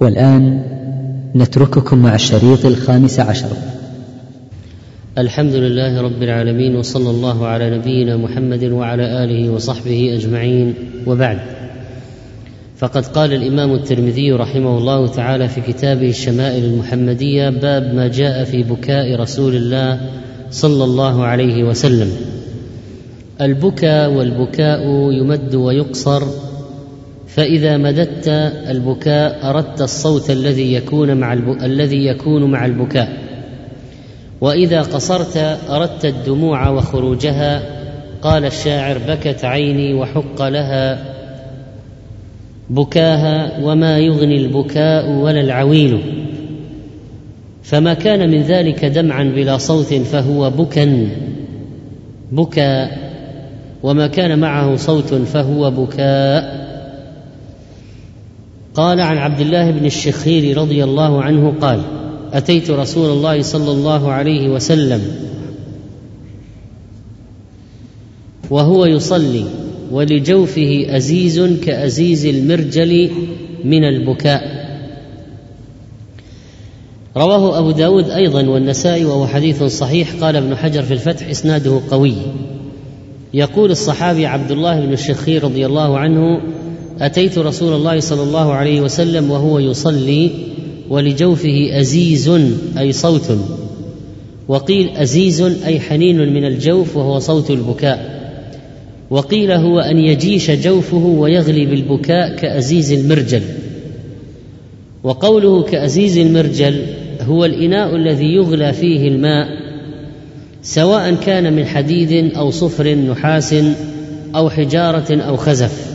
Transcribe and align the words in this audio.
والآن 0.00 0.62
نترككم 1.36 1.98
مع 1.98 2.14
الشريط 2.14 2.66
الخامس 2.66 3.20
عشر. 3.20 3.48
الحمد 5.18 5.52
لله 5.52 6.00
رب 6.00 6.22
العالمين 6.22 6.76
وصلى 6.76 7.10
الله 7.10 7.46
على 7.46 7.78
نبينا 7.78 8.16
محمد 8.16 8.64
وعلى 8.64 9.24
آله 9.24 9.50
وصحبه 9.50 10.14
أجمعين. 10.14 10.74
وبعد 11.06 11.38
فقد 12.76 13.06
قال 13.06 13.32
الإمام 13.32 13.74
الترمذي 13.74 14.32
رحمه 14.32 14.78
الله 14.78 15.06
تعالى 15.06 15.48
في 15.48 15.60
كتابه 15.60 16.08
الشمائل 16.08 16.64
المحمدية 16.64 17.50
باب 17.50 17.94
ما 17.94 18.08
جاء 18.08 18.44
في 18.44 18.62
بكاء 18.62 19.20
رسول 19.20 19.56
الله 19.56 20.00
صلى 20.50 20.84
الله 20.84 21.24
عليه 21.24 21.64
وسلم. 21.64 22.10
البكاء 23.40 24.12
والبكاء 24.12 24.80
يمد 25.12 25.54
ويقصر 25.54 26.49
فإذا 27.34 27.76
مددت 27.76 28.28
البكاء 28.68 29.50
أردت 29.50 29.80
الصوت 29.82 30.30
الذي 30.30 30.72
يكون 30.74 31.16
مع. 31.16 31.32
الذي 31.62 32.06
يكون 32.06 32.50
مع 32.50 32.66
البكاء. 32.66 33.18
وإذا 34.40 34.82
قصرت 34.82 35.36
أردت 35.68 36.04
الدموع 36.04 36.68
وخروجها. 36.68 37.62
قال 38.22 38.44
الشاعر 38.44 38.98
بكت 39.08 39.44
عيني 39.44 39.94
وحق 39.94 40.42
لها 40.42 40.98
بكاها 42.70 43.64
وما 43.64 43.98
يغني 43.98 44.36
البكاء 44.36 45.10
ولا 45.10 45.40
العويل 45.40 46.00
فما 47.62 47.94
كان 47.94 48.30
من 48.30 48.42
ذلك 48.42 48.84
دمعا 48.84 49.24
بلا 49.24 49.58
صوت 49.58 49.94
فهو 49.94 50.50
بكا 50.50 51.08
بكى 52.32 52.88
وما 53.82 54.06
كان 54.06 54.38
معه 54.38 54.76
صوت 54.76 55.14
فهو 55.14 55.70
بكاء. 55.70 56.69
قال 58.74 59.00
عن 59.00 59.18
عبد 59.18 59.40
الله 59.40 59.70
بن 59.70 59.86
الشخير 59.86 60.58
رضي 60.58 60.84
الله 60.84 61.22
عنه 61.22 61.54
قال 61.60 61.80
أتيت 62.32 62.70
رسول 62.70 63.10
الله 63.10 63.42
صلى 63.42 63.70
الله 63.70 64.12
عليه 64.12 64.48
وسلم 64.48 65.02
وهو 68.50 68.84
يصلي 68.84 69.44
ولجوفه 69.90 70.86
أزيز 70.88 71.40
كأزيز 71.40 72.26
المرجل 72.26 73.10
من 73.64 73.84
البكاء. 73.84 74.60
رواه 77.16 77.58
أبو 77.58 77.70
داود 77.70 78.10
أيضا 78.10 78.48
والنسائي 78.48 79.04
وهو 79.04 79.26
حديث 79.26 79.62
صحيح. 79.62 80.14
قال 80.20 80.36
ابن 80.36 80.56
حجر 80.56 80.82
في 80.82 80.94
الفتح 80.94 81.28
إسناده 81.28 81.80
قوي. 81.90 82.14
يقول 83.34 83.70
الصحابي 83.70 84.26
عبد 84.26 84.50
الله 84.50 84.80
بن 84.80 84.92
الشخير 84.92 85.44
رضي 85.44 85.66
الله 85.66 85.98
عنه 85.98 86.40
أتيت 87.00 87.38
رسول 87.38 87.72
الله 87.72 88.00
صلى 88.00 88.22
الله 88.22 88.52
عليه 88.52 88.80
وسلم 88.80 89.30
وهو 89.30 89.58
يصلي 89.58 90.30
ولجوفه 90.88 91.80
أزيز 91.80 92.28
أي 92.78 92.92
صوت. 92.92 93.38
وقيل 94.48 94.88
أزيز 94.96 95.40
أي 95.40 95.80
حنين 95.80 96.34
من 96.34 96.44
الجوف 96.44 96.96
وهو 96.96 97.18
صوت 97.18 97.50
البكاء. 97.50 98.20
وقيل 99.10 99.50
هو 99.50 99.80
أن 99.80 99.98
يجيش 99.98 100.50
جوفه 100.50 100.96
ويغلي 100.96 101.66
بالبكاء 101.66 102.36
كأزيز 102.36 102.92
المرجل. 102.92 103.42
وقوله 105.04 105.62
كأزيز 105.62 106.18
المرجل 106.18 106.82
هو 107.20 107.44
الإناء 107.44 107.96
الذي 107.96 108.34
يغلى 108.34 108.72
فيه 108.72 109.08
الماء 109.08 109.46
سواء 110.62 111.14
كان 111.14 111.52
من 111.52 111.66
حديد 111.66 112.34
أو 112.36 112.50
صفر 112.50 112.94
نحاس 112.94 113.54
أو 114.34 114.50
حجارة 114.50 115.16
أو 115.16 115.36
خزف. 115.36 115.89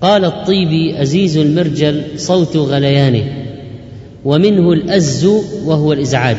قال 0.00 0.24
الطيبي 0.24 1.02
أزيز 1.02 1.36
المرجل 1.36 2.02
صوت 2.16 2.56
غليانه 2.56 3.24
ومنه 4.24 4.72
الأز 4.72 5.24
وهو 5.64 5.92
الإزعاج. 5.92 6.36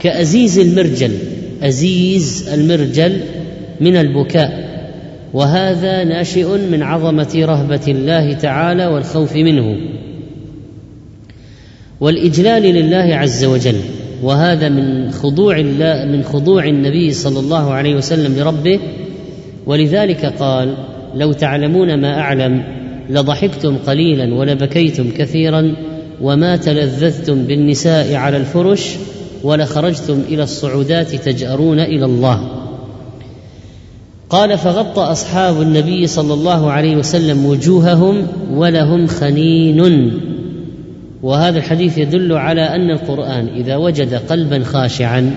كأزيز 0.00 0.58
المرجل 0.58 1.10
أزيز 1.62 2.48
المرجل 2.48 3.20
من 3.80 3.96
البكاء 3.96 4.68
وهذا 5.34 6.04
ناشئ 6.04 6.56
من 6.70 6.82
عظمة 6.82 7.34
رهبة 7.36 7.80
الله 7.88 8.32
تعالى 8.32 8.86
والخوف 8.86 9.36
منه. 9.36 9.76
والإجلال 12.00 12.62
لله 12.62 13.16
عز 13.16 13.44
وجل 13.44 13.80
وهذا 14.22 14.68
من 14.68 15.10
خضوع 15.10 15.58
الله 15.58 16.04
من 16.04 16.22
خضوع 16.22 16.64
النبي 16.64 17.12
صلى 17.12 17.38
الله 17.38 17.72
عليه 17.72 17.94
وسلم 17.94 18.36
لربه. 18.38 18.80
ولذلك 19.66 20.26
قال 20.26 20.74
لو 21.14 21.32
تعلمون 21.32 22.00
ما 22.00 22.20
أعلم 22.20 22.64
لضحكتم 23.10 23.76
قليلا 23.76 24.34
ولبكيتم 24.34 25.10
كثيرا 25.10 25.74
وما 26.22 26.56
تلذذتم 26.56 27.42
بالنساء 27.42 28.14
على 28.14 28.36
الفرش 28.36 28.96
ولخرجتم 29.42 30.20
إلى 30.28 30.42
الصعودات 30.42 31.14
تجأرون 31.14 31.80
إلى 31.80 32.04
الله. 32.04 32.48
قال 34.30 34.58
فغطى 34.58 35.00
أصحاب 35.00 35.62
النبي 35.62 36.06
صلى 36.06 36.34
الله 36.34 36.70
عليه 36.70 36.96
وسلم 36.96 37.46
وجوههم 37.46 38.26
ولهم 38.54 39.06
خنين. 39.06 40.12
وهذا 41.22 41.58
الحديث 41.58 41.98
يدل 41.98 42.32
على 42.32 42.62
أن 42.62 42.90
القرآن 42.90 43.46
إذا 43.46 43.76
وجد 43.76 44.14
قلبا 44.14 44.64
خاشعا 44.64 45.34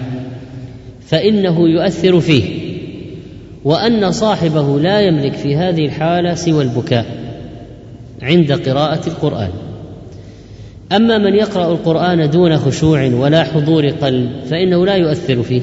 فإنه 1.08 1.70
يؤثر 1.70 2.20
فيه. 2.20 2.61
وأن 3.64 4.12
صاحبه 4.12 4.80
لا 4.80 5.02
يملك 5.02 5.34
في 5.34 5.56
هذه 5.56 5.86
الحالة 5.86 6.34
سوى 6.34 6.64
البكاء 6.64 7.06
عند 8.22 8.52
قراءة 8.52 9.08
القرآن. 9.08 9.50
أما 10.92 11.18
من 11.18 11.36
يقرأ 11.36 11.72
القرآن 11.72 12.30
دون 12.30 12.58
خشوع 12.58 13.06
ولا 13.06 13.44
حضور 13.44 13.88
قلب 13.90 14.30
فإنه 14.50 14.86
لا 14.86 14.96
يؤثر 14.96 15.44
فيه. 15.44 15.62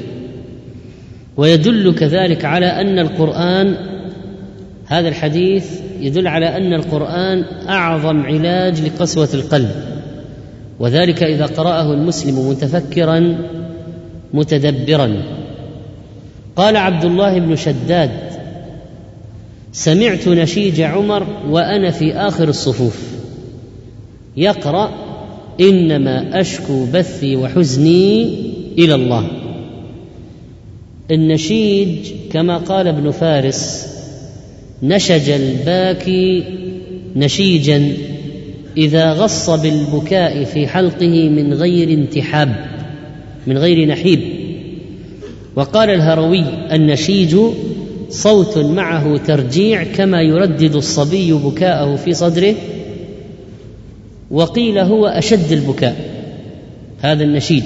ويدل 1.37 1.95
كذلك 1.95 2.45
على 2.45 2.67
أن 2.67 2.99
القرآن 2.99 3.77
هذا 4.87 5.09
الحديث 5.09 5.81
يدل 6.01 6.29
على 6.29 6.57
أن 6.57 6.73
القرآن 6.73 7.45
أعظم 7.69 8.23
علاج 8.23 8.81
لقسوة 8.81 9.29
القلب. 9.35 9.71
وذلك 10.81 11.23
إذا 11.23 11.47
قرأه 11.47 11.93
المسلم 11.93 12.49
متفكرا 12.49 13.39
متدبرا. 14.35 15.38
قال 16.59 16.77
عبد 16.77 17.05
الله 17.05 17.39
بن 17.39 17.57
شداد 17.57 18.11
سمعت 19.73 20.29
نشيج 20.29 20.81
عمر 20.81 21.27
وأنا 21.49 21.91
في 21.91 22.13
آخر 22.13 22.49
الصفوف 22.49 22.99
يقرأ 24.37 24.91
إنما 25.61 26.41
أشكو 26.41 26.87
بثي 26.95 27.37
وحزني 27.37 28.23
إلى 28.79 28.95
الله. 28.95 29.31
النشيج 31.11 32.13
كما 32.33 32.57
قال 32.57 32.89
ابن 32.89 33.11
فارس 33.11 33.87
نشج 34.83 35.31
الباكي 35.31 36.45
نشيجا 37.17 37.93
إذا 38.77 39.13
غص 39.13 39.51
بالبكاء 39.51 40.45
في 40.45 40.67
حلقه 40.67 41.29
من 41.29 41.55
غير 41.55 41.89
انتحاب 41.89 42.67
من 43.47 43.59
غير 43.59 43.89
نحيب. 43.89 44.38
وقال 45.59 45.91
الهروي 45.91 46.45
النشيج 46.73 47.37
صوت 48.11 48.59
معه 48.59 49.17
ترجيع 49.17 49.85
كما 49.85 50.23
يردد 50.23 50.75
الصبي 50.75 51.33
بكاءه 51.33 51.97
في 51.97 52.15
صدره 52.15 52.55
وقيل 54.31 54.79
هو 54.79 55.07
أشد 55.07 55.53
البكاء 55.53 55.97
هذا 57.01 57.25
النشيج. 57.25 57.63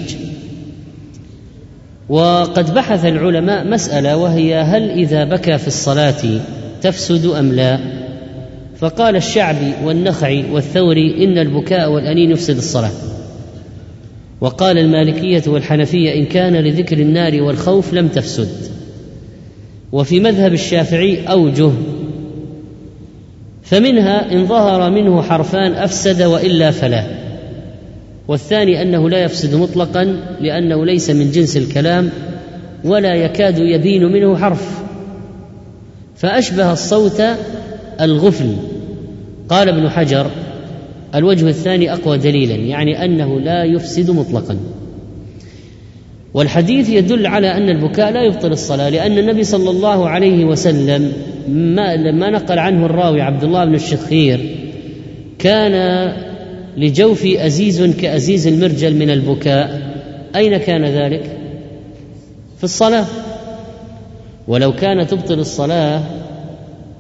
وقد 2.09 2.75
بحث 2.75 3.05
العلماء 3.05 3.67
مسألة 3.67 4.17
وهي 4.17 4.55
هل 4.61 4.91
إذا 4.91 5.25
بكى 5.25 5.59
في 5.59 5.69
الصلاة 5.69 6.41
تفسد 6.83 7.27
أم 7.27 7.53
لا؟ 7.53 7.79
فقال 8.77 9.17
الشعبي 9.17 9.73
والنخعي 9.85 10.45
والثوري 10.53 11.25
إن 11.25 11.39
البكاء 11.39 11.91
والأنين 11.91 12.31
يفسد 12.31 12.57
الصلاة. 12.57 13.12
وقال 14.43 14.79
المالكية 14.79 15.43
والحنفية 15.47 16.15
إن 16.15 16.27
كان 16.27 16.57
لذكر 16.57 16.99
النار 16.99 17.43
والخوف 17.43 17.95
لم 17.95 18.09
تفسد. 18.09 18.49
وفي 19.93 20.21
مذهب 20.21 20.53
الشافعي 20.53 21.27
أوجه 21.27 21.71
فمنها 23.63 24.33
إن 24.33 24.47
ظهر 24.47 24.91
منه 24.91 25.23
حرفان 25.23 25.73
أفسد 25.73 26.23
وإلا 26.23 26.71
فلا. 26.71 27.05
والثاني 28.29 28.83
أنه 28.83 29.11
لا 29.11 29.25
يفسد 29.25 29.55
مطلقا 29.55 30.05
لأنه 30.41 30.87
ليس 30.87 31.11
من 31.11 31.31
جنس 31.31 31.57
الكلام 31.57 32.11
ولا 32.85 33.15
يكاد 33.15 33.59
يبين 33.59 34.05
منه 34.05 34.37
حرف. 34.37 34.83
فأشبه 36.17 36.73
الصوت 36.73 37.23
الغفل. 38.01 38.57
قال 39.49 39.69
ابن 39.69 39.91
حجر 39.91 40.27
الوجه 41.15 41.49
الثاني 41.49 41.93
أقوى 41.93 42.19
دليلا 42.19 42.55
يعني 42.55 43.05
أنه 43.05 43.41
لا 43.41 43.65
يفسد 43.65 44.11
مطلقا. 44.11 44.57
والحديث 46.35 46.89
يدل 46.89 47.27
على 47.27 47.57
أن 47.57 47.69
البكاء 47.69 48.13
لا 48.13 48.23
يبطل 48.23 48.53
الصلاة 48.53 48.89
لأن 48.89 49.19
النبي 49.19 49.45
صلى 49.45 49.71
الله 49.71 50.09
عليه 50.09 50.45
وسلم 50.45 51.13
ما 51.49 51.97
لما 51.97 52.31
نقل 52.31 52.59
عنه 52.59 52.87
الراوي 52.87 53.21
عبد 53.21 53.45
الله 53.45 53.65
بن 53.65 53.75
الشخير 53.75 54.57
كان 55.39 56.09
لجوفي 56.77 57.47
أزيز 57.47 57.83
كأزيز 57.83 58.47
المرجل 58.47 58.95
من 58.95 59.11
البكاء. 59.11 59.93
أين 60.37 60.57
كان 60.57 60.85
ذلك؟ 60.85 61.39
في 62.59 62.65
الصلاة. 62.65 63.07
ولو 64.49 64.73
كان 64.73 65.07
تبطل 65.07 65.39
الصلاة 65.39 66.03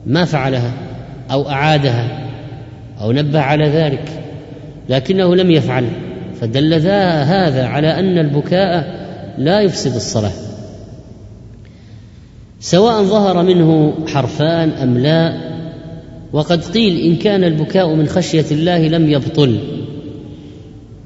ما 0.06 0.24
فعلها 0.24 0.72
أو 1.30 1.48
أعادها. 1.48 2.21
أو 3.02 3.12
نبه 3.12 3.40
على 3.40 3.68
ذلك 3.68 4.22
لكنه 4.88 5.36
لم 5.36 5.50
يفعل 5.50 5.84
فدل 6.40 6.80
ذا 6.80 7.22
هذا 7.22 7.66
على 7.66 7.98
أن 7.98 8.18
البكاء 8.18 9.02
لا 9.38 9.60
يفسد 9.60 9.94
الصلاة. 9.94 10.32
سواء 12.60 13.02
ظهر 13.02 13.42
منه 13.42 13.94
حرفان 14.06 14.70
أم 14.70 14.98
لا 14.98 15.52
وقد 16.32 16.64
قيل 16.64 17.00
إن 17.00 17.16
كان 17.16 17.44
البكاء 17.44 17.94
من 17.94 18.06
خشية 18.06 18.44
الله 18.50 18.88
لم 18.88 19.10
يبطل. 19.10 19.58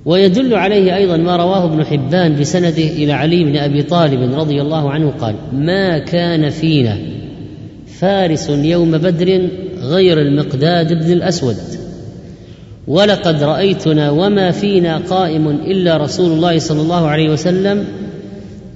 ويدل 0.04 0.54
عليه 0.54 0.96
أيضا 0.96 1.16
ما 1.16 1.36
رواه 1.36 1.64
ابن 1.64 1.84
حبان 1.84 2.40
بسنده 2.40 2.68
إلى 2.82 3.12
علي 3.12 3.44
بن 3.44 3.56
أبي 3.56 3.82
طالب 3.82 4.34
رضي 4.34 4.62
الله 4.62 4.90
عنه 4.90 5.10
قال 5.10 5.34
ما 5.52 5.98
كان 5.98 6.50
فينا 6.50 6.98
فارس 7.86 8.50
يوم 8.50 8.90
بدر 8.90 9.48
غير 9.80 10.20
المقداد 10.20 10.92
بن 10.92 11.12
الأسود. 11.12 11.56
ولقد 12.88 13.42
رأيتنا 13.42 14.10
وما 14.10 14.50
فينا 14.50 14.98
قائم 14.98 15.48
إلا 15.48 15.96
رسول 15.96 16.32
الله 16.32 16.58
صلى 16.58 16.80
الله 16.80 17.08
عليه 17.08 17.30
وسلم 17.30 17.86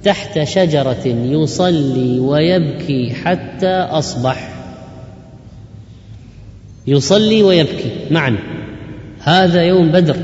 تحت 0.03 0.43
شجرة 0.43 1.07
يصلي 1.07 2.19
ويبكي 2.19 3.13
حتى 3.13 3.67
أصبح. 3.67 4.53
يصلي 6.87 7.43
ويبكي 7.43 7.91
معا. 8.11 8.37
هذا 9.19 9.63
يوم 9.63 9.91
بدر. 9.91 10.17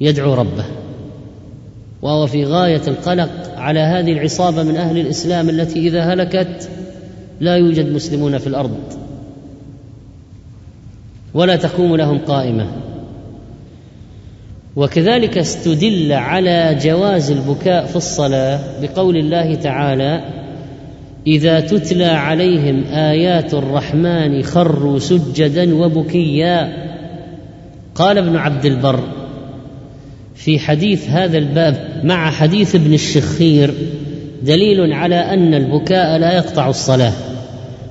يدعو 0.00 0.34
ربه. 0.34 0.64
وهو 2.02 2.26
في 2.26 2.44
غاية 2.44 2.82
القلق 2.88 3.30
على 3.56 3.80
هذه 3.80 4.12
العصابة 4.12 4.62
من 4.62 4.76
أهل 4.76 4.98
الإسلام 4.98 5.48
التي 5.48 5.78
إذا 5.78 6.02
هلكت 6.02 6.68
لا 7.40 7.56
يوجد 7.56 7.92
مسلمون 7.92 8.38
في 8.38 8.46
الأرض. 8.46 8.78
ولا 11.34 11.56
تقوم 11.56 11.96
لهم 11.96 12.18
قائمة. 12.18 12.66
وكذلك 14.76 15.38
استدل 15.38 16.12
على 16.12 16.78
جواز 16.82 17.30
البكاء 17.30 17.86
في 17.86 17.96
الصلاة 17.96 18.60
بقول 18.82 19.16
الله 19.16 19.54
تعالى 19.54 20.24
إذا 21.26 21.60
تتلى 21.60 22.04
عليهم 22.04 22.84
آيات 22.84 23.54
الرحمن 23.54 24.42
خروا 24.42 24.98
سجدا 24.98 25.74
وبكيا. 25.74 26.90
قال 27.94 28.18
ابن 28.18 28.36
عبد 28.36 28.64
البر 28.64 29.00
في 30.34 30.58
حديث 30.58 31.08
هذا 31.08 31.38
الباب 31.38 32.00
مع 32.04 32.30
حديث 32.30 32.74
ابن 32.74 32.94
الشخير 32.94 33.74
دليل 34.42 34.92
على 34.92 35.16
أن 35.16 35.54
البكاء 35.54 36.18
لا 36.18 36.36
يقطع 36.36 36.68
الصلاة 36.68 37.12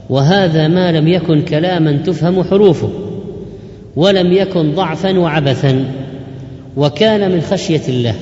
وهذا 0.09 0.67
ما 0.67 0.91
لم 0.91 1.07
يكن 1.07 1.41
كلاما 1.41 1.91
تفهم 1.91 2.43
حروفه. 2.43 2.89
ولم 3.99 4.33
يكن 4.33 4.71
ضعفا 4.75 5.19
وعبثا 5.19 5.85
وكان 6.77 7.31
من 7.31 7.41
خشية 7.41 7.81
الله 7.87 8.15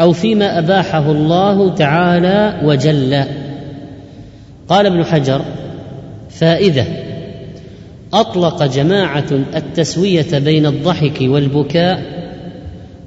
أو 0.00 0.12
فيما 0.12 0.58
أباحه 0.58 1.10
الله 1.10 1.74
تعالى 1.74 2.60
وجل. 2.64 3.24
قال 4.68 4.86
ابن 4.86 5.04
حجر 5.04 5.44
فائدة 6.30 6.84
أطلق 8.12 8.64
جماعة 8.64 9.26
التسوية 9.56 10.38
بين 10.38 10.66
الضحك 10.66 11.18
والبكاء. 11.20 12.02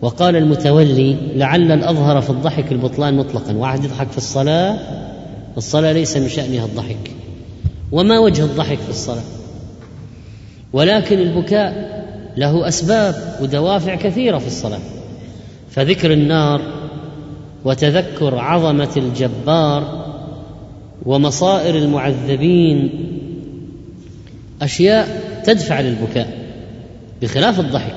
وقال 0.02 0.36
المتولي 0.36 1.16
لعل 1.36 1.72
الأظهر 1.72 2.22
في 2.22 2.30
الضحك 2.30 2.72
البطلان 2.72 3.18
مطلقا. 3.18 3.54
واحد 3.54 3.84
يضحك 3.84 4.12
في 4.12 4.18
الصلاة 4.18 4.78
الصلاة 5.58 5.92
ليس 5.92 6.18
من 6.18 6.30
شأنها 6.30 6.66
الضحك. 6.66 7.12
وما 7.92 8.20
وجه 8.20 8.44
الضحك 8.44 8.78
في 8.78 8.90
الصلاة؟ 8.90 9.43
ولكن 10.74 11.20
البكاء 11.20 11.94
له 12.38 12.68
أسباب 12.68 13.16
ودوافع 13.42 13.96
كثيرة 13.96 14.38
في 14.38 14.48
الصلاة. 14.48 14.80
فذكر 15.70 16.14
النار 16.14 16.62
وتذكر 17.66 18.40
عظمة 18.40 18.90
الجبار 18.98 20.04
ومصائر 21.06 21.76
المعذبين 21.76 22.90
أشياء 24.62 25.22
تدفع 25.46 25.82
للبكاء 25.82 26.38
بخلاف 27.22 27.60
الضحك. 27.60 27.96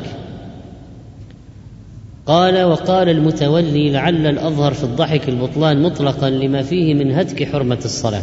قال 2.26 2.62
وقال 2.62 3.08
المتولي 3.08 3.90
لعل 3.90 4.26
الأظهر 4.26 4.75
في 4.75 4.84
الضحك 4.84 5.29
البطلان 5.29 5.82
مطلقا 5.82 6.31
لما 6.31 6.62
فيه 6.62 6.94
من 6.94 7.12
هتك 7.12 7.52
حرمة 7.52 7.79
الصلاة. 7.84 8.22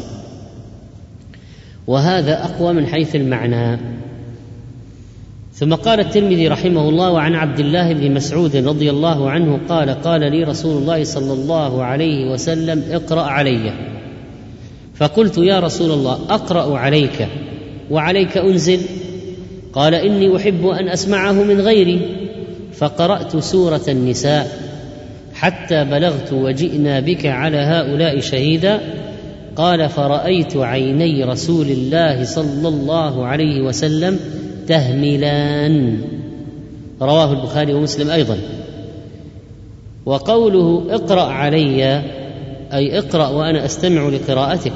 وهذا 1.87 2.43
أقوى 2.45 2.73
من 2.73 2.85
حيث 2.85 3.15
المعنى. 3.15 3.79
ثم 5.53 5.73
قال 5.73 5.99
الترمذي 5.99 6.47
رحمه 6.47 6.89
الله 6.89 7.11
وعن 7.11 7.35
عبد 7.35 7.59
الله 7.59 7.93
بن 7.93 8.13
مسعود 8.13 8.55
رضي 8.55 8.89
الله 8.89 9.29
عنه 9.29 9.59
قال 9.69 9.89
قال 9.89 10.21
لي 10.21 10.43
رسول 10.43 10.81
الله 10.81 11.03
صلى 11.03 11.33
الله 11.33 11.83
عليه 11.83 12.31
وسلم 12.31 12.83
اقرأ 12.91 13.21
علي. 13.21 13.73
فقلت 14.95 15.37
يا 15.37 15.59
رسول 15.59 15.91
الله 15.91 16.19
أقرأ 16.29 16.77
عليك 16.77 17.27
وعليك 17.91 18.37
أنزل. 18.37 18.79
قال 19.73 19.95
إني 19.95 20.37
أحب 20.37 20.67
أن 20.67 20.87
أسمعه 20.87 21.31
من 21.31 21.61
غيري. 21.61 22.01
فقرأت 22.73 23.37
سورة 23.37 23.81
النساء 23.87 24.59
حتى 25.33 25.83
بلغت 25.83 26.33
وجئنا 26.33 26.99
بك 26.99 27.25
على 27.25 27.57
هؤلاء 27.57 28.19
شهيدا. 28.19 28.79
قال 29.55 29.89
فرأيت 29.89 30.57
عيني 30.57 31.23
رسول 31.23 31.67
الله 31.67 32.23
صلى 32.23 32.67
الله 32.67 33.25
عليه 33.25 33.61
وسلم 33.61 34.19
تهملان 34.67 36.01
رواه 37.01 37.31
البخاري 37.31 37.73
ومسلم 37.73 38.09
أيضا. 38.09 38.37
وقوله 40.05 40.85
اقرأ 40.89 41.21
علي 41.21 42.01
أي 42.73 42.99
اقرأ 42.99 43.27
وأنا 43.27 43.65
أستمع 43.65 44.09
لقراءتك. 44.09 44.73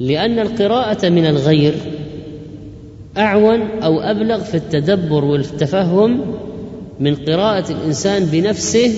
لأن 0.00 0.38
القراءة 0.38 1.08
من 1.08 1.26
الغير 1.26 1.74
أعون 3.18 3.60
أو 3.82 4.00
أبلغ 4.00 4.40
في 4.40 4.56
التدبر 4.56 5.24
والتفهم 5.24 6.20
من 7.00 7.14
قراءة 7.14 7.72
الإنسان 7.72 8.24
بنفسه 8.24 8.92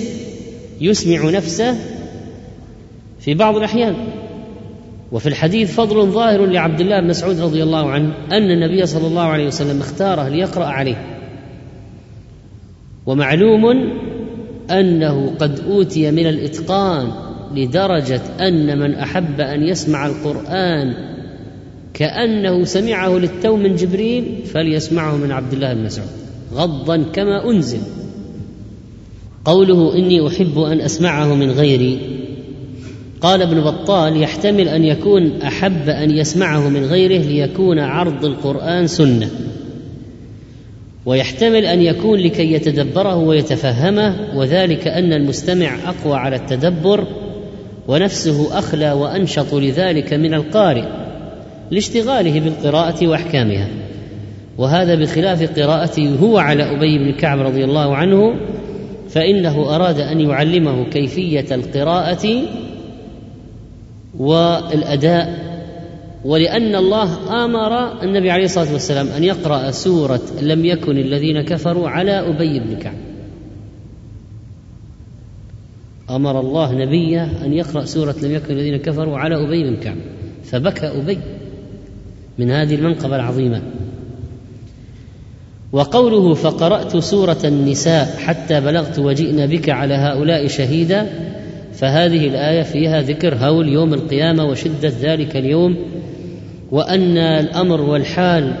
يسمع 0.81 1.29
نفسه 1.29 1.75
في 3.19 3.33
بعض 3.33 3.55
الأحيان. 3.55 3.95
وفي 5.13 5.29
الحديث 5.29 5.75
فضل 5.75 6.11
ظاهر 6.11 6.45
لعبد 6.45 6.81
الله 6.81 6.99
بن 6.99 7.07
مسعود 7.07 7.39
رضي 7.39 7.63
الله 7.63 7.89
عنه 7.89 8.13
أن 8.31 8.51
النبي 8.51 8.85
صلى 8.85 9.07
الله 9.07 9.21
عليه 9.21 9.47
وسلم 9.47 9.79
اختاره 9.79 10.27
ليقرأ 10.27 10.65
عليه. 10.65 11.19
ومعلوم 13.05 13.65
أنه 14.71 15.35
قد 15.39 15.59
أوتي 15.59 16.11
من 16.11 16.27
الإتقان 16.27 17.11
لدرجة 17.55 18.21
أن 18.39 18.79
من 18.79 18.95
أحب 18.95 19.41
أن 19.41 19.63
يسمع 19.63 20.05
القرآن 20.05 20.93
كأنه 21.93 22.63
سمعه 22.63 23.17
للتو 23.17 23.55
من 23.55 23.75
جبريل 23.75 24.45
فليسمعه 24.45 25.17
من 25.17 25.31
عبد 25.31 25.53
الله 25.53 25.73
بن 25.73 25.83
مسعود. 25.83 26.09
غضا 26.53 26.97
كما 26.97 27.49
أنزل. 27.49 27.81
قوله 29.45 29.95
إني 29.95 30.27
أحب 30.27 30.59
أن 30.59 30.81
أسمعه 30.81 31.35
من 31.35 31.51
غيري 31.51 32.23
قال 33.23 33.41
ابن 33.41 33.61
بطال 33.61 34.21
يحتمل 34.21 34.67
أن 34.67 34.83
يكون 34.83 35.41
أحب 35.41 35.89
أن 35.89 36.11
يسمعه 36.11 36.69
من 36.69 36.85
غيره 36.85 37.21
ليكون 37.21 37.79
عرض 37.79 38.25
القرآن 38.25 38.87
سنة. 38.87 39.29
ويحتمل 41.05 41.65
أن 41.65 41.81
يكون 41.81 42.19
لكي 42.19 42.53
يتدبره 42.53 43.15
ويتفهمه 43.15 44.15
وذلك 44.35 44.87
أن 44.87 45.13
المستمع 45.13 45.75
أقوى 45.85 46.17
على 46.17 46.35
التدبر 46.35 47.07
ونفسه 47.87 48.59
أخلى 48.59 48.91
وأنشط 48.91 49.53
لذلك 49.53 50.13
من 50.13 50.33
القارئ 50.33 50.85
لاشتغاله 51.71 52.39
بالقراءة 52.39 53.07
وأحكامها. 53.07 53.67
وهذا 54.57 54.95
بخلاف 54.95 55.59
قراءته 55.59 56.15
هو 56.21 56.37
على 56.37 56.63
أبي 56.63 56.97
بن 56.97 57.11
كعب 57.11 57.39
رضي 57.39 57.63
الله 57.63 57.95
عنه 57.95 58.35
فإنه 59.09 59.75
أراد 59.75 59.99
أن 59.99 60.19
يعلمه 60.19 60.85
كيفية 60.89 61.45
القراءة 61.51 62.27
والأداء 64.17 65.53
ولأن 66.25 66.75
الله 66.75 67.43
آمر 67.45 68.03
النبي 68.03 68.31
عليه 68.31 68.45
الصلاة 68.45 68.73
والسلام 68.73 69.07
أن 69.07 69.23
يقرأ 69.23 69.71
سورة 69.71 70.21
لم 70.41 70.65
يكن 70.65 70.97
الذين 70.97 71.41
كفروا 71.41 71.89
على 71.89 72.11
أبي 72.11 72.59
بن 72.59 72.75
كعب. 72.75 72.97
أمر 76.09 76.39
الله 76.39 76.73
نبيه 76.73 77.23
أن 77.45 77.53
يقرأ 77.53 77.85
سورة 77.85 78.15
لم 78.23 78.31
يكن 78.31 78.53
الذين 78.53 78.77
كفروا 78.77 79.17
على 79.17 79.35
أبي 79.35 79.63
بن 79.63 79.75
كعب. 79.75 79.97
فبكى 80.43 80.87
أبي 80.87 81.17
من 82.37 82.51
هذه 82.51 82.75
المنقبة 82.75 83.15
العظيمة. 83.15 83.61
وقوله 85.71 86.33
فقرأت 86.33 86.97
سورة 86.97 87.39
النساء 87.43 88.17
حتى 88.17 88.61
بلغت 88.61 88.99
وجئنا 88.99 89.45
بك 89.45 89.69
على 89.69 89.93
هؤلاء 89.93 90.47
شهيدا 90.47 91.09
فهذه 91.73 92.27
الآية 92.27 92.63
فيها 92.63 93.01
ذكر 93.01 93.35
هول 93.35 93.69
يوم 93.69 93.93
القيامة 93.93 94.45
وشدة 94.45 94.93
ذلك 95.01 95.37
اليوم 95.37 95.77
وأن 96.71 97.17
الأمر 97.17 97.81
والحال 97.81 98.53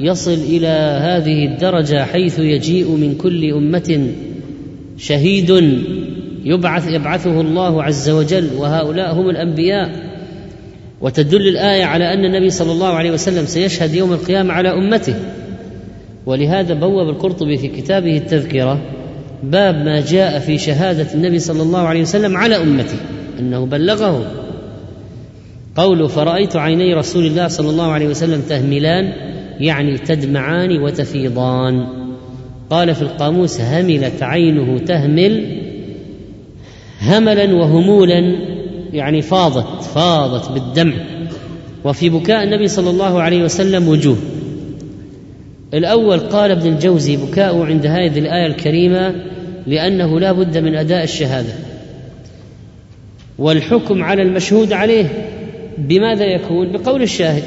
يصل 0.00 0.34
إلى 0.34 1.00
هذه 1.02 1.44
الدرجة 1.44 2.04
حيث 2.04 2.38
يجيء 2.38 2.90
من 2.90 3.14
كل 3.14 3.52
أمة 3.52 4.06
شهيد 4.98 5.50
يبعث 6.44 6.88
يبعثه 6.88 7.40
الله 7.40 7.82
عز 7.82 8.10
وجل 8.10 8.50
وهؤلاء 8.56 9.14
هم 9.14 9.30
الأنبياء. 9.30 10.10
وتدل 11.00 11.48
الآية 11.48 11.84
على 11.84 12.14
أن 12.14 12.24
النبي 12.24 12.50
صلى 12.50 12.72
الله 12.72 12.88
عليه 12.88 13.10
وسلم 13.10 13.46
سيشهد 13.46 13.94
يوم 13.94 14.12
القيامة 14.12 14.52
على 14.52 14.68
أمته. 14.68 15.14
ولهذا 16.26 16.74
بوب 16.74 17.08
القرطبي 17.08 17.56
في 17.56 17.68
كتابه 17.68 18.16
التذكرة 18.16 18.80
باب 19.42 19.74
ما 19.74 20.00
جاء 20.00 20.38
في 20.38 20.58
شهادة 20.58 21.14
النبي 21.14 21.38
صلى 21.38 21.62
الله 21.62 21.78
عليه 21.78 22.02
وسلم 22.02 22.36
على 22.36 22.56
امته 22.56 22.96
أنه 23.38 23.66
بلغه. 23.66 24.26
قوله 25.76 26.06
فرأيت 26.06 26.56
عيني 26.56 26.94
رسول 26.94 27.26
الله 27.26 27.48
صلى 27.48 27.70
الله 27.70 27.92
عليه 27.92 28.06
وسلم 28.06 28.42
تهملان 28.48 29.12
يعني 29.60 29.98
تدمعان 29.98 30.82
وتفيضان. 30.82 31.86
قال 32.70 32.94
في 32.94 33.02
القاموس 33.02 33.60
هملت 33.60 34.22
عينه 34.22 34.78
تهمل 34.78 35.60
هملا 37.02 37.54
وهمولا 37.54 38.36
يعني 38.92 39.22
فاضت 39.22 39.82
فاضت 39.82 40.52
بالدمع. 40.52 40.94
وفي 41.84 42.10
بكاء 42.10 42.44
النبي 42.44 42.68
صلى 42.68 42.90
الله 42.90 43.22
عليه 43.22 43.44
وسلم 43.44 43.88
وجوه. 43.88 44.16
الأول 45.74 46.18
قال 46.18 46.50
ابن 46.50 46.72
الجوزي 46.72 47.16
بكاء 47.16 47.62
عند 47.62 47.86
هذه 47.86 48.18
الآية 48.18 48.46
الكريمة 48.46 49.29
لأنه 49.66 50.20
لا 50.20 50.32
بد 50.32 50.58
من 50.58 50.74
أداء 50.74 51.04
الشهادة. 51.04 51.52
والحكم 53.38 54.02
على 54.02 54.22
المشهود 54.22 54.72
عليه 54.72 55.06
بماذا 55.78 56.24
يكون؟ 56.24 56.72
بقول 56.72 57.02
الشاهد. 57.02 57.42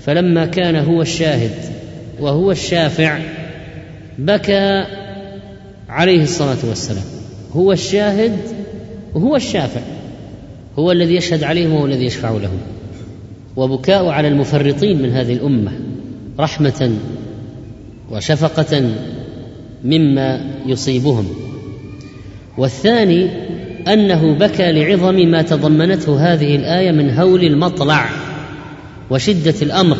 فلما 0.00 0.46
كان 0.46 0.76
هو 0.76 1.02
الشاهد 1.02 1.50
وهو 2.20 2.50
الشافع 2.50 3.18
بكى 4.18 4.84
عليه 5.88 6.22
الصلاة 6.22 6.58
والسلام. 6.68 7.04
هو 7.52 7.72
الشاهد 7.72 8.36
وهو 9.14 9.36
الشافع. 9.36 9.80
هو 10.78 10.92
الذي 10.92 11.16
يشهد 11.16 11.44
عليهم 11.44 11.72
وهو 11.72 11.86
الذي 11.86 12.04
يشفع 12.04 12.30
لهم. 12.30 12.60
وبكاء 13.56 14.06
على 14.06 14.28
المفرطين 14.28 15.02
من 15.02 15.10
هذه 15.12 15.32
الأمة 15.32 15.72
رحمة 16.38 16.92
وشفقة 18.10 18.90
مما 19.84 20.40
يصيبهم. 20.66 21.26
والثاني 22.58 23.30
أنه 23.88 24.34
بكى 24.34 24.72
لعظم 24.72 25.14
ما 25.14 25.42
تضمنته 25.42 26.32
هذه 26.32 26.56
الآية 26.56 26.92
من 26.92 27.10
هول 27.10 27.44
المطلع 27.44 28.10
وشدة 29.10 29.54
الأمر 29.62 29.96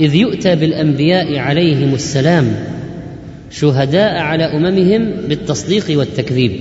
إذ 0.00 0.14
يؤتى 0.14 0.56
بالأنبياء 0.56 1.38
عليهم 1.38 1.94
السلام 1.94 2.54
شهداء 3.50 4.18
على 4.18 4.44
أممهم 4.44 5.10
بالتصديق 5.28 5.98
والتكذيب. 5.98 6.52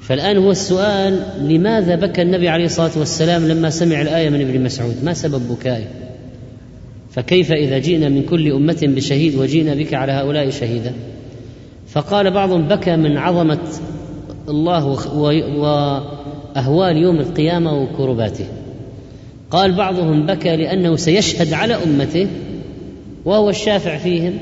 فالآن 0.00 0.36
هو 0.36 0.50
السؤال 0.50 1.22
لماذا 1.40 1.94
بكى 1.94 2.22
النبي 2.22 2.48
عليه 2.48 2.64
الصلاة 2.64 2.90
والسلام 2.96 3.48
لما 3.48 3.70
سمع 3.70 4.02
الآية 4.02 4.30
من 4.30 4.40
ابن 4.40 4.64
مسعود؟ 4.64 4.94
ما 5.04 5.14
سبب 5.14 5.48
بكائه؟ 5.48 6.03
فكيف 7.14 7.52
إذا 7.52 7.78
جئنا 7.78 8.08
من 8.08 8.22
كل 8.22 8.52
أمة 8.52 8.80
بشهيد 8.82 9.34
وجئنا 9.36 9.74
بك 9.74 9.94
على 9.94 10.12
هؤلاء 10.12 10.50
شهيدا؟ 10.50 10.92
فقال 11.88 12.30
بعضهم 12.30 12.68
بكى 12.68 12.96
من 12.96 13.16
عظمة 13.16 13.58
الله 14.48 14.86
وأهوال 15.58 16.96
يوم 16.96 17.20
القيامة 17.20 17.82
وكرباته. 17.82 18.44
قال 19.50 19.72
بعضهم 19.72 20.26
بكى 20.26 20.56
لأنه 20.56 20.96
سيشهد 20.96 21.52
على 21.52 21.74
أمته 21.74 22.26
وهو 23.24 23.50
الشافع 23.50 23.96
فيهم 23.96 24.32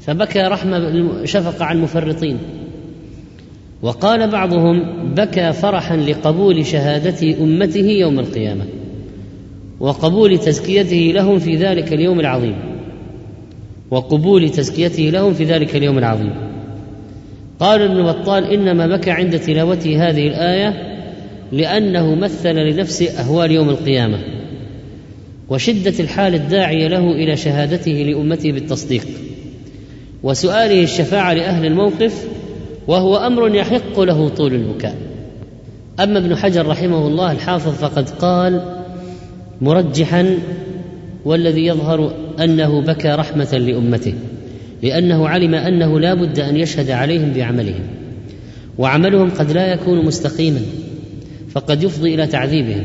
فبكى 0.00 0.38
رحمة 0.38 1.24
شفقه 1.24 1.64
على 1.64 1.76
المفرطين 1.78 2.38
وقال 3.82 4.30
بعضهم 4.30 4.82
بكى 5.14 5.52
فرحا 5.52 5.96
لقبول 5.96 6.66
شهادة 6.66 7.44
أمته 7.44 7.86
يوم 7.86 8.18
القيامة. 8.18 8.64
وقبول 9.82 10.38
تزكيته 10.38 11.12
لهم 11.14 11.38
في 11.38 11.56
ذلك 11.56 11.92
اليوم 11.92 12.20
العظيم. 12.20 12.54
وقبول 13.90 14.50
تزكيته 14.50 15.02
لهم 15.02 15.34
في 15.34 15.44
ذلك 15.44 15.76
اليوم 15.76 15.98
العظيم. 15.98 16.32
قال 17.60 17.82
ابن 17.82 18.02
بطال 18.02 18.44
إنما 18.44 18.96
بكى 18.96 19.10
عند 19.10 19.38
تلاوته 19.38 20.08
هذه 20.08 20.26
الآية 20.28 20.74
لأنه 21.52 22.14
مثل 22.14 22.54
لنفسه 22.54 23.10
أهوال 23.10 23.50
يوم 23.50 23.68
القيامة 23.68 24.18
وشدة 25.48 25.94
الحال 26.00 26.34
الداعيه 26.34 26.88
له 26.88 27.12
إلى 27.12 27.36
شهادته 27.36 27.92
لأمته 27.92 28.52
بالتصديق. 28.52 29.06
وسؤاله 30.22 30.82
الشفاعة 30.82 31.34
لأهل 31.34 31.66
الموقف 31.66 32.28
وهو 32.88 33.16
أمر 33.16 33.54
يحق 33.54 34.00
له 34.00 34.28
طول 34.28 34.54
البكاء. 34.54 34.96
أما 36.00 36.18
ابن 36.18 36.36
حجر 36.36 36.66
رحمه 36.66 37.06
الله 37.06 37.32
الحافظ 37.32 37.72
فقد 37.72 38.10
قال 38.10 38.81
مرجحا 39.62 40.38
والذي 41.24 41.66
يظهر 41.66 42.14
أنه 42.40 42.80
بكى 42.80 43.08
رحمة 43.08 43.58
لأمته 43.58 44.14
لأنه 44.82 45.28
علم 45.28 45.54
أنه 45.54 46.00
لا 46.00 46.14
بد 46.14 46.40
أن 46.40 46.56
يشهد 46.56 46.90
عليهم 46.90 47.32
بعملهم 47.32 47.82
وعملهم 48.78 49.30
قد 49.30 49.52
لا 49.52 49.72
يكون 49.72 50.04
مستقيما 50.04 50.60
فقد 51.50 51.82
يفضي 51.82 52.14
إلى 52.14 52.26
تعذيبهم 52.26 52.84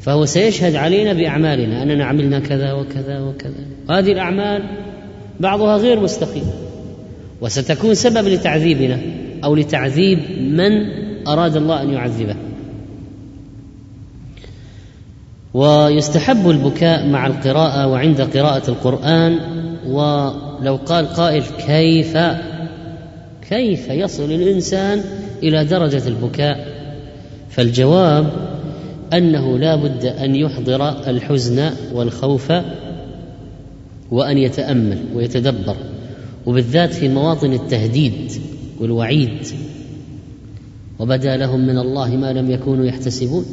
فهو 0.00 0.24
سيشهد 0.24 0.74
علينا 0.74 1.12
بأعمالنا 1.12 1.82
أننا 1.82 2.04
عملنا 2.04 2.40
كذا 2.40 2.72
وكذا 2.72 3.20
وكذا. 3.20 3.54
هذه 3.90 4.12
الأعمال 4.12 4.62
بعضها 5.40 5.76
غير 5.76 6.00
مستقيم 6.00 6.44
وستكون 7.40 7.94
سبب 7.94 8.28
لتعذيبنا 8.28 8.98
أو 9.44 9.54
لتعذيب 9.54 10.18
من 10.40 10.70
أراد 11.28 11.56
الله 11.56 11.82
أن 11.82 11.90
يعذبه. 11.90 12.36
ويستحب 15.56 16.50
البكاء 16.50 17.06
مع 17.06 17.26
القراءة 17.26 17.86
وعند 17.86 18.20
قراءة 18.20 18.70
القرآن 18.70 19.38
ولو 19.86 20.76
قال 20.76 21.06
قائل 21.06 21.42
كيف 21.66 22.18
كيف 23.48 23.88
يصل 23.88 24.32
الإنسان 24.32 25.00
إلى 25.42 25.64
درجة 25.64 26.08
البكاء؟ 26.08 26.66
فالجواب 27.50 28.30
أنه 29.12 29.58
لا 29.58 29.76
بد 29.76 30.04
أن 30.04 30.34
يحضر 30.34 30.88
الحزن 30.88 31.70
والخوف 31.92 32.52
وأن 34.10 34.38
يتأمل 34.38 34.98
ويتدبر 35.14 35.76
وبالذات 36.46 36.92
في 36.94 37.08
مواطن 37.08 37.52
التهديد 37.52 38.32
والوعيد. 38.80 39.46
وبدا 40.98 41.36
لهم 41.36 41.66
من 41.66 41.78
الله 41.78 42.16
ما 42.16 42.32
لم 42.32 42.50
يكونوا 42.50 42.84
يحتسبون. 42.84 43.44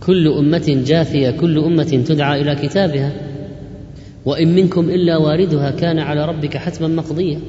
كل 0.00 0.28
أمة 0.28 0.82
جاثيه 0.86 1.30
كل 1.30 1.58
أمة 1.58 2.02
تدعى 2.06 2.40
إلى 2.40 2.54
كتابها. 2.54 3.12
وإن 4.24 4.54
منكم 4.54 4.90
إلا 4.90 5.16
واردها 5.16 5.70
كان 5.70 5.98
على 5.98 6.24
ربك 6.24 6.56
حتما 6.56 6.88
مقضيا 6.88 7.40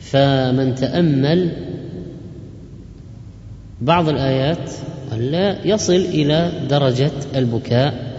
فمن 0.00 0.74
تأمل 0.74 1.50
بعض 3.80 4.08
الآيات 4.08 4.70
لا 5.18 5.66
يصل 5.66 5.92
إلى 5.92 6.52
درجة 6.70 7.10
البكاء 7.36 8.12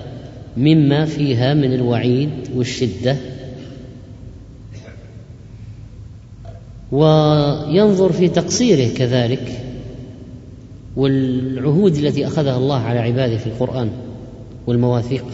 مما 0.58 1.06
فيها 1.06 1.54
من 1.54 1.74
الوعيد 1.74 2.30
والشدة. 2.56 3.16
وينظر 6.92 8.12
في 8.12 8.28
تقصيره 8.30 8.94
كذلك. 8.94 9.73
والعهود 10.96 11.96
التي 11.96 12.28
أخذها 12.28 12.58
الله 12.58 12.80
على 12.80 13.00
عباده 13.00 13.38
في 13.38 13.48
القرآن 13.48 13.90
والمواثيق. 14.68 15.26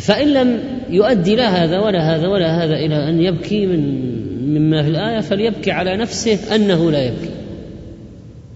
فإن 0.00 0.32
لم 0.32 0.60
يؤدي 0.90 1.36
لا 1.36 1.64
هذا 1.64 1.78
ولا 1.78 2.16
هذا 2.16 2.28
ولا 2.28 2.64
هذا 2.64 2.74
إلى 2.74 3.08
أن 3.08 3.20
يبكي 3.20 3.66
من 3.66 4.10
مما 4.54 4.82
في 4.82 4.88
الآية 4.88 5.20
فليبكي 5.20 5.70
على 5.70 5.96
نفسه 5.96 6.54
أنه 6.54 6.90
لا 6.90 7.04
يبكي. 7.04 7.30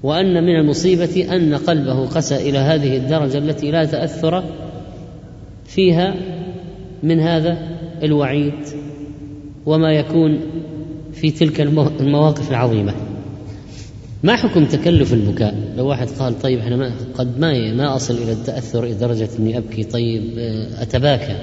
وأن 0.02 0.44
من 0.44 0.56
المصيبة 0.56 1.36
أن 1.36 1.54
قلبه 1.54 2.06
قسى 2.06 2.50
إلى 2.50 2.58
هذه 2.58 2.96
الدرجة 2.96 3.38
التي 3.38 3.70
لا 3.70 3.84
تأثر 3.84 4.44
فيها 5.66 6.14
من 7.02 7.20
هذا 7.20 7.58
الوعيد 8.02 8.54
وما 9.66 9.92
يكون 9.92 10.40
في 11.12 11.30
تلك 11.30 11.60
المواقف 12.00 12.50
العظيمة. 12.50 12.94
ما 14.25 14.37
حكم 14.37 14.64
تكلف 14.64 15.12
البكاء؟ 15.12 15.54
لو 15.76 15.87
واحد 15.87 16.09
قال 16.09 16.40
طيب 16.40 16.59
إحنا 16.59 16.76
ما 16.76 16.93
قد 17.14 17.38
ما 17.38 17.75
ما 17.75 17.97
أصل 17.97 18.14
إلى 18.14 18.33
التأثر 18.33 18.85
إلى 18.85 18.95
درجة 18.95 19.28
إني 19.38 19.59
أبكي 19.59 19.85
طيب 19.85 20.38
آه، 20.38 20.83
أتباكى. 20.83 21.37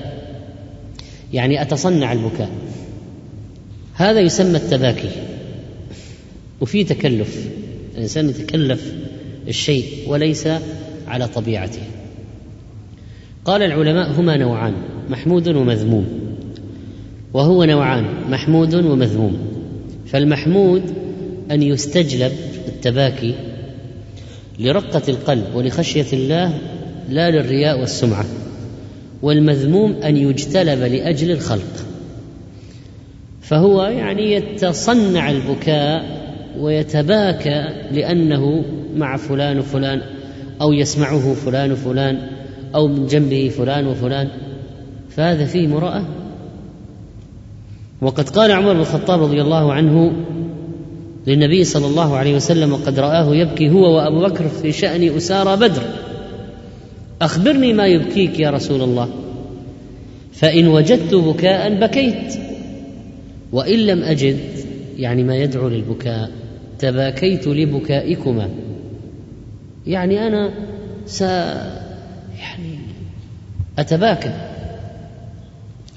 يعني 1.34 1.62
أتصنع 1.62 2.14
البكاء. 2.14 2.50
هذا 3.94 4.20
يسمى 4.20 4.58
التباكي. 4.58 5.10
وفي 6.62 6.84
تكلف. 6.84 7.48
الإنسان 7.96 8.30
يتكلف 8.30 8.94
الشيء 9.48 9.86
وليس 10.08 10.48
على 11.08 11.28
طبيعته. 11.28 11.82
قال 13.46 13.64
العلماء 13.64 14.12
هما 14.12 14.38
نوعان 14.38 14.74
محمود 15.10 15.48
ومذموم. 15.48 16.06
وهو 17.34 17.64
نوعان 17.64 18.06
محمود 18.30 18.76
ومذموم. 18.76 19.38
فالمحمود 20.08 20.84
أن 21.52 21.64
يستجلب 21.64 22.32
التباكي 22.68 23.36
لرقة 24.60 25.01
القلب 25.10 25.56
ولخشية 25.56 26.06
الله 26.13 26.53
لا 27.10 27.32
للرياء 27.32 27.80
والسمعة 27.80 28.25
والمذموم 29.22 29.91
أن 29.91 30.18
يجتلب 30.18 30.80
لأجل 30.80 31.32
الخلق. 31.32 31.86
فهو 33.41 33.84
يعني 33.84 34.34
يتصنع 34.34 35.32
البكاء 35.32 36.22
ويتباكى 36.60 37.65
لأنه 37.91 38.65
مع 38.96 39.18
فلان 39.18 39.60
وفلان 39.60 40.01
أو 40.62 40.74
يسمعه 40.74 41.34
فلان 41.34 41.72
وفلان 41.72 42.27
أو 42.75 42.88
من 42.88 43.08
جنبه 43.08 43.50
فلان 43.58 43.88
وفلان. 43.88 44.27
فهذا 45.10 45.46
فيه 45.46 45.68
مراءة. 45.68 46.06
وقد 48.01 48.30
قال 48.30 48.51
عمر 48.51 48.74
بن 48.74 48.80
الخطاب 48.80 49.24
رضي 49.24 49.41
الله 49.41 49.74
عنه 49.74 50.13
للنبي 51.28 51.63
صلى 51.63 51.88
الله 51.88 52.18
عليه 52.18 52.36
وسلم 52.36 52.74
وقد 52.74 53.00
رآه 53.00 53.36
يبكي 53.36 53.70
هو 53.70 53.96
وأبو 53.96 54.22
بكر 54.22 54.48
في 54.48 54.72
شأن 54.72 55.16
أسارى 55.18 55.56
بدر. 55.56 55.82
أخبرني 57.22 57.74
ما 57.74 57.88
يبكيك 57.88 58.40
يا 58.40 58.50
رسول 58.50 58.82
الله. 58.82 59.10
فإن 60.34 60.68
وجدت 60.68 61.16
بكاء 61.16 61.80
بكيت. 61.80 62.34
وإن 63.51 63.80
لم 63.80 64.04
أجد 64.04 64.40
يعني 64.98 65.24
ما 65.24 65.36
يدعو 65.36 65.68
للبكاء 65.68 66.32
تباكيت 66.80 67.48
لبكائكما. 67.48 68.50
يعني 69.88 70.28
أنا 70.28 70.54
س 71.06 71.22
يعني 71.22 72.80
أتباكى 73.80 74.34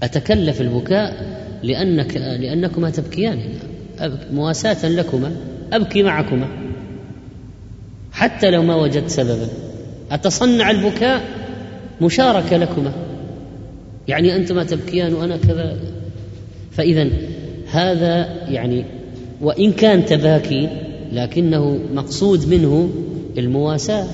أتكلف 0.02 0.61
البكاء 0.61 1.35
لأنك 1.62 2.16
لأنكما 2.16 2.90
تبكيان. 2.90 3.38
مواساة 4.33 4.89
لكما 4.89 5.37
أبكي 5.73 6.03
معكما. 6.03 6.49
حتى 8.13 8.51
لو 8.51 8.63
ما 8.63 8.75
وجدت 8.75 9.11
سببا. 9.11 9.49
أتصنع 10.11 10.71
البكاء 10.71 11.25
مشاركة 12.01 12.57
لكما. 12.57 12.93
يعني 14.09 14.37
أنتما 14.37 14.65
تبكيان 14.65 15.15
وأنا 15.15 15.37
كذا. 15.37 15.77
فإذا 16.73 17.09
هذا 17.71 18.29
يعني 18.49 18.85
وإن 19.41 19.73
كان 19.73 20.05
تباكي 20.07 20.69
لكنه 21.13 21.79
مقصود 21.95 22.49
منه 22.49 22.91
المواساة. 23.39 24.07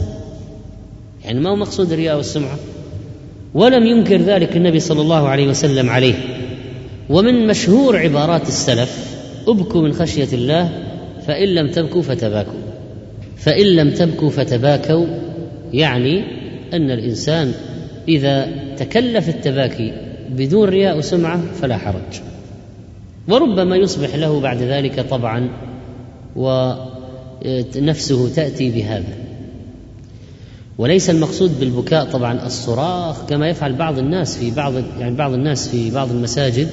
يعني 1.25 1.41
ما 1.41 1.51
هو 1.51 1.57
مقصود 1.57 1.93
الرياء 1.93 2.17
والسمعة. 2.17 2.59
ولم 3.55 3.87
ينكر 3.87 4.17
ذلك 4.17 4.57
النبي 4.57 4.81
صلى 4.81 5.01
الله 5.01 5.29
عليه 5.29 5.49
وسلم 5.49 5.91
عليه. 5.91 6.15
ومن 7.09 7.47
مشهور 7.47 7.99
عبارات 7.99 8.49
السلف 8.49 9.10
ابكوا 9.49 9.82
من 9.82 9.92
خشية 9.92 10.28
الله 10.32 10.70
فإن 11.26 11.49
لم 11.49 11.68
تبكوا 11.68 12.02
فتباكوا. 12.02 12.61
فإن 13.37 13.66
لم 13.66 13.90
تبكوا 13.90 14.30
فتباكوا 14.30 15.06
يعني 15.73 16.25
أن 16.73 16.90
الإنسان 16.90 17.52
إذا 18.09 18.49
تكلف 18.76 19.28
التباكي 19.28 19.92
بدون 20.30 20.68
رياء 20.68 20.99
وسمعة 20.99 21.42
فلا 21.61 21.78
حرج. 21.78 22.20
وربما 23.29 23.76
يصبح 23.76 24.14
له 24.14 24.40
بعد 24.40 24.62
ذلك 24.62 25.00
طبعا 25.00 25.50
ونفسه 26.37 28.35
تأتي 28.35 28.70
بهذا. 28.70 29.14
وليس 30.79 31.11
المقصود 31.11 31.61
بالبكاء 31.61 32.05
طبعا 32.05 32.46
الصراخ 32.46 33.26
كما 33.26 33.48
يفعل 33.48 33.72
بعض 33.72 33.98
الناس 33.98 34.38
في 34.38 34.50
بعض 34.50 34.72
يعني 35.00 35.16
بعض 35.16 35.33
الناس 35.33 35.68
في 35.68 35.90
بعض 35.90 36.11
المساجد 36.11 36.68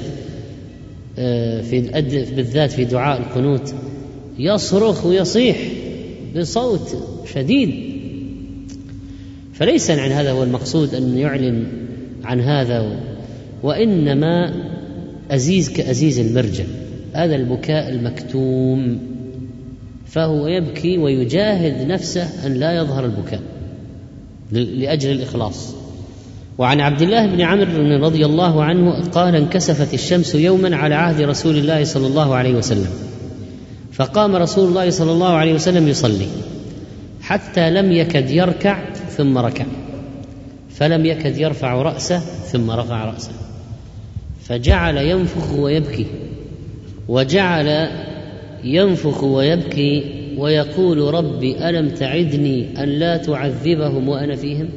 في 1.61 1.81
بالذات 2.35 2.71
في 2.71 2.85
دعاء 2.85 3.19
القنوت 3.19 3.73
يصرخ 4.39 5.05
ويصيح 5.05 5.57
بصوت 6.35 6.97
شديد. 7.33 7.69
فليس 9.53 9.91
عن 9.91 10.11
هذا 10.11 10.31
هو 10.31 10.43
المقصود 10.43 10.95
أن 10.95 11.17
يعلن 11.17 11.67
عن 12.23 12.39
هذا 12.39 12.99
وإنما 13.63 14.53
أزيز 15.31 15.69
كأزيز 15.69 16.19
المرجل 16.19 16.65
هذا 17.13 17.35
البكاء 17.35 17.89
المكتوم. 17.89 18.99
فهو 20.05 20.47
يبكي 20.47 20.97
ويجاهد 20.97 21.87
نفسه 21.87 22.47
أن 22.47 22.53
لا 22.53 22.77
يظهر 22.77 23.05
البكاء 23.05 23.41
لأجل 24.51 25.11
الإخلاص. 25.11 25.75
وعن 26.57 26.81
عبد 26.81 27.01
الله 27.01 27.27
بن 27.27 27.41
عمرو 27.41 28.05
رضي 28.05 28.25
الله 28.25 28.63
عنه 28.63 29.03
قال 29.09 29.35
انكسفت 29.35 29.93
الشمس 29.93 30.35
يوما 30.35 30.75
على 30.75 30.95
عهد 30.95 31.21
رسول 31.21 31.57
الله 31.57 31.83
صلى 31.83 32.07
الله 32.07 32.35
عليه 32.35 32.53
وسلم. 32.53 32.89
فقام 33.93 34.35
رسول 34.35 34.69
الله 34.69 34.89
صلى 34.89 35.11
الله 35.11 35.29
عليه 35.29 35.53
وسلم 35.53 35.87
يصلي 35.87 36.27
حتى 37.21 37.71
لم 37.71 37.91
يكد 37.91 38.29
يركع 38.29 38.79
ثم 39.17 39.37
ركع. 39.37 39.65
فلم 40.69 41.05
يكد 41.05 41.37
يرفع 41.37 41.81
رأسه 41.81 42.19
ثم 42.19 42.71
رفع 42.71 43.05
رأسه. 43.05 43.31
فجعل 44.43 44.97
ينفخ 44.97 45.53
ويبكي 45.53 46.05
وجعل 47.07 47.89
ينفخ 48.63 49.23
ويبكي 49.23 50.03
ويقول 50.37 51.13
رب 51.13 51.43
ألم 51.43 51.89
تعدني 51.89 52.83
أن 52.83 52.89
لا 52.89 53.17
تعذبهم 53.17 54.09
وأنا 54.09 54.35
فيهم؟ 54.35 54.69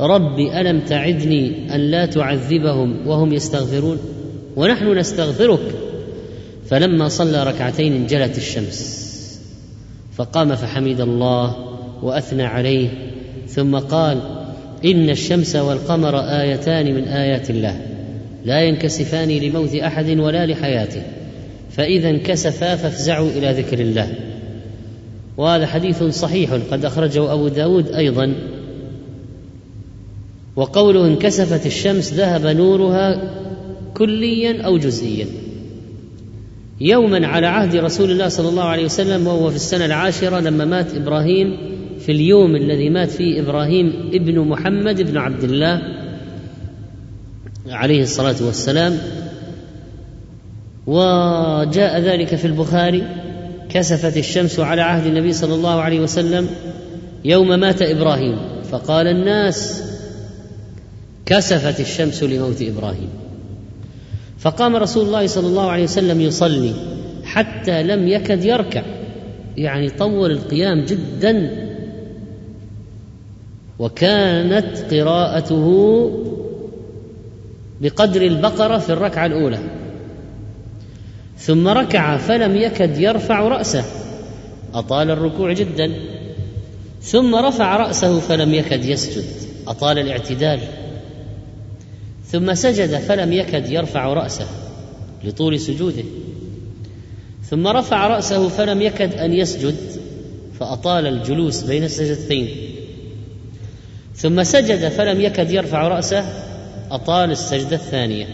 رب 0.00 0.38
ألم 0.38 0.80
تعدني 0.80 1.74
أن 1.74 1.80
لا 1.80 2.06
تعذبهم 2.06 3.06
وهم 3.06 3.32
يستغفرون؟ 3.32 3.98
ونحن 4.56 4.98
نستغفرك. 4.98 5.60
فلما 6.70 7.08
صلى 7.08 7.44
ركعتين 7.44 7.92
انجلت 7.92 8.38
الشمس 8.38 9.00
فقام 10.12 10.54
فحمد 10.54 11.00
الله 11.00 11.56
وأثنى 12.02 12.42
عليه 12.42 12.88
ثم 13.48 13.78
قال 13.78 14.18
إن 14.84 15.10
الشمس 15.10 15.56
والقمر 15.56 16.20
آيتان 16.20 16.94
من 16.94 17.04
آيات 17.04 17.50
الله 17.50 17.80
لا 18.44 18.60
ينكسفان 18.60 19.28
لموت 19.28 19.74
أحد 19.74 20.18
ولا 20.18 20.46
لحياته 20.46 21.02
فإذا 21.70 22.10
انكسفا 22.10 22.76
فافزعوا 22.76 23.30
إلى 23.30 23.52
ذكر 23.52 23.78
الله. 23.78 24.14
وهذا 25.36 25.66
حديث 25.66 26.02
صحيح 26.02 26.52
قد 26.70 26.84
أخرجه 26.84 27.32
أبو 27.32 27.48
داود 27.48 27.88
أيضا. 27.88 28.34
وقوله 30.56 31.06
انكسفت 31.06 31.66
الشمس 31.66 32.14
ذهب 32.14 32.46
نورها 32.46 33.32
كليا 33.94 34.62
أو 34.62 34.78
جزئيا 34.78 35.26
يوما 36.80 37.26
على 37.26 37.46
عهد 37.46 37.76
رسول 37.76 38.10
الله 38.10 38.28
صلى 38.28 38.48
الله 38.48 38.62
عليه 38.62 38.84
وسلم 38.84 39.26
وهو 39.26 39.50
في 39.50 39.56
السنة 39.56 39.84
العاشرة 39.84 40.40
لما 40.40 40.64
مات 40.64 40.94
إبراهيم 40.94 41.56
في 42.00 42.12
اليوم 42.12 42.56
الذي 42.56 42.90
مات 42.90 43.10
فيه 43.10 43.40
إبراهيم 43.40 44.10
ابن 44.12 44.38
محمد 44.38 45.02
بن 45.02 45.16
عبد 45.16 45.44
الله 45.44 45.82
عليه 47.68 48.02
الصلاة 48.02 48.36
والسلام. 48.40 48.98
وجاء 50.86 52.00
ذلك 52.00 52.34
في 52.34 52.44
البخاري 52.44 53.06
كسفت 53.68 54.16
الشمس 54.16 54.60
على 54.60 54.82
عهد 54.82 55.06
النبي 55.06 55.32
صلى 55.32 55.54
الله 55.54 55.80
عليه 55.80 56.00
وسلم 56.00 56.48
يوم 57.24 57.60
مات 57.60 57.82
إبراهيم. 57.82 58.36
فقال 58.70 59.06
الناس 59.06 59.89
كسفت 61.30 61.80
الشمس 61.80 62.22
لموت 62.22 62.62
إبراهيم. 62.62 63.08
فقام 64.38 64.76
رسول 64.76 65.06
الله 65.06 65.26
صلى 65.26 65.46
الله 65.46 65.70
عليه 65.70 65.84
وسلم 65.84 66.20
يصلي 66.20 66.72
حتى 67.24 67.82
لم 67.82 68.08
يكد 68.08 68.44
يركع. 68.44 68.82
يعني 69.56 69.90
طول 69.90 70.30
القيام 70.30 70.84
جدا. 70.84 71.66
وكانت 73.78 74.94
قراءته 74.94 75.66
بقدر 77.80 78.22
البقرة 78.22 78.78
في 78.78 78.92
الركعة 78.92 79.26
الأولى. 79.26 79.58
ثم 81.38 81.68
ركع 81.68 82.16
فلم 82.16 82.56
يكد 82.56 82.98
يرفع 82.98 83.40
رأسه. 83.40 83.84
أطال 84.74 85.10
الركوع 85.10 85.52
جدا. 85.52 85.92
ثم 87.02 87.34
رفع 87.34 87.76
رأسه 87.76 88.20
فلم 88.20 88.54
يكد 88.54 88.84
يسجد. 88.84 89.24
أطال 89.68 89.98
الاعتدال. 89.98 90.60
ثم 92.32 92.54
سجد 92.54 92.98
فلم 92.98 93.32
يكد 93.32 93.70
يرفع 93.70 94.12
رأسه 94.12 94.46
لطول 95.24 95.60
سجوده. 95.60 96.04
ثم 97.50 97.66
رفع 97.66 98.06
رأسه 98.06 98.48
فلم 98.48 98.82
يكد 98.82 99.14
أن 99.14 99.32
يسجد 99.32 99.76
فأطال 100.60 101.06
الجلوس 101.06 101.62
بين 101.62 101.84
السجدتين. 101.84 102.48
ثم 104.16 104.42
سجد 104.42 104.88
فلم 104.88 105.20
يكد 105.20 105.50
يرفع 105.50 105.88
رأسه 105.88 106.24
أطال 106.90 107.30
السجدة 107.30 107.76
الثانية. 107.76 108.26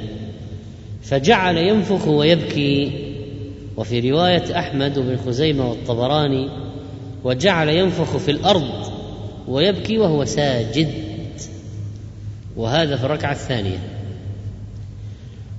فجعل 1.03 1.57
ينفخ 1.57 2.09
ويبكي. 2.09 3.07
وفي 3.77 4.11
رواية 4.11 4.59
أحمد 4.59 4.99
وابن 4.99 5.17
خزيمة 5.17 5.71
والطبراني 5.71 6.49
وجعل 7.25 7.69
ينفخ 7.69 8.17
في 8.17 8.31
الأرض 8.31 8.93
ويبكي 9.49 9.99
وهو 9.99 10.25
ساجد. 10.25 11.16
وهذا 12.57 12.97
في 12.97 13.05
الركعة 13.05 13.33
الثانية. 13.33 13.79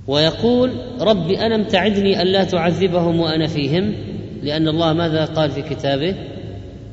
ويقول 0.06 0.72
رب 1.00 1.30
ألم 1.30 1.64
تعدني 1.64 2.22
ألا 2.22 2.44
تعذبهم 2.44 3.20
وأنا 3.20 3.46
فيهم؟ 3.46 3.94
لأن 4.42 4.68
الله 4.68 4.92
ماذا 4.92 5.24
قال 5.24 5.50
في 5.50 5.62
كتابه؟ 5.62 6.14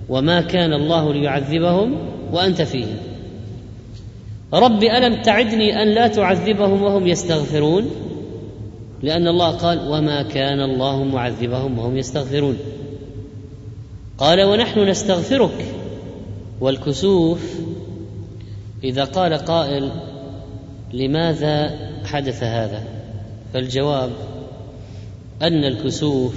وما 0.09 0.41
كان 0.41 0.73
الله 0.73 1.13
ليعذبهم 1.13 1.95
وأنت 2.31 2.61
فيهم. 2.61 2.97
رب 4.53 4.83
ألم 4.83 5.21
تعدني 5.21 5.81
أن 5.81 5.87
لا 5.87 6.07
تعذبهم 6.07 6.83
وهم 6.83 7.07
يستغفرون؟ 7.07 7.89
لأن 9.03 9.27
الله 9.27 9.51
قال 9.51 9.79
وما 9.87 10.21
كان 10.21 10.61
الله 10.61 11.03
معذبهم 11.03 11.79
وهم 11.79 11.97
يستغفرون. 11.97 12.57
قال 14.17 14.43
ونحن 14.43 14.79
نستغفرك. 14.79 15.65
والكسوف 16.61 17.59
إذا 18.83 19.03
قال 19.03 19.33
قائل 19.33 19.91
لماذا 20.93 21.79
حدث 22.05 22.43
هذا؟ 22.43 22.83
فالجواب 23.53 24.11
أن 25.41 25.63
الكسوف 25.63 26.35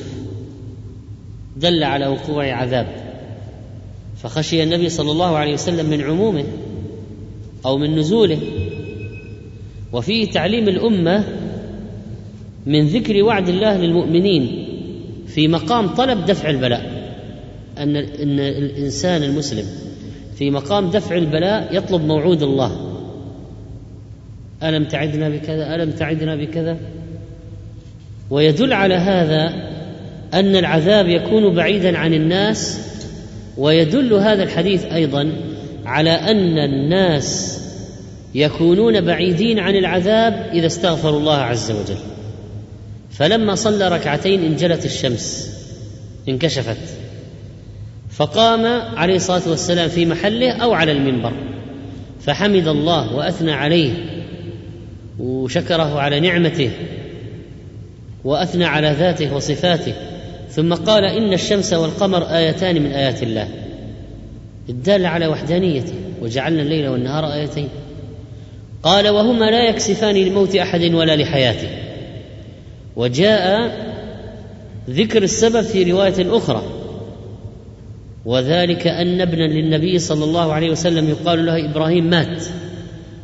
دل 1.57 1.85
على 1.85 2.07
وقوع 2.07 2.53
عذاب 2.53 2.87
فخشي 4.17 4.63
النبي 4.63 4.89
صلى 4.89 5.11
الله 5.11 5.37
عليه 5.37 5.53
وسلم 5.53 5.91
من 5.91 6.01
عمومه 6.01 6.45
أو 7.67 7.79
من 7.79 7.99
نزوله. 7.99 8.39
وفيه 9.93 10.31
تعليم 10.31 10.69
الأمة 10.69 11.25
من 12.67 12.87
ذكر 12.87 13.23
وعد 13.23 13.49
الله 13.49 13.77
للمؤمنين 13.77 14.69
في 15.27 15.49
مقام 15.49 15.89
طلب 15.89 16.25
دفع 16.25 16.51
البلاء 16.51 16.99
أن 17.79 17.97
إن 17.97 18.41
الإنسان 18.41 19.23
المسلم 19.23 19.65
في 20.39 20.51
مقام 20.51 20.91
دفع 20.91 21.17
البلاء 21.17 21.69
يطلب 21.77 22.05
موعود 22.05 22.43
الله. 22.43 22.95
ألم 24.63 24.85
تعدنا 24.85 25.29
بكذا؟ 25.29 25.75
ألم 25.75 25.91
تعدنا 25.91 26.37
بكذا؟ 26.37 26.77
ويدل 28.31 28.73
على 28.73 28.95
هذا 28.95 29.47
أن 30.35 30.57
العذاب 30.57 31.09
يكون 31.09 31.55
بعيدا 31.55 31.99
عن 31.99 32.15
الناس 32.15 32.81
ويدل 33.57 34.15
هذا 34.15 34.43
الحديث 34.43 34.85
أيضا 34.85 35.33
على 35.85 36.11
أن 36.11 36.59
الناس 36.59 37.61
يكونون 38.35 39.01
بعيدين 39.01 39.59
عن 39.59 39.77
العذاب 39.77 40.51
إذا 40.53 40.67
استغفروا 40.67 41.19
الله 41.19 41.37
عز 41.37 41.71
وجل. 41.71 41.99
فلما 43.11 43.55
صلى 43.55 43.89
ركعتين 43.89 44.45
انجلت 44.45 44.85
الشمس 44.85 45.55
انكشفت. 46.29 46.98
فقام 48.19 48.67
عليه 48.97 49.17
الصلاة 49.17 49.49
والسلام 49.49 49.89
في 49.89 50.07
محله 50.07 50.53
أو 50.53 50.73
على 50.73 50.93
المنبر. 50.93 51.33
فحمد 52.21 52.69
الله 52.69 53.17
وأثنى 53.17 53.53
عليه 53.53 53.93
وشكره 55.19 56.01
على 56.01 56.21
نعمته 56.21 56.71
وأثنى 58.25 58.65
على 58.65 58.91
ذاته 58.91 59.35
وصفاته. 59.35 59.93
ثم 60.51 60.75
قال 60.75 61.05
إن 61.05 61.33
الشمس 61.33 61.73
والقمر 61.73 62.23
آيتان 62.23 62.83
من 62.83 62.93
آيات 62.93 63.23
الله. 63.23 63.49
الداله 64.69 65.09
على 65.09 65.27
وحدانيته. 65.27 65.95
وجعلنا 66.23 66.63
الليل 66.63 66.89
والنهار 66.89 67.33
آيتين. 67.33 67.69
قال 68.83 69.09
وهما 69.09 69.45
لا 69.45 69.69
يكسفان 69.69 70.15
لموت 70.15 70.57
أحد 70.57 70.95
ولا 70.95 71.17
لحياته. 71.17 71.69
وجاء 72.97 73.73
ذكر 74.91 75.23
السبب 75.23 75.63
في 75.63 75.93
رواية 75.93 76.37
أخرى. 76.37 76.78
وذلك 78.29 78.87
أن 78.87 79.21
ابنا 79.21 79.45
للنبي 79.45 79.99
صلى 79.99 80.25
الله 80.25 80.53
عليه 80.53 80.71
وسلم 80.71 81.09
يقال 81.09 81.47
له 81.47 81.71
إبراهيم 81.71 82.11
مات 82.11 82.45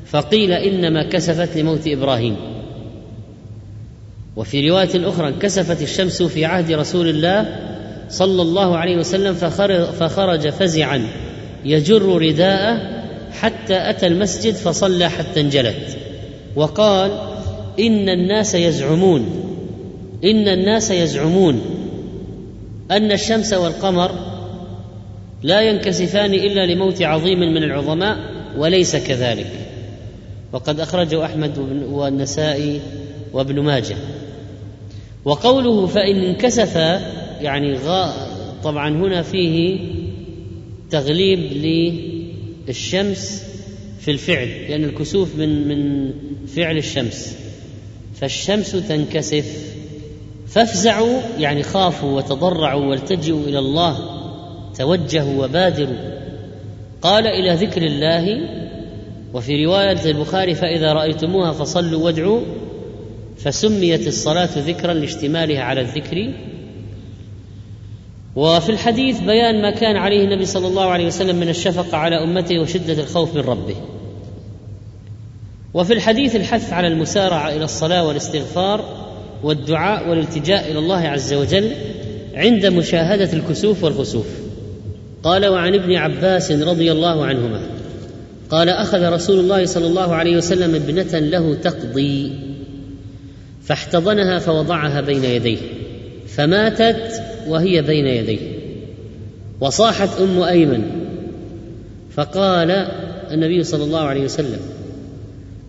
فقيل 0.06 0.52
إنما 0.52 1.08
كسفت 1.08 1.56
لموت 1.56 1.86
إبراهيم. 1.86 2.36
وفي 4.36 4.70
رواية 4.70 5.08
أخرى 5.08 5.28
انكسفت 5.28 5.82
الشمس 5.82 6.22
في 6.22 6.44
عهد 6.44 6.72
رسول 6.72 7.08
الله 7.08 7.56
صلى 8.08 8.42
الله 8.42 8.76
عليه 8.76 8.96
وسلم 8.96 9.34
فخرج 10.00 10.48
فزعا 10.48 11.06
يجر 11.64 12.02
رداءه 12.02 12.80
حتى 13.32 13.90
أتى 13.90 14.06
المسجد 14.06 14.54
فصلى 14.54 15.10
حتى 15.10 15.40
انجلت 15.40 15.98
وقال 16.56 17.10
إن 17.80 18.08
الناس 18.08 18.54
يزعمون 18.54 19.26
إن 20.24 20.48
الناس 20.48 20.90
يزعمون 20.90 21.60
أن 22.90 23.12
الشمس 23.12 23.52
والقمر 23.52 24.33
لا 25.44 25.60
ينكسفان 25.60 26.34
إلا 26.34 26.66
لموت 26.66 27.02
عظيم 27.02 27.38
من 27.38 27.62
العظماء 27.62 28.18
وليس 28.56 28.96
كذلك. 28.96 29.50
وقد 30.52 30.80
أخرجه 30.80 31.24
أحمد 31.24 31.58
والنسائي 31.90 32.80
وابن 33.32 33.60
ماجه. 33.60 33.96
وقوله 35.24 35.86
فإن 35.86 36.16
انكسف 36.16 36.76
يعني 37.40 37.74
غا 37.74 38.14
طبعا 38.64 38.88
هنا 38.88 39.22
فيه 39.22 39.78
تغليب 40.90 41.38
للشمس 42.68 43.42
في 44.00 44.10
الفعل 44.10 44.48
لأن 44.68 44.84
الكسوف 44.84 45.36
من 45.36 45.68
من 45.68 46.10
فعل 46.56 46.76
الشمس. 46.76 47.36
فالشمس 48.14 48.72
تنكسف. 48.72 49.74
فافزعوا 50.48 51.20
يعني 51.38 51.62
خافوا 51.62 52.16
وتضرعوا 52.16 52.84
والتجئوا 52.84 53.44
إلى 53.46 53.58
الله 53.58 54.13
توجهوا 54.78 55.44
وبادروا. 55.44 55.96
قال 57.02 57.26
إلى 57.26 57.54
ذكر 57.54 57.82
الله 57.82 58.38
وفي 59.34 59.64
رواية 59.64 60.10
البخاري 60.10 60.54
فإذا 60.54 60.92
رأيتموها 60.92 61.52
فصلوا 61.52 62.04
وادعوا 62.04 62.40
فسميت 63.38 64.06
الصلاة 64.06 64.48
ذكرا 64.56 64.92
لاشتمالها 64.92 65.62
على 65.62 65.80
الذكر. 65.80 66.30
وفي 68.36 68.68
الحديث 68.70 69.20
بيان 69.20 69.62
ما 69.62 69.70
كان 69.70 69.96
عليه 69.96 70.24
النبي 70.24 70.44
صلى 70.44 70.66
الله 70.66 70.90
عليه 70.90 71.06
وسلم 71.06 71.36
من 71.36 71.48
الشفقة 71.48 71.96
على 71.96 72.24
أمته 72.24 72.60
وشدة 72.60 73.02
الخوف 73.02 73.34
من 73.34 73.40
ربه. 73.40 73.76
وفي 75.74 75.92
الحديث 75.92 76.36
الحث 76.36 76.72
على 76.72 76.86
المسارعة 76.86 77.48
إلى 77.48 77.64
الصلاة 77.64 78.06
والاستغفار 78.06 79.04
والدعاء 79.42 80.08
والالتجاء 80.08 80.70
إلى 80.70 80.78
الله 80.78 81.08
عز 81.08 81.34
وجل 81.34 81.72
عند 82.34 82.66
مشاهدة 82.66 83.32
الكسوف 83.32 83.84
والخسوف 83.84 84.26
قال 85.24 85.46
وعن 85.46 85.74
ابن 85.74 85.94
عباس 85.94 86.52
رضي 86.52 86.92
الله 86.92 87.24
عنهما 87.24 87.60
قال 88.50 88.68
أخذ 88.68 89.12
رسول 89.12 89.38
الله 89.38 89.66
صلى 89.66 89.86
الله 89.86 90.14
عليه 90.14 90.36
وسلم 90.36 90.74
ابنة 90.74 91.18
له 91.18 91.54
تقضي 91.54 92.32
فاحتضنها 93.62 94.38
فوضعها 94.38 95.00
بين 95.00 95.24
يديه 95.24 95.58
فماتت 96.28 97.22
وهي 97.46 97.82
بين 97.82 98.06
يديه 98.06 98.38
وصاحت 99.60 100.20
أم 100.20 100.42
أيمن 100.42 100.82
فقال 102.10 102.70
النبي 103.30 103.64
صلى 103.64 103.84
الله 103.84 104.00
عليه 104.00 104.24
وسلم 104.24 104.60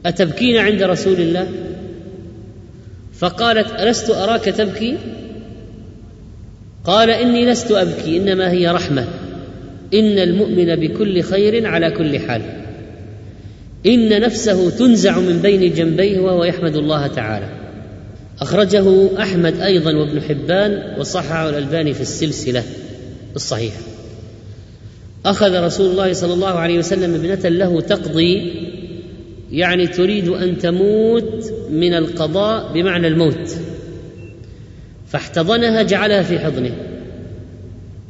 أتبكين 0.05 0.57
عند 0.57 0.83
رسول 0.83 1.21
الله؟ 1.21 1.47
فقالت 3.13 3.71
ألست 3.79 4.09
أراك 4.09 4.45
تبكي؟ 4.45 4.97
قال 6.83 7.09
إني 7.09 7.45
لست 7.45 7.71
أبكي 7.71 8.17
إنما 8.17 8.51
هي 8.51 8.67
رحمة. 8.67 9.07
إن 9.93 10.19
المؤمن 10.19 10.75
بكل 10.75 11.21
خير 11.21 11.67
على 11.67 11.91
كل 11.91 12.19
حال. 12.19 12.41
إن 13.85 14.21
نفسه 14.21 14.69
تنزع 14.69 15.19
من 15.19 15.39
بين 15.41 15.73
جنبيه 15.73 16.19
وهو 16.19 16.43
يحمد 16.43 16.75
الله 16.75 17.07
تعالى. 17.07 17.49
أخرجه 18.41 19.09
أحمد 19.21 19.61
أيضا 19.61 19.95
وابن 19.95 20.21
حبان 20.21 20.99
وصححه 20.99 21.49
الألباني 21.49 21.93
في 21.93 22.01
السلسلة 22.01 22.63
الصحيحة. 23.35 23.79
أخذ 25.25 25.63
رسول 25.63 25.91
الله 25.91 26.13
صلى 26.13 26.33
الله 26.33 26.47
عليه 26.47 26.77
وسلم 26.77 27.13
ابنة 27.13 27.49
له 27.49 27.81
تقضي 27.81 28.53
يعني 29.51 29.87
تريد 29.87 30.27
أن 30.27 30.57
تموت 30.57 31.53
من 31.69 31.93
القضاء 31.93 32.73
بمعنى 32.73 33.07
الموت. 33.07 33.55
فاحتضنها 35.07 35.81
جعلها 35.81 36.23
في 36.23 36.39
حضنه. 36.39 36.94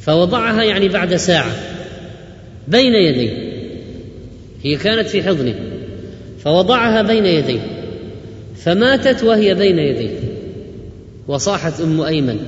فوضعها 0.06 0.63
يعني 0.63 0.88
بعد 0.88 1.15
ساعة 1.15 1.52
بين 2.68 2.94
يديه. 2.94 3.32
هي 4.63 4.76
كانت 4.76 5.08
في 5.08 5.24
حضنه. 5.24 5.56
فوضعها 6.44 7.02
بين 7.02 7.26
يديه. 7.26 7.60
فماتت 8.56 9.24
وهي 9.24 9.54
بين 9.54 9.80
يديه. 9.80 10.20
وصاحت 11.28 11.82
أم 11.82 12.02
أيمن. 12.02 12.39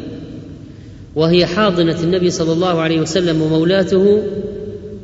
وهي 1.15 1.45
حاضنة 1.45 1.99
النبي 2.03 2.29
صلى 2.29 2.53
الله 2.53 2.81
عليه 2.81 2.99
وسلم 2.99 3.41
ومولاته 3.41 4.23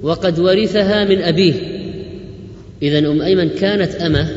وقد 0.04 0.40
ورثها 0.40 1.06
من 1.06 1.22
أبيه. 1.22 1.54
اذا 2.82 3.00
أم 3.00 3.22
أيمن 3.22 3.50
كانت 3.50 3.96
أمة 3.96 4.28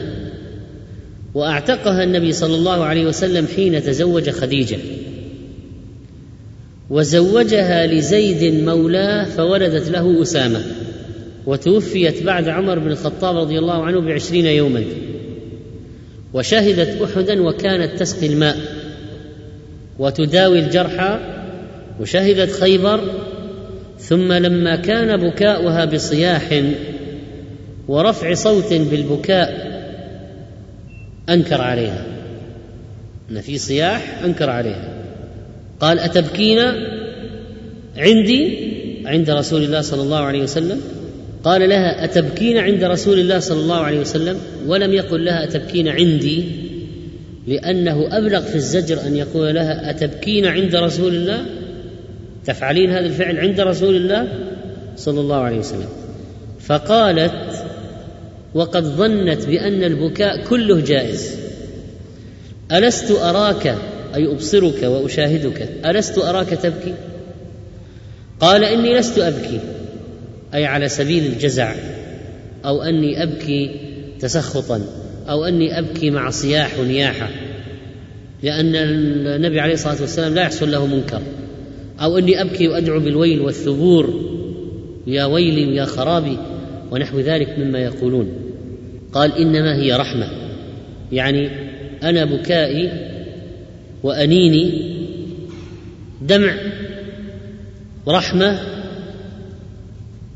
وأعتقها 1.34 2.04
النبي 2.04 2.32
صلى 2.32 2.54
الله 2.54 2.84
عليه 2.84 3.06
وسلم 3.06 3.46
حين 3.56 3.82
تزوج 3.82 4.30
خديجة. 4.30 4.76
وزوجها 6.90 7.86
لزيد 7.86 8.64
مولاه 8.64 9.24
فولدت 9.24 9.90
له 9.90 10.22
أسامة 10.22 10.62
وتوفيت 11.46 12.22
بعد 12.22 12.48
عمر 12.48 12.78
بن 12.78 12.90
الخطاب 12.90 13.36
رضي 13.36 13.58
الله 13.58 13.84
عنه 13.84 14.00
بعشرين 14.00 14.46
يوما. 14.46 14.84
وشهدت 16.34 17.02
احدا 17.02 17.42
وكانت 17.42 18.00
تسقي 18.00 18.26
الماء 18.26 18.56
وتداوي 19.98 20.58
الجرحى 20.58 21.18
وشهدت 22.00 22.50
خيبر 22.50 23.00
ثم 23.98 24.32
لما 24.32 24.76
كان 24.76 25.16
بكاؤها 25.16 25.84
بصياح 25.84 26.62
ورفع 27.88 28.34
صوت 28.34 28.74
بالبكاء 28.74 29.66
أنكر 31.28 31.60
عليها. 31.60 32.06
أن 33.30 33.40
في 33.40 33.58
صياح 33.58 34.22
أنكر 34.24 34.50
عليها. 34.50 34.95
قال 35.80 35.98
أتبكين 35.98 36.58
عندي 37.96 38.58
عند 39.06 39.30
رسول 39.30 39.62
الله 39.62 39.80
صلى 39.80 40.02
الله 40.02 40.18
عليه 40.18 40.42
وسلم؟ 40.42 40.80
قال 41.44 41.68
لها 41.68 42.04
أتبكين 42.04 42.58
عند 42.58 42.84
رسول 42.84 43.18
الله 43.18 43.38
صلى 43.38 43.60
الله 43.60 43.76
عليه 43.76 44.00
وسلم؟ 44.00 44.38
ولم 44.66 44.92
يقل 44.92 45.24
لها 45.24 45.44
أتبكين 45.44 45.88
عندي 45.88 46.44
لأنه 47.46 48.08
أبلغ 48.10 48.40
في 48.40 48.54
الزجر 48.54 49.06
أن 49.06 49.16
يقول 49.16 49.54
لها 49.54 49.90
أتبكين 49.90 50.46
عند 50.46 50.76
رسول 50.76 51.14
الله؟ 51.14 51.46
تفعلين 52.46 52.90
هذا 52.90 53.06
الفعل 53.06 53.38
عند 53.38 53.60
رسول 53.60 53.96
الله 53.96 54.28
صلى 54.96 55.20
الله 55.20 55.36
عليه 55.36 55.58
وسلم. 55.58 55.88
فقالت 56.60 57.64
وقد 58.54 58.84
ظنت 58.84 59.46
بأن 59.46 59.84
البكاء 59.84 60.44
كله 60.44 60.80
جائز. 60.80 61.36
ألست 62.72 63.10
أراك 63.10 63.74
أي 64.16 64.26
أبصرك 64.26 64.82
وأشاهدك. 64.82 65.68
ألست 65.86 66.18
أراك 66.18 66.48
تبكي؟ 66.48 66.94
قال 68.40 68.64
إني 68.64 68.94
لست 68.94 69.18
أبكي 69.18 69.60
أي 70.54 70.64
على 70.64 70.88
سبيل 70.88 71.26
الجزع 71.26 71.74
أو 72.64 72.82
أني 72.82 73.22
أبكي 73.22 73.80
تسخطا 74.20 74.80
أو 75.28 75.44
أني 75.44 75.78
أبكي 75.78 76.10
مع 76.10 76.30
صياح 76.30 76.78
ونياحه 76.78 77.28
لأن 78.42 78.76
النبي 78.76 79.60
عليه 79.60 79.74
الصلاة 79.74 80.00
والسلام 80.00 80.34
لا 80.34 80.42
يحصل 80.42 80.70
له 80.70 80.86
منكر. 80.86 81.22
أو 82.00 82.18
أني 82.18 82.40
أبكي 82.40 82.68
وأدعو 82.68 83.00
بالويل 83.00 83.40
والثبور 83.40 84.30
يا 85.06 85.24
ويلي 85.24 85.66
ويا 85.66 85.84
خرابي 85.84 86.38
ونحو 86.90 87.20
ذلك 87.20 87.58
مما 87.58 87.78
يقولون. 87.78 88.28
قال 89.12 89.38
إنما 89.38 89.76
هي 89.76 89.92
رحمة 89.92 90.28
يعني 91.12 91.50
أنا 92.02 92.24
بكائي 92.24 93.15
وأنيني 94.02 94.96
دمع 96.22 96.54
رحمه 98.08 98.60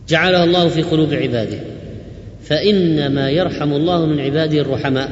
جعلها 0.09 0.45
الله 0.45 0.69
في 0.69 0.83
قلوب 0.83 1.15
عباده. 1.15 1.59
فإنما 2.43 3.31
يرحم 3.31 3.73
الله 3.73 4.07
من 4.07 4.21
عباده 4.21 4.61
الرحماء. 4.61 5.11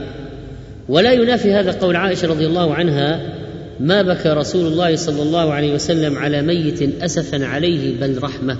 ولا 0.89 1.13
ينافي 1.13 1.53
هذا 1.53 1.73
قول 1.73 1.97
عائشة 1.97 2.29
رضي 2.29 2.47
الله 2.47 2.75
عنها 2.75 3.21
ما 3.81 4.03
بكى 4.03 4.29
رسول 4.29 4.73
الله 4.73 4.97
صلى 4.97 5.23
الله 5.23 5.53
عليه 5.53 5.75
وسلم 5.75 6.19
على 6.19 6.43
ميت 6.43 7.03
أسفا 7.03 7.47
عليه 7.47 8.01
بل 8.01 8.23
رحمة. 8.23 8.57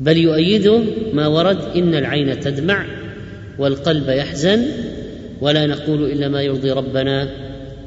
بل 0.00 0.16
يؤيده 0.16 0.82
ما 1.12 1.26
ورد 1.26 1.58
إن 1.76 1.94
العين 1.94 2.40
تدمع 2.40 2.86
والقلب 3.58 4.08
يحزن 4.08 4.62
ولا 5.40 5.66
نقول 5.66 6.04
إلا 6.04 6.28
ما 6.28 6.42
يرضي 6.42 6.70
ربنا. 6.70 7.28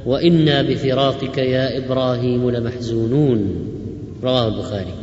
وإنا 0.05 0.61
بفراقك 0.61 1.37
يا 1.37 1.77
إبراهيم 1.77 2.49
لمحزونون. 2.49 3.67
رواه 4.23 4.47
البخاري. 4.47 4.93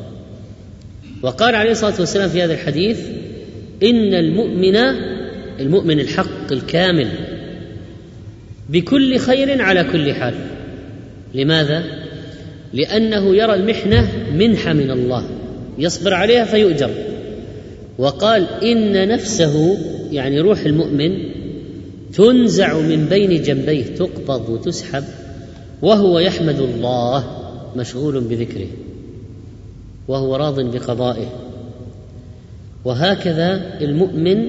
وقال 1.23 1.55
عليه 1.55 1.71
الصلاة 1.71 1.95
والسلام 2.01 2.29
في 2.29 2.43
هذا 2.43 2.53
الحديث 2.53 3.01
إن 3.83 4.15
المؤمن 4.15 4.77
المؤمن 5.61 6.01
الحق 6.01 6.53
الكامل 6.53 7.09
بكل 8.69 9.19
خير 9.19 9.63
على 9.63 9.85
كل 9.85 10.15
حال. 10.15 10.35
لماذا؟ 11.35 11.85
لأنه 12.73 13.37
يرى 13.37 13.55
المحنة 13.55 14.09
منحه 14.35 14.73
من 14.73 14.91
الله. 14.91 15.25
يصبر 15.79 16.15
عليها 16.15 16.45
فيؤجر. 16.45 16.91
وقال 17.99 18.47
إن 18.63 19.09
نفسه 19.09 19.79
يعني 20.13 20.41
روح 20.41 20.61
المؤمن 20.61 21.42
تنزع 22.15 22.79
من 22.79 23.07
بين 23.07 23.43
جنبيه 23.43 23.85
تقبض 23.85 24.49
وتسحب 24.49 25.05
وهو 25.83 26.19
يحمد 26.19 26.59
الله 26.59 27.25
مشغول 27.77 28.21
بذكره 28.21 28.67
وهو 30.09 30.37
راض 30.37 30.61
بقضائه. 30.61 31.27
وهكذا 32.85 33.79
المؤمن 33.81 34.49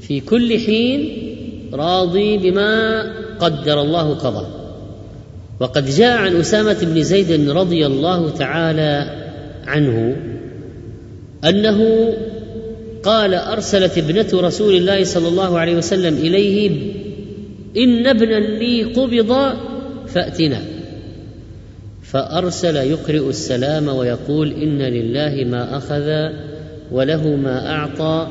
في 0.00 0.20
كل 0.20 0.58
حين 0.58 1.18
راضي 1.72 2.38
بما 2.38 3.02
قدر 3.38 3.80
الله 3.80 4.14
قضى. 4.14 4.46
وقد 5.60 5.86
جاء 5.86 6.16
عن 6.16 6.36
أسامة 6.36 6.78
بن 6.82 7.02
زيد 7.02 7.50
رضي 7.50 7.86
الله 7.86 8.30
تعالى 8.30 9.24
عنه 9.66 10.16
أنه 11.44 12.12
قال 13.08 13.34
أرسلت 13.34 13.98
ابنة 13.98 14.28
رسول 14.34 14.74
الله 14.74 15.04
صلى 15.04 15.28
الله 15.28 15.58
عليه 15.58 15.76
وسلم 15.76 16.14
إليه 16.14 16.70
إن 17.76 18.06
ابنا 18.06 18.34
لي 18.34 18.84
قبض 18.84 19.56
فأتنا. 20.08 20.62
فأرسل 22.02 22.76
يقرئ 22.76 23.28
السلام 23.28 23.88
ويقول 23.88 24.52
إن 24.52 24.82
لله 24.82 25.44
ما 25.44 25.76
أخذ 25.76 26.08
وله 26.92 27.36
ما 27.36 27.70
أعطى 27.70 28.28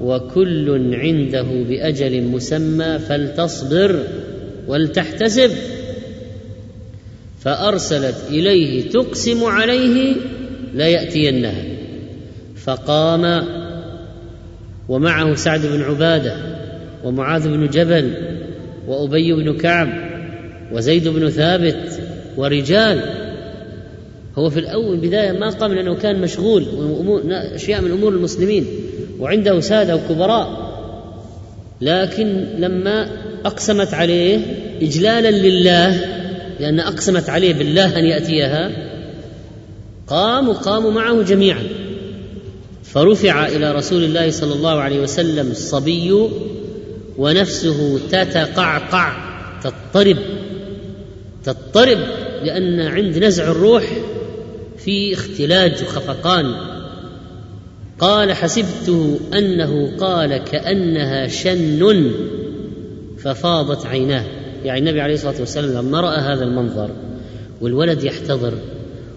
وكل 0.00 0.94
عنده 0.94 1.46
بأجل 1.68 2.22
مسمى 2.22 2.98
فلتصبر 2.98 4.04
ولتحتسب. 4.68 5.50
فأرسلت 7.40 8.16
إليه 8.30 8.90
تقسم 8.90 9.44
عليه 9.44 10.14
ليأتينها. 10.74 11.64
فقام 12.56 13.59
ومعه 14.90 15.34
سعد 15.34 15.66
بن 15.66 15.82
عبادة 15.82 16.32
ومعاذ 17.04 17.48
بن 17.48 17.66
جبل 17.66 18.14
وأبي 18.86 19.32
بن 19.32 19.56
كعب 19.56 19.88
وزيد 20.72 21.08
بن 21.08 21.28
ثابت 21.28 22.00
ورجال. 22.36 23.00
هو 24.38 24.50
في 24.50 24.60
الأول 24.60 24.96
بداية 24.96 25.32
ما 25.32 25.50
قام 25.50 25.72
لأنه 25.72 25.94
كان 25.94 26.20
مشغول 26.20 26.66
أشياء 27.30 27.80
من 27.80 27.90
أمور 27.90 28.12
المسلمين 28.12 28.66
وعنده 29.18 29.60
سادة 29.60 29.96
وكبراء. 29.96 30.70
لكن 31.80 32.44
لما 32.58 33.08
أقسمت 33.44 33.94
عليه 33.94 34.38
اجلالا 34.82 35.30
لله 35.30 36.00
لأن 36.60 36.80
أقسمت 36.80 37.28
عليه 37.28 37.54
بالله 37.54 37.98
أن 37.98 38.04
يأتيها 38.04 38.70
قاموا 40.06 40.54
قاموا 40.54 40.90
معه 40.90 41.22
جميعا. 41.22 41.62
فرفع 42.92 43.46
إلى 43.46 43.72
رسول 43.72 44.04
الله 44.04 44.30
صلى 44.30 44.54
الله 44.54 44.80
عليه 44.80 45.00
وسلم 45.00 45.50
الصبي 45.50 46.28
ونفسه 47.18 47.98
تتقعقع 48.10 49.12
تضطرب 49.62 50.16
تضطرب 51.44 51.98
لأن 52.42 52.80
عند 52.80 53.18
نزع 53.18 53.50
الروح 53.50 53.84
في 54.78 55.14
اختلاج 55.14 55.82
وخفقان 55.82 56.54
قال 57.98 58.32
حسبته 58.32 59.20
أنه 59.34 59.96
قال 59.96 60.36
كأنها 60.36 61.26
شن 61.26 62.12
ففاضت 63.18 63.86
عيناه. 63.86 64.24
يعني 64.64 64.80
النبي 64.80 65.00
عليه 65.00 65.14
الصلاة 65.14 65.40
والسلام 65.40 65.86
لما 65.86 66.00
رأى 66.00 66.20
هذا 66.20 66.44
المنظر 66.44 66.90
والولد 67.60 68.04
يحتضر 68.04 68.54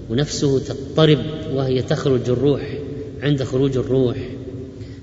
ونفسه 0.09 0.59
تضطرب 0.59 1.19
وهي 1.53 1.81
تخرج 1.81 2.29
الروح 2.29 2.82
عند 3.23 3.43
خروج 3.43 3.77
الروح 3.77 4.17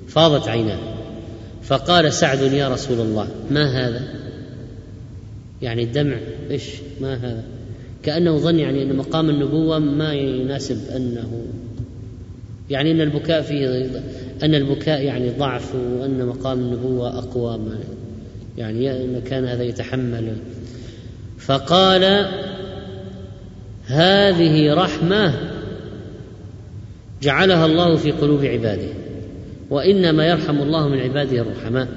فاضت 0.09 0.49
عيناه 0.49 0.79
فقال 1.63 2.13
سعد 2.13 2.53
يا 2.53 2.69
رسول 2.69 3.01
الله 3.01 3.29
ما 3.51 3.65
هذا؟ 3.65 4.03
يعني 5.63 5.83
الدمع 5.83 6.17
إيش؟ 6.51 6.65
ما 7.01 7.15
هذا؟ 7.15 7.45
كأنه 8.03 8.37
ظن 8.37 8.59
يعني 8.59 8.83
أن 8.83 8.97
مقام 8.97 9.31
النبوة 9.31 9.79
ما 9.79 10.15
يناسب 10.15 10.79
أنه 10.97 11.43
يعني 12.71 12.91
أن 12.91 13.01
البكاء 13.01 13.43
فيه 13.43 13.91
أن 14.43 14.55
البكاء 14.55 15.03
يعني 15.03 15.31
ضعف 15.31 15.75
وأن 15.75 16.27
مقام 16.27 16.59
النبوة 16.59 17.19
أقوى 17.19 17.59
ما 17.59 17.79
يعني 18.59 18.91
أن 18.91 19.23
كان 19.27 19.45
هذا 19.45 19.63
يتحمل. 19.63 20.37
فقال 21.39 22.29
هذه 23.87 24.75
رحمة 24.75 25.35
جعلها 27.23 27.67
الله 27.67 27.97
في 27.97 28.11
قلوب 28.11 28.45
عباده 28.45 28.89
وإنما 29.71 30.27
يرحم 30.27 30.63
الله 30.63 30.89
من 30.89 30.99
عباده 30.99 31.43
الرحماء. 31.43 31.89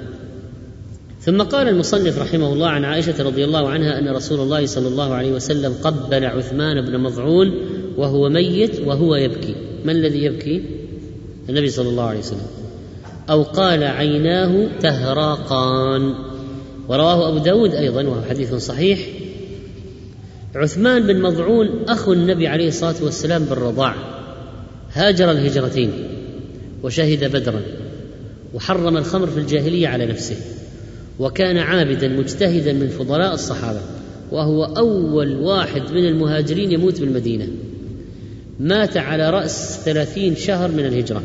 ثم 1.20 1.42
قال 1.42 1.68
المصنف 1.68 2.18
رحمه 2.18 2.52
الله 2.52 2.68
عن 2.68 2.84
عائشة 2.84 3.22
رضي 3.22 3.44
الله 3.44 3.68
عنها 3.68 3.98
أن 3.98 4.08
رسول 4.08 4.40
الله 4.40 4.66
صلى 4.66 4.88
الله 4.88 5.14
عليه 5.14 5.32
وسلم 5.32 5.74
قبل 5.82 6.24
عثمان 6.24 6.80
بن 6.80 7.00
مضعون 7.00 7.54
وهو 7.96 8.28
ميت 8.28 8.80
وهو 8.80 9.16
يبكي. 9.16 9.54
ما 9.84 9.92
الذي 9.92 10.24
يبكي؟ 10.24 10.62
النبي 11.48 11.68
صلى 11.68 11.88
الله 11.88 12.04
عليه 12.04 12.18
وسلم. 12.18 12.46
أو 13.30 13.42
قال 13.42 13.84
عيناه 13.84 14.68
تهراقان. 14.80 16.14
ورواه 16.88 17.28
أبو 17.28 17.38
داود 17.38 17.74
أيضا 17.74 18.02
وهو 18.02 18.22
حديث 18.22 18.54
صحيح. 18.54 19.00
عثمان 20.54 21.06
بن 21.06 21.22
مضعون 21.22 21.68
أخو 21.88 22.12
النبي 22.12 22.46
عليه 22.46 22.68
الصلاة 22.68 22.94
والسلام 23.02 23.44
بالرضاع. 23.44 23.94
هاجر 24.94 25.30
الهجرتين 25.30 25.90
وشهد 26.82 27.24
بدرا 27.36 27.60
وحرم 28.54 28.96
الخمر 28.96 29.26
في 29.26 29.40
الجاهلية 29.40 29.88
على 29.88 30.06
نفسه 30.06 30.36
وكان 31.18 31.56
عابدا 31.56 32.08
مجتهدا 32.08 32.72
من 32.72 32.88
فضلاء 32.88 33.34
الصحابة 33.34 33.80
وهو 34.32 34.64
أول 34.64 35.36
واحد 35.36 35.82
من 35.92 36.06
المهاجرين 36.06 36.72
يموت 36.72 37.00
بالمدينة. 37.00 37.48
مات 38.60 38.96
على 38.96 39.30
رأس 39.30 39.80
ثلاثين 39.84 40.36
شهر 40.36 40.70
من 40.70 40.86
الهجرة. 40.86 41.22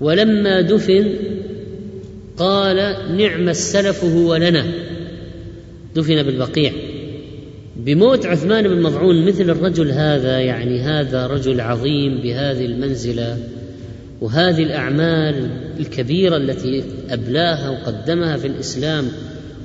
ولما 0.00 0.60
دفن 0.60 1.14
قال 2.36 2.76
نعم 3.16 3.48
السلف 3.48 4.04
هو 4.04 4.36
لنا. 4.36 4.66
دفن 5.96 6.22
بالبقيع. 6.22 6.72
بموت 7.76 8.26
عثمان 8.26 8.68
بن 8.68 8.82
مضعون 8.82 9.26
مثل 9.26 9.50
الرجل 9.50 9.90
هذا 9.90 10.40
يعني 10.40 10.80
هذا 10.80 11.26
رجل 11.26 11.60
عظيم 11.60 12.22
بهذه 12.22 12.64
المنزلة 12.64 13.38
وهذه 14.20 14.62
الأعمال 14.62 15.50
الكبيرة 15.80 16.36
التي 16.36 16.84
أبلاها 17.10 17.70
وقدمها 17.70 18.36
في 18.36 18.46
الإسلام 18.46 19.08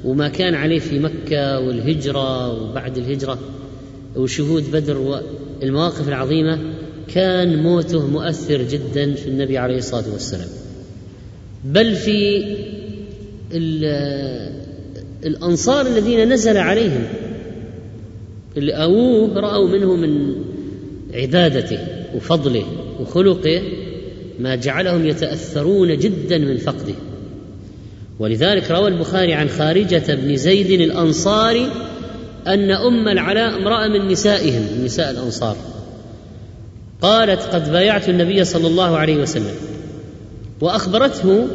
وما 0.06 0.28
كان 0.28 0.56
عليه 0.56 0.80
في 0.80 1.00
مكة 1.00 1.60
والهجرة 1.60 2.54
وبعد 2.54 2.98
الهجرة 2.98 3.40
وشهود 4.16 4.72
بدر 4.72 5.22
والمواقف 5.62 6.08
العظيمة 6.08 6.60
كان 7.14 7.64
موته 7.64 8.08
مؤثر 8.08 8.62
جدا 8.62 9.14
في 9.14 9.28
النبي 9.28 9.58
عليه 9.58 9.78
الصلاة 9.78 10.14
والسلام. 10.14 10.48
بل 11.66 11.96
في 11.96 12.46
الأنصار 15.26 15.88
الذين 15.88 16.34
نزل 16.34 16.58
عليهم 16.58 17.04
اللي 18.58 18.74
أووه 18.74 19.40
رأوا 19.40 19.68
منه 19.68 19.96
من 19.96 20.36
عبادته 21.14 21.80
وفضله 22.16 22.66
وخلقه 23.00 23.62
ما 24.40 24.56
جعلهم 24.56 25.08
يتأثرون 25.08 25.98
جدا 25.98 26.38
من 26.38 26.58
فقده. 26.58 26.94
ولذلك 28.20 28.72
روى 28.72 28.88
البخاري 28.88 29.34
عن 29.34 29.50
خارجة 29.50 30.16
بن 30.16 30.36
زيد 30.36 30.82
الأنصاري 30.82 31.68
أن 32.48 32.72
أم 32.72 33.08
العلاء 33.08 33.58
امرأة 33.58 33.88
من 33.88 34.08
نسائهم 34.08 34.62
من 34.62 34.86
نساء 34.86 35.12
الأنصار. 35.12 35.58
قالت 37.02 37.42
قد 37.42 37.72
بايعت 37.72 38.10
النبي 38.10 38.44
صلى 38.44 38.68
الله 38.68 38.98
عليه 38.98 39.18
وسلم. 39.18 39.56
وأخبرته 40.62 41.48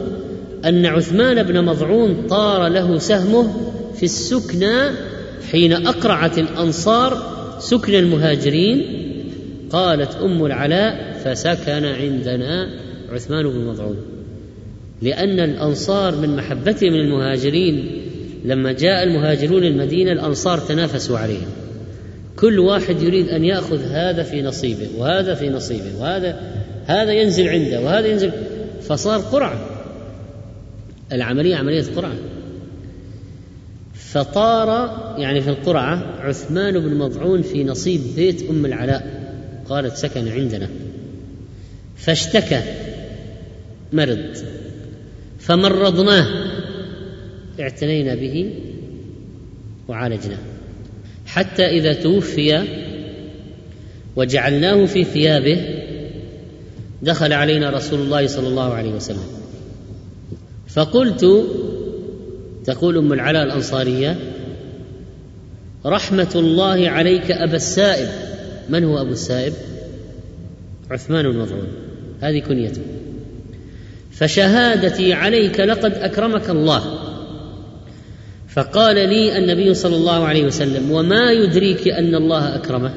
أن 0.64 0.86
عثمان 0.86 1.42
بن 1.42 1.64
مضعون 1.64 2.26
طار 2.28 2.68
له 2.68 2.98
سهمه 2.98 3.54
في 3.94 4.02
السكنى 4.02 4.90
حين 5.50 5.72
أقرعت 5.72 6.38
الأنصار 6.38 7.32
سكن 7.58 7.94
المهاجرين 7.94 8.84
قالت 9.70 10.16
أم 10.16 10.44
العلاء 10.46 11.12
فسكن 11.24 11.84
عندنا 11.84 12.68
عثمان 13.12 13.48
بن 13.48 13.66
مضعون. 13.66 13.96
لأن 15.02 15.40
الأنصار 15.40 16.16
من 16.16 16.36
محبتهم 16.36 16.92
للمهاجرين 16.92 18.02
لما 18.44 18.72
جاء 18.72 19.02
المهاجرون 19.02 19.64
المدينة 19.64 20.12
الأنصار 20.12 20.58
تنافسوا 20.58 21.18
عليهم. 21.18 21.48
كل 22.36 22.58
واحد 22.58 23.02
يريد 23.02 23.28
أن 23.28 23.44
يأخذ 23.44 23.82
هذا 23.82 24.22
في 24.22 24.42
نصيبه 24.42 24.88
وهذا 24.98 25.34
في 25.34 25.48
نصيبه 25.50 26.00
وهذا 26.00 26.40
هذا 26.86 27.12
ينزل 27.12 27.48
عنده 27.48 27.80
وهذا 27.80 28.06
ينزل 28.06 28.32
فصار 28.82 29.18
قرعة. 29.18 29.66
العملية 31.12 31.56
عملية 31.56 31.84
قرعة. 31.96 32.14
فطار 34.12 34.68
يعني 35.18 35.40
في 35.40 35.50
القرعة 35.50 36.04
عثمان 36.20 36.80
بن 36.80 36.94
مضعون 36.94 37.42
في 37.42 37.64
نصيب 37.64 38.00
بيت 38.16 38.50
أم 38.50 38.66
العلاء. 38.66 39.22
قالت 39.68 39.96
سكن 39.96 40.28
عندنا. 40.28 40.68
فاشتكى 41.96 42.60
مرض. 43.92 44.36
فمرضناه. 45.38 46.26
اعتنينا 47.60 48.14
به 48.14 48.54
وعالجناه. 49.88 50.38
حتى 51.26 51.66
إذا 51.66 51.92
توفي 51.92 52.64
وجعلناه 54.16 54.86
في 54.86 55.04
ثيابه 55.04 55.60
دخل 57.02 57.32
علينا 57.32 57.70
رسول 57.70 58.00
الله 58.00 58.26
صلى 58.26 58.48
الله 58.48 58.74
عليه 58.74 58.92
وسلم. 58.92 59.26
فقلت 60.68 61.24
تقول 62.64 62.98
أم 62.98 63.12
العلاء 63.12 63.42
الأنصارية 63.42 64.16
رحمة 65.86 66.32
الله 66.34 66.90
عليك 66.90 67.30
أبا 67.30 67.56
السائب. 67.56 68.08
من 68.68 68.84
هو 68.84 69.00
أبو 69.00 69.10
السائب؟ 69.10 69.52
عثمان 70.90 71.26
المظعون 71.26 71.68
هذه 72.20 72.38
كنيته. 72.38 72.82
فشهادتي 74.10 75.12
عليك 75.12 75.60
لقد 75.60 75.92
أكرمك 75.94 76.50
الله. 76.50 76.98
فقال 78.48 78.94
لي 78.94 79.38
النبي 79.38 79.74
صلى 79.74 79.96
الله 79.96 80.24
عليه 80.24 80.44
وسلم 80.44 80.90
وما 80.90 81.32
يدريك 81.32 81.88
أن 81.88 82.14
الله 82.14 82.54
أكرمه؟ 82.54 82.94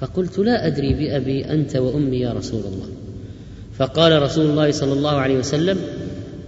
فقلت 0.00 0.38
لا 0.38 0.66
أدري 0.66 0.94
بأبي 0.94 1.44
أنت 1.44 1.76
وأمي 1.76 2.20
يا 2.20 2.32
رسول 2.32 2.60
الله. 2.60 2.88
فقال 3.78 4.22
رسول 4.22 4.46
الله 4.46 4.70
صلى 4.70 4.92
الله 4.92 5.10
عليه 5.10 5.38
وسلم 5.38 5.78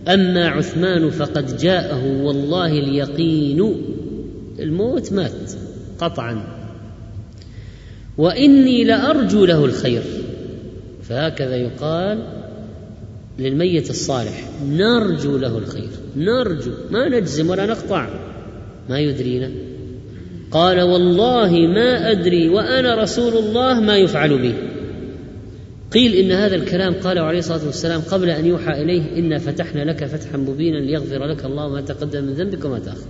أما 0.09 0.49
عثمان 0.49 1.11
فقد 1.11 1.57
جاءه 1.57 2.23
والله 2.23 2.67
اليقين. 2.67 3.75
الموت 4.59 5.13
مات 5.13 5.53
قطعا. 5.99 6.43
وإني 8.19 8.85
لأرجو 8.85 9.45
له 9.45 9.65
الخير. 9.65 10.03
فهكذا 11.03 11.57
يقال 11.57 12.23
للميت 13.39 13.91
الصالح 13.91 14.51
نرجو 14.69 15.39
له 15.39 15.59
الخير. 15.59 15.91
نرجو 16.17 16.73
ما 16.91 17.09
نجزم 17.09 17.51
ولا 17.51 17.67
نقطع. 17.67 18.09
ما 18.91 18.99
يدرينا. 18.99 19.51
قال 20.51 20.81
والله 20.81 21.51
ما 21.51 22.11
أدري 22.11 22.49
وأنا 22.49 23.03
رسول 23.03 23.37
الله 23.37 23.81
ما 23.81 23.97
يفعل 23.97 24.39
بي 24.39 24.55
قيل 25.93 26.15
إن 26.15 26.33
هذا 26.33 26.57
الكلام 26.57 26.95
قاله 26.95 27.21
عليه 27.21 27.39
الصلاة 27.39 27.67
والسلام 27.67 28.01
قبل 28.01 28.31
أن 28.31 28.47
يوحى 28.47 28.83
إليه 28.83 29.19
انا 29.19 29.39
فتحنا 29.39 29.85
لك 29.85 30.05
فتحا 30.05 30.37
مبينا 30.37 30.77
ليغفر 30.77 31.25
لك 31.25 31.45
الله 31.45 31.69
ما 31.69 31.81
تقدم 31.81 32.25
من 32.25 32.33
ذنبك 32.33 32.65
وما 32.65 32.79
تأخر. 32.79 33.07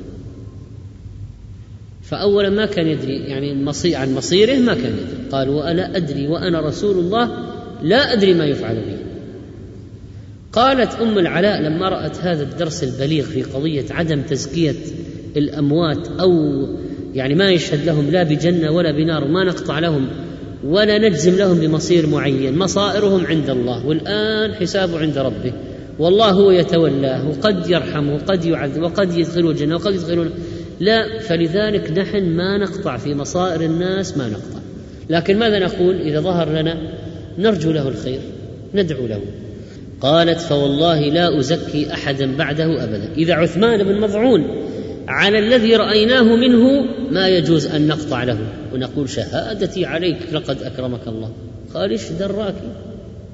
فأولا 2.03 2.51
ما 2.51 2.67
كان 2.67 2.87
يدري 2.87 3.17
يعني 3.17 3.53
المصير 3.53 3.97
عن 3.97 4.15
مصيره 4.15 4.59
ما 4.59 4.75
كان 4.75 4.93
يدري 4.93 5.29
قال 5.33 5.49
وأنا 5.49 5.97
أدري 5.97 6.27
وأنا 6.27 6.61
رسول 6.61 6.99
الله 6.99 7.31
لا 7.83 8.13
أدري 8.13 8.35
ما 8.35 8.45
يفعل 8.45 8.75
بي. 8.75 8.97
قالت 10.53 10.95
أم 10.95 11.19
العلاء 11.19 11.63
لما 11.63 11.89
رأت 11.89 12.19
هذا 12.19 12.43
الدرس 12.43 12.85
البليغ 12.85 13.25
في 13.25 13.43
قضية 13.43 13.85
عدم 13.91 14.23
تزكية 14.23 14.75
الأموات 15.37 16.09
أو 16.21 16.63
يعني 17.15 17.35
ما 17.35 17.51
يشهد 17.51 17.87
لهم 17.87 18.11
لا 18.11 18.23
بجنة 18.23 18.71
ولا 18.71 18.93
بنار 18.93 19.25
وما 19.25 19.45
نقطع 19.45 19.79
لهم 19.79 20.09
ولا 20.65 20.99
نجزم 20.99 21.37
لهم 21.37 21.61
بمصير 21.61 22.07
معين. 22.07 22.59
مصائرهم 22.59 23.27
عند 23.27 23.51
الله 23.51 23.87
والآن 23.87 24.55
حسابه 24.55 24.99
عند 24.99 25.19
ربه. 25.19 25.53
والله 25.99 26.31
هو 26.31 26.51
يتولاه 26.51 27.29
وقد 27.29 27.71
يرحمه 27.71 28.15
وقد 28.15 28.45
يعذب 28.45 28.83
وقد 28.83 29.19
يدخله 29.19 29.51
الجنة 29.51 29.75
وقد 29.75 29.95
يدخله 29.95 30.31
لا 30.81 31.19
فلذلك 31.19 31.99
نحن 31.99 32.25
ما 32.25 32.59
نقطع 32.59 32.97
في 32.97 33.15
مصائر 33.15 33.61
الناس 33.61 34.19
ما 34.19 34.29
نقطع. 34.29 34.61
لكن 35.11 35.39
ماذا 35.39 35.59
نقول؟ 35.59 36.01
إذا 36.01 36.21
ظهر 36.21 36.49
لنا 36.49 36.79
نرجو 37.39 37.71
له 37.73 37.89
الخير 37.89 38.21
ندعو 38.75 39.07
له. 39.07 39.21
قالت 40.01 40.41
فوالله 40.41 41.01
لا 41.01 41.39
أزكي 41.39 41.93
أحدا 41.93 42.37
بعده 42.37 42.85
أبدا. 42.85 43.13
إذا 43.17 43.35
عثمان 43.35 43.85
بن 43.85 44.01
مضعون 44.01 44.45
على 45.09 45.39
الذي 45.39 45.77
رأيناه 45.77 46.37
منه 46.37 46.85
ما 47.11 47.29
يجوز 47.29 47.67
أن 47.67 47.87
نقطع 47.87 48.25
له. 48.25 48.39
ونقول 48.75 49.11
شهادتي 49.11 49.87
عليك 49.87 50.19
لقد 50.33 50.63
أكرمك 50.63 51.09
الله. 51.09 51.33
قال 51.75 51.91
إيش 51.91 52.09
دراك؟ 52.09 52.55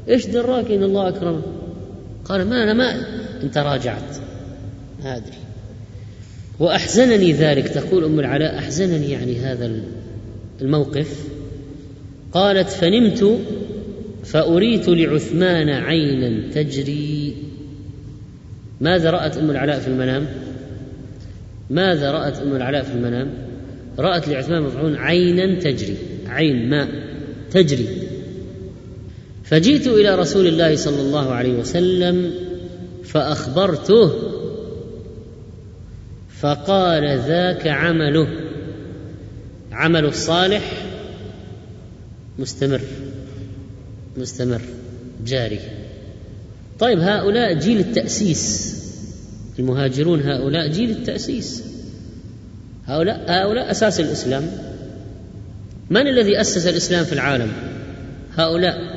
إيش 0.08 0.26
دراك 0.26 0.70
إن 0.70 0.82
الله 0.82 1.08
أكرمك؟ 1.08 1.42
قال 2.24 2.48
ما 2.48 2.62
أنا 2.62 2.72
ما 2.72 3.06
أنت 3.42 3.58
راجعت. 3.58 4.16
ما 5.04 5.16
أدري. 5.16 5.36
وأحزنني 6.60 7.32
ذلك. 7.32 7.68
تقول 7.68 8.04
أم 8.04 8.20
العلاء 8.20 8.58
أحزنني 8.58 9.10
يعني 9.10 9.36
هذا 9.36 9.70
الموقف. 10.60 11.24
قالت 12.32 12.68
فنمت 12.68 13.38
فأريت 14.24 14.88
لعثمان 14.88 15.68
عينا 15.68 16.52
تجري. 16.54 17.36
ماذا 18.80 19.10
رأت 19.10 19.36
أم 19.36 19.50
العلاء 19.50 19.78
في 19.78 19.88
المنام؟ 19.88 20.26
ماذا 21.70 22.10
رأت 22.10 22.38
أم 22.38 22.56
العلاء 22.56 22.82
في 22.82 22.92
المنام؟ 22.92 23.30
رأت 23.98 24.28
لعثمان 24.28 24.62
مفعول 24.62 24.96
عينا 24.96 25.60
تجري 25.60 25.96
عين 26.26 26.70
ماء 26.70 26.88
تجري. 27.50 27.88
فجئت 29.44 29.86
إلى 29.86 30.14
رسول 30.14 30.46
الله 30.46 30.76
صلى 30.76 31.00
الله 31.00 31.32
عليه 31.32 31.52
وسلم 31.52 32.30
فأخبرته 33.04 34.12
فقال 36.40 37.18
ذاك 37.18 37.66
عمله 37.66 38.28
عمل 39.72 40.04
الصالح 40.04 40.72
مستمر 42.38 42.80
مستمر 44.16 44.60
جاري. 45.26 45.60
طيب 46.78 46.98
هؤلاء 46.98 47.52
جيل 47.52 47.78
التأسيس. 47.78 48.83
المهاجرون 49.58 50.20
هؤلاء 50.20 50.68
جيل 50.68 50.90
التأسيس. 50.90 51.64
هؤلاء 52.86 53.24
هؤلاء 53.28 53.70
أساس 53.70 54.00
الإسلام. 54.00 54.42
من 55.90 56.06
الذي 56.06 56.40
أسس 56.40 56.66
الإسلام 56.66 57.04
في 57.04 57.12
العالم؟ 57.12 57.48
هؤلاء. 58.36 58.94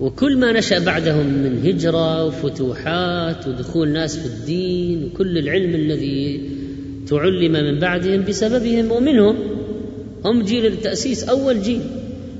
وكل 0.00 0.38
ما 0.38 0.52
نشأ 0.52 0.84
بعدهم 0.84 1.26
من 1.26 1.66
هجرة 1.66 2.24
وفتوحات 2.24 3.48
ودخول 3.48 3.88
ناس 3.88 4.16
في 4.16 4.26
الدين 4.26 5.04
وكل 5.04 5.38
العلم 5.38 5.74
الذي 5.74 6.50
تعلم 7.08 7.52
من 7.52 7.78
بعدهم 7.78 8.24
بسببهم 8.24 8.92
ومنهم 8.92 9.36
هم 10.24 10.42
جيل 10.42 10.66
التأسيس 10.66 11.24
أول 11.24 11.62
جيل. 11.62 11.80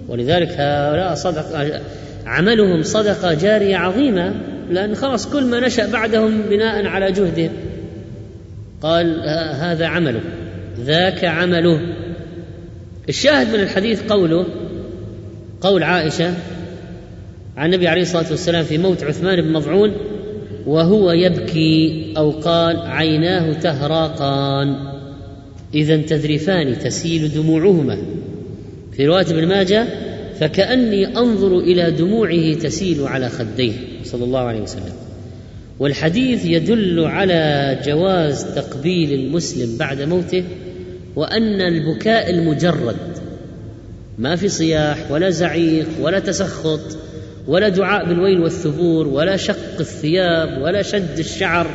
ولذلك 0.08 0.48
هؤلاء 0.50 1.14
صدق 1.14 1.80
عملهم 2.26 2.82
صدقة 2.82 3.34
جارية 3.34 3.76
عظيمة. 3.76 4.34
لأن 4.70 4.94
خلاص 4.94 5.26
كل 5.32 5.44
ما 5.44 5.60
نشأ 5.60 5.92
بعدهم 5.92 6.42
بناء 6.50 6.86
على 6.86 7.12
جهدهم. 7.12 7.50
قال 8.82 9.20
هذا 9.54 9.86
عمله 9.86 10.20
ذاك 10.80 11.24
عمله. 11.24 11.80
الشاهد 13.08 13.48
من 13.48 13.60
الحديث 13.60 14.02
قوله 14.02 14.46
قول 15.60 15.82
عائشة 15.82 16.34
عن 17.56 17.66
النبي 17.66 17.88
عليه 17.88 18.02
الصلاة 18.02 18.30
والسلام 18.30 18.64
في 18.64 18.78
موت 18.78 19.04
عثمان 19.04 19.40
بن 19.40 19.52
مضعون 19.52 19.92
وهو 20.66 21.12
يبكي 21.12 22.12
أو 22.16 22.30
قال 22.30 22.76
عيناه 22.76 23.52
تهراقان. 23.52 24.76
اذا 25.74 25.96
تذرفان 25.96 26.78
تسيل 26.78 27.34
دموعهما. 27.34 27.98
في 28.92 29.06
رواية 29.06 29.26
ابن 29.26 29.48
ماجه 29.48 29.86
فكأني 30.40 31.18
أنظر 31.18 31.58
إلى 31.58 31.90
دموعه 31.90 32.54
تسيل 32.54 33.02
على 33.02 33.28
خديه. 33.28 33.72
صلى 34.06 34.24
الله 34.24 34.40
عليه 34.40 34.60
وسلم. 34.60 34.92
والحديث 35.78 36.44
يدل 36.44 37.04
على 37.04 37.78
جواز 37.84 38.44
تقبيل 38.44 39.12
المسلم 39.12 39.76
بعد 39.76 40.02
موته 40.02 40.44
وأن 41.16 41.60
البكاء 41.60 42.30
المجرد 42.30 42.96
ما 44.18 44.36
في 44.36 44.48
صياح 44.48 45.10
ولا 45.10 45.30
زعيق 45.30 45.88
ولا 46.00 46.18
تسخط 46.18 46.98
ولا 47.46 47.68
دعاء 47.68 48.08
بالويل 48.08 48.40
والثبور 48.40 49.08
ولا 49.08 49.36
شق 49.36 49.78
الثياب 49.80 50.62
ولا 50.62 50.82
شد 50.82 51.18
الشعر 51.18 51.66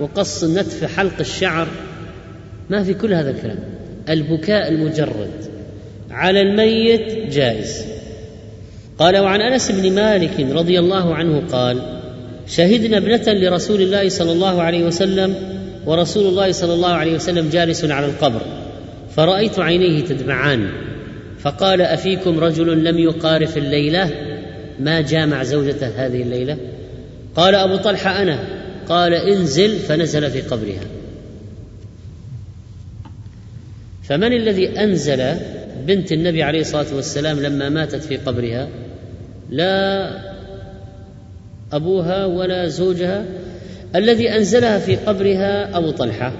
وقص 0.00 0.44
نتف 0.44 0.96
حلق 0.96 1.18
الشعر 1.20 1.68
ما 2.70 2.84
في 2.84 2.94
كل 2.94 3.12
هذا 3.12 3.30
الكلام. 3.30 3.58
البكاء 4.08 4.68
المجرد 4.68 5.30
على 6.10 6.40
الميت 6.40 7.34
جائز. 7.34 7.91
قال 9.02 9.18
وعن 9.18 9.40
أنس 9.40 9.70
بن 9.70 9.92
مالك 9.92 10.40
رضي 10.40 10.78
الله 10.78 11.14
عنه 11.14 11.42
قال 11.52 11.82
شهدنا 12.46 12.96
ابنة 12.96 13.22
لرسول 13.26 13.82
الله 13.82 14.08
صلى 14.08 14.32
الله 14.32 14.62
عليه 14.62 14.84
وسلم 14.84 15.34
ورسول 15.86 16.26
الله 16.26 16.52
صلى 16.52 16.74
الله 16.74 16.92
عليه 16.92 17.14
وسلم 17.14 17.48
جالس 17.48 17.84
على 17.84 18.06
القبر 18.06 18.40
فرأيت 19.16 19.58
عينيه 19.58 20.04
تدمعان 20.04 20.70
فقال 21.38 21.80
أفيكم 21.80 22.38
رجل 22.38 22.84
لم 22.84 22.98
يقارف 22.98 23.58
الليلة؟ 23.58 24.10
ما 24.80 25.00
جامع 25.00 25.42
زوجته 25.42 25.88
هذه 25.88 26.22
الليلة؟ 26.22 26.56
قال 27.36 27.54
أبو 27.54 27.76
طلحة 27.76 28.22
أنا. 28.22 28.38
قال 28.88 29.14
انزل 29.14 29.76
فنزل 29.76 30.30
في 30.30 30.40
قبرها. 30.40 30.84
فمن 34.02 34.32
الذي 34.32 34.68
أنزل 34.68 35.34
بنت 35.86 36.12
النبي 36.12 36.42
عليه 36.42 36.60
الصلاة 36.60 36.94
والسلام 36.94 37.40
لما 37.40 37.68
ماتت 37.68 38.04
في 38.04 38.16
قبرها؟ 38.16 38.68
لا 39.52 40.10
أبوها 41.72 42.26
ولا 42.26 42.68
زوجها 42.68 43.24
الذي 43.96 44.30
أنزلها 44.30 44.78
في 44.78 44.96
قبرها 44.96 45.78
أبو 45.78 45.90
طلحة. 45.90 46.32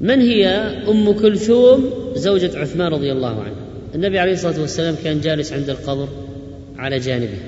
من 0.00 0.20
هي؟ 0.20 0.46
أم 0.88 1.12
كلثوم 1.12 1.90
زوجة 2.14 2.58
عثمان 2.58 2.92
رضي 2.92 3.12
الله 3.12 3.42
عنه. 3.42 3.56
النبي 3.94 4.18
عليه 4.18 4.32
الصلاة 4.32 4.60
والسلام 4.60 4.94
كان 5.04 5.20
جالس 5.20 5.52
عند 5.52 5.70
القبر 5.70 6.08
على 6.76 6.98
جانبه. 6.98 7.38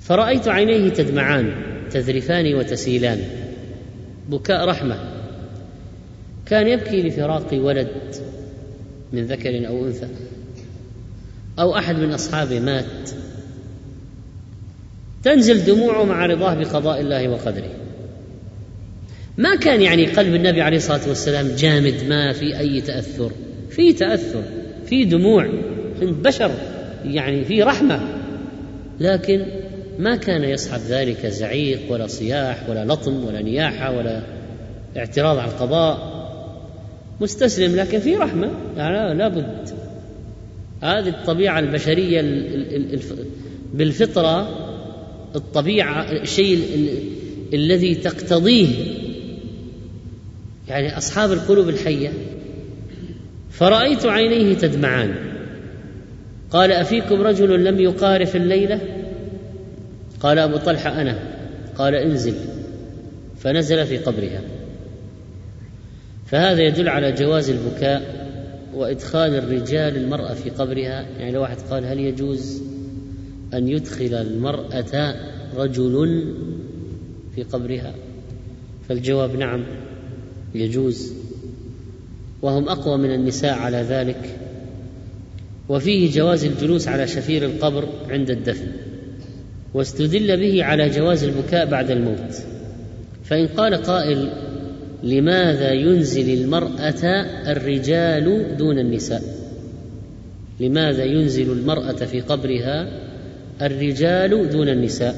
فرأيت 0.00 0.48
عينيه 0.48 0.88
تدمعان 0.88 1.52
تذرفان 1.90 2.54
وتسيلان. 2.54 3.20
بكاء 4.28 4.64
رحمة. 4.64 4.98
كان 6.46 6.68
يبكي 6.68 7.02
لفراق 7.02 7.48
ولد 7.52 7.88
من 9.12 9.26
ذكر 9.26 9.68
أو 9.68 9.86
أنثى. 9.86 10.08
أو 11.58 11.76
أحد 11.76 11.96
من 11.96 12.12
أصحابه 12.12 12.60
مات. 12.60 13.10
تنزل 15.24 15.64
دموعه 15.64 16.04
مع 16.04 16.26
رضاه 16.26 16.54
بقضاء 16.54 17.00
الله 17.00 17.28
وقدره. 17.28 17.70
ما 19.38 19.56
كان 19.56 19.82
يعني 19.82 20.06
قلب 20.06 20.34
النبي 20.34 20.62
عليه 20.62 20.76
الصلاة 20.76 21.08
والسلام 21.08 21.48
جامد 21.56 22.04
ما 22.08 22.32
في 22.32 22.58
أي 22.58 22.80
تأثر. 22.80 23.32
في 23.70 23.92
تأثر 23.92 24.42
في 24.86 25.04
دموع 25.04 25.46
من 26.02 26.12
بشر 26.22 26.50
يعني 27.04 27.44
في 27.44 27.62
رحمة. 27.62 28.00
لكن 29.00 29.46
ما 29.98 30.16
كان 30.16 30.44
يصحب 30.44 30.80
ذلك 30.80 31.26
زعيق 31.26 31.80
ولا 31.88 32.06
صياح 32.06 32.68
ولا 32.68 32.84
لطم 32.84 33.24
ولا 33.24 33.42
نياحة 33.42 33.96
ولا 33.96 34.22
اعتراض 34.96 35.38
على 35.38 35.50
القضاء. 35.50 36.12
مستسلم 37.20 37.76
لكن 37.76 37.98
في 37.98 38.16
رحمة. 38.16 38.50
يعني 38.76 39.18
لابد 39.18 39.81
هذه 40.82 41.08
الطبيعة 41.08 41.58
البشرية 41.58 42.20
بالفطرة 43.74 44.48
الطبيعة 45.34 46.12
الشيء 46.12 46.60
الذي 47.54 47.94
تقتضيه 47.94 48.68
يعني 50.68 50.98
أصحاب 50.98 51.32
القلوب 51.32 51.68
الحية 51.68 52.12
فرأيت 53.50 54.06
عينيه 54.06 54.54
تدمعان. 54.54 55.14
قال 56.50 56.72
أفيكم 56.72 57.22
رجل 57.22 57.64
لم 57.64 57.80
يقارف 57.80 58.36
الليلة؟ 58.36 58.80
قال 60.20 60.38
أبو 60.38 60.56
طلحة 60.56 61.00
أنا. 61.00 61.18
قال 61.78 61.94
انزل. 61.94 62.34
فنزل 63.38 63.86
في 63.86 63.98
قبرها. 63.98 64.40
فهذا 66.26 66.62
يدل 66.62 66.88
على 66.88 67.12
جواز 67.12 67.50
البكاء 67.50 68.21
وإدخال 68.74 69.34
الرجال 69.34 69.96
المرأة 69.96 70.34
في 70.34 70.50
قبرها. 70.50 71.06
يعني 71.18 71.30
لو 71.32 71.40
واحد 71.42 71.56
قال 71.70 71.84
هل 71.84 72.00
يجوز 72.00 72.62
أن 73.54 73.68
يدخل 73.68 74.14
المرأة 74.14 75.14
رجل 75.56 76.24
في 77.34 77.42
قبرها؟ 77.42 77.94
فالجواب 78.88 79.36
نعم 79.36 79.64
يجوز. 80.54 81.12
وهم 82.42 82.68
أقوى 82.68 82.98
من 82.98 83.14
النساء 83.14 83.54
على 83.54 83.76
ذلك. 83.76 84.38
وفيه 85.68 86.12
جواز 86.12 86.44
الجلوس 86.44 86.88
على 86.88 87.06
شفير 87.06 87.44
القبر 87.44 87.88
عند 88.08 88.30
الدفن 88.30 88.68
واستدل 89.74 90.36
به 90.36 90.64
على 90.64 90.88
جواز 90.88 91.24
البكاء 91.24 91.66
بعد 91.66 91.90
الموت. 91.90 92.34
فإن 93.24 93.46
قال 93.46 93.74
قائل 93.74 94.32
لماذا 95.02 95.72
ينزل 95.72 96.42
المرأة 96.42 97.04
الرجال 97.52 98.56
دون 98.56 98.78
النساء؟ 98.78 99.22
لماذا 100.60 101.04
ينزل 101.04 101.52
المرأة 101.52 101.92
في 101.92 102.20
قبرها 102.20 102.88
الرجال 103.62 104.50
دون 104.50 104.68
النساء؟ 104.68 105.16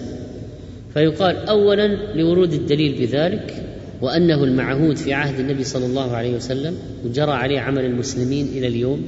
فيقال 0.95 1.37
اولا 1.37 1.87
لورود 2.15 2.53
الدليل 2.53 2.99
بذلك 2.99 3.65
وأنه 4.03 4.45
المعهود 4.45 4.97
في 4.97 5.13
عهد 5.13 5.41
النبي 5.41 5.65
صلى 5.65 5.87
الله 5.87 6.17
عليه 6.17 6.37
وسلم 6.37 6.77
وجرى 7.05 7.33
عليه 7.33 7.61
عمل 7.61 7.85
المسلمين 7.85 8.47
إلى 8.47 8.67
اليوم. 8.67 9.05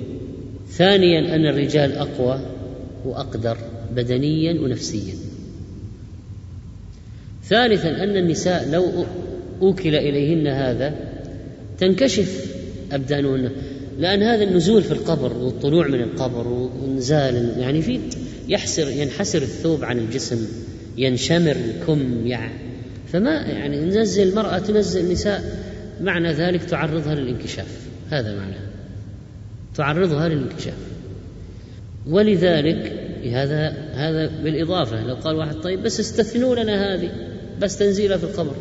ثانيا 0.68 1.34
أن 1.34 1.46
الرجال 1.46 1.92
أقوى 1.92 2.40
وأقدر 3.04 3.56
بدنيا 3.96 4.60
ونفسيا. 4.60 5.14
ثالثا 7.44 7.88
أن 7.88 8.16
النساء 8.16 8.68
لو 8.72 9.04
أوكل 9.62 9.94
إليهن 9.94 10.46
هذا 10.46 10.94
تنكشف 11.78 12.56
أبدانهن 12.92 13.50
لأن 13.98 14.22
هذا 14.22 14.44
النزول 14.44 14.82
في 14.82 14.92
القبر 14.92 15.32
والطلوع 15.36 15.86
من 15.86 16.00
القبر 16.00 16.48
وإنزال 16.48 17.54
يعني 17.58 17.82
في 17.82 18.00
يحسر 18.48 18.88
ينحسر 18.88 19.42
الثوب 19.42 19.84
عن 19.84 19.98
الجسم 19.98 20.46
ينشمر 20.98 21.56
الكم 21.56 22.26
يعني. 22.26 22.52
فما 23.12 23.30
يعني 23.30 23.80
ننزل 23.80 24.28
المرأة 24.28 24.58
تنزل 24.58 25.00
النساء 25.00 25.42
معنى 26.00 26.32
ذلك 26.32 26.64
تعرضها 26.64 27.14
للانكشاف. 27.14 27.86
هذا 28.10 28.34
معناه 28.36 28.66
تعرضها 29.74 30.28
للانكشاف. 30.28 30.78
ولذلك 32.06 32.92
هذا 33.24 33.68
هذا 33.94 34.26
بالإضافة 34.44 35.06
لو 35.06 35.14
قال 35.14 35.36
واحد 35.36 35.54
طيب 35.54 35.82
بس 35.82 36.00
استثنوا 36.00 36.54
لنا 36.54 36.94
هذه 36.94 37.10
بس 37.60 37.78
تنزيلها 37.78 38.16
في 38.16 38.24
القبر. 38.24 38.54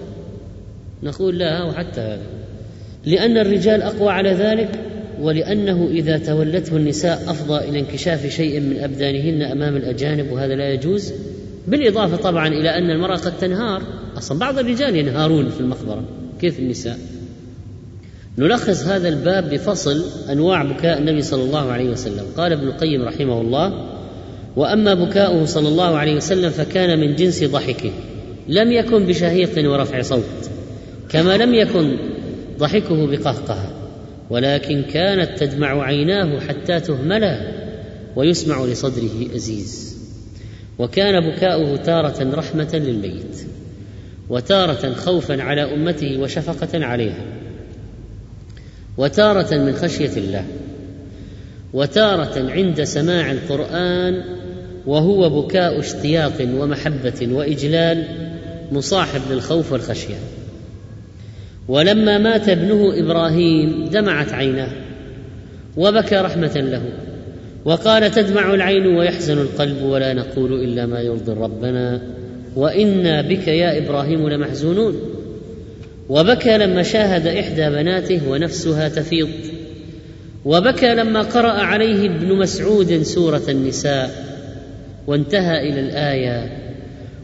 نقول 1.03 1.37
لا 1.37 1.63
وحتى 1.63 2.01
هذا. 2.01 2.23
لأن 3.05 3.37
الرجال 3.37 3.81
أقوى 3.81 4.09
على 4.09 4.31
ذلك 4.31 4.69
ولأنه 5.21 5.87
إذا 5.91 6.17
تولته 6.17 6.75
النساء 6.75 7.23
أفضى 7.27 7.69
إلى 7.69 7.79
انكشاف 7.79 8.27
شيء 8.27 8.59
من 8.59 8.79
أبدانهن 8.79 9.41
أمام 9.41 9.75
الأجانب 9.75 10.31
وهذا 10.31 10.55
لا 10.55 10.73
يجوز. 10.73 11.13
بالإضافة 11.67 12.17
طبعا 12.17 12.47
إلى 12.47 12.69
أن 12.69 12.89
المرأة 12.89 13.17
قد 13.17 13.37
تنهار. 13.37 13.81
أصلا 14.17 14.39
بعض 14.39 14.59
الرجال 14.59 14.95
ينهارون 14.95 15.49
في 15.49 15.59
المقبرة 15.59 16.03
كيف 16.41 16.59
النساء؟ 16.59 16.97
نلخص 18.37 18.83
هذا 18.83 19.09
الباب 19.09 19.49
بفصل 19.49 20.05
أنواع 20.31 20.63
بكاء 20.63 20.97
النبي 20.97 21.21
صلى 21.21 21.43
الله 21.43 21.71
عليه 21.71 21.89
وسلم. 21.89 22.25
قال 22.37 22.51
ابن 22.51 22.67
القيم 22.67 23.01
رحمه 23.01 23.41
الله 23.41 23.85
وأما 24.55 24.93
بكاؤه 24.93 25.45
صلى 25.45 25.67
الله 25.67 25.97
عليه 25.97 26.15
وسلم 26.15 26.49
فكان 26.49 26.99
من 26.99 27.15
جنس 27.15 27.43
ضحكه 27.43 27.91
لم 28.47 28.71
يكن 28.71 29.05
بشهيق 29.05 29.71
ورفع 29.71 30.01
صوت. 30.01 30.49
كما 31.15 31.37
لم 31.37 31.53
يكن 31.53 31.97
ضحكه 32.59 33.07
بقهقهه 33.07 33.71
ولكن 34.29 34.81
كانت 34.81 35.39
تدمع 35.39 35.83
عيناه 35.83 36.39
حتى 36.39 36.79
تهملا 36.79 37.37
ويسمع 38.15 38.65
لصدره 38.65 39.35
أزيز. 39.35 39.97
وكان 40.79 41.31
بكاؤه 41.31 41.75
تارة 41.75 42.35
رحمة 42.35 42.69
للميت 42.73 43.47
وتارة 44.29 44.93
خوفا 44.93 45.41
على 45.41 45.73
أمته 45.73 46.17
وشفقة 46.21 46.85
عليها 46.85 47.25
وتارة 48.97 49.55
من 49.57 49.73
خشية 49.73 50.17
الله 50.17 50.45
وتارة 51.73 52.51
عند 52.51 52.83
سماع 52.83 53.31
القرآن 53.31 54.23
وهو 54.85 55.41
بكاء 55.41 55.79
اشتياق 55.79 56.41
ومحبة 56.41 57.27
وإجلال 57.31 58.07
مصاحب 58.71 59.21
للخوف 59.31 59.71
والخشية. 59.71 60.34
ولما 61.67 62.17
مات 62.17 62.49
ابنه 62.49 62.99
إبراهيم 62.99 63.89
دمعت 63.91 64.33
عيناه 64.33 64.69
وبكى 65.77 66.15
رحمة 66.15 66.53
له 66.55 66.81
وقال 67.65 68.11
تدمع 68.11 68.53
العين 68.53 68.87
ويحزن 68.87 69.37
القلب 69.37 69.81
ولا 69.83 70.13
نقول 70.13 70.53
إلا 70.53 70.85
ما 70.85 70.99
يرضي 70.99 71.31
ربنا 71.31 72.01
وإنا 72.55 73.21
بك 73.21 73.47
يا 73.47 73.77
إبراهيم 73.77 74.29
لمحزونون 74.29 74.99
وبكى 76.09 76.57
لما 76.57 76.83
شاهد 76.83 77.27
إحدى 77.27 77.69
بناته 77.69 78.29
ونفسها 78.29 78.89
تفيض 78.89 79.29
وبكى 80.45 80.95
لما 80.95 81.21
قرأ 81.21 81.51
عليه 81.51 82.05
ابن 82.05 82.35
مسعود 82.35 83.01
سورة 83.01 83.41
النساء 83.49 84.25
وانتهى 85.07 85.69
إلى 85.69 85.79
الآية 85.79 86.57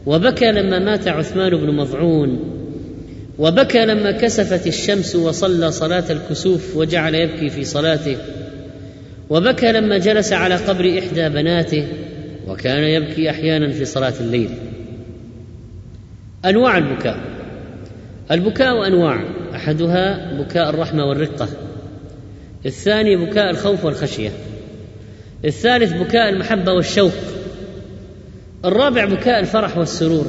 وبكى 0.06 0.52
لما 0.52 0.78
مات 0.78 1.08
عثمان 1.08 1.50
بن 1.50 1.74
مضعون 1.74 2.61
وبكى 3.38 3.86
لما 3.86 4.10
كسفت 4.10 4.66
الشمس 4.66 5.16
وصلى 5.16 5.72
صلاة 5.72 6.04
الكسوف 6.10 6.76
وجعل 6.76 7.14
يبكي 7.14 7.50
في 7.50 7.64
صلاته. 7.64 8.16
وبكى 9.30 9.72
لما 9.72 9.98
جلس 9.98 10.32
على 10.32 10.54
قبر 10.54 10.98
إحدى 10.98 11.28
بناته 11.28 11.88
وكان 12.48 12.84
يبكي 12.84 13.30
أحيانا 13.30 13.72
في 13.72 13.84
صلاة 13.84 14.14
الليل. 14.20 14.50
أنواع 16.44 16.78
البكاء. 16.78 17.18
البكاء 18.30 18.86
أنواع. 18.86 19.24
أحدها 19.54 20.32
بكاء 20.42 20.70
الرحمة 20.70 21.04
والرقة. 21.04 21.48
الثاني 22.66 23.16
بكاء 23.16 23.50
الخوف 23.50 23.84
والخشية. 23.84 24.30
الثالث 25.44 25.92
بكاء 25.92 26.28
المحبة 26.28 26.72
والشوق. 26.72 27.12
الرابع 28.64 29.04
بكاء 29.04 29.40
الفرح 29.40 29.78
والسرور. 29.78 30.26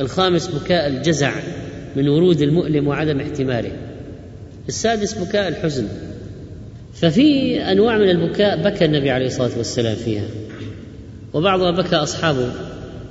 الخامس 0.00 0.48
بكاء 0.48 0.86
الجزع 0.86 1.32
من 1.96 2.08
ورود 2.08 2.42
المؤلم 2.42 2.88
وعدم 2.88 3.20
احتماله. 3.20 3.72
السادس 4.68 5.14
بكاء 5.14 5.48
الحزن. 5.48 5.88
ففي 6.94 7.58
أنواع 7.60 7.98
من 7.98 8.10
البكاء 8.10 8.62
بكى 8.62 8.84
النبي 8.84 9.10
عليه 9.10 9.26
الصلاة 9.26 9.58
والسلام 9.58 9.94
فيها. 9.94 10.26
وبعضها 11.34 11.70
بكى 11.70 11.96
أصحابه. 11.96 12.52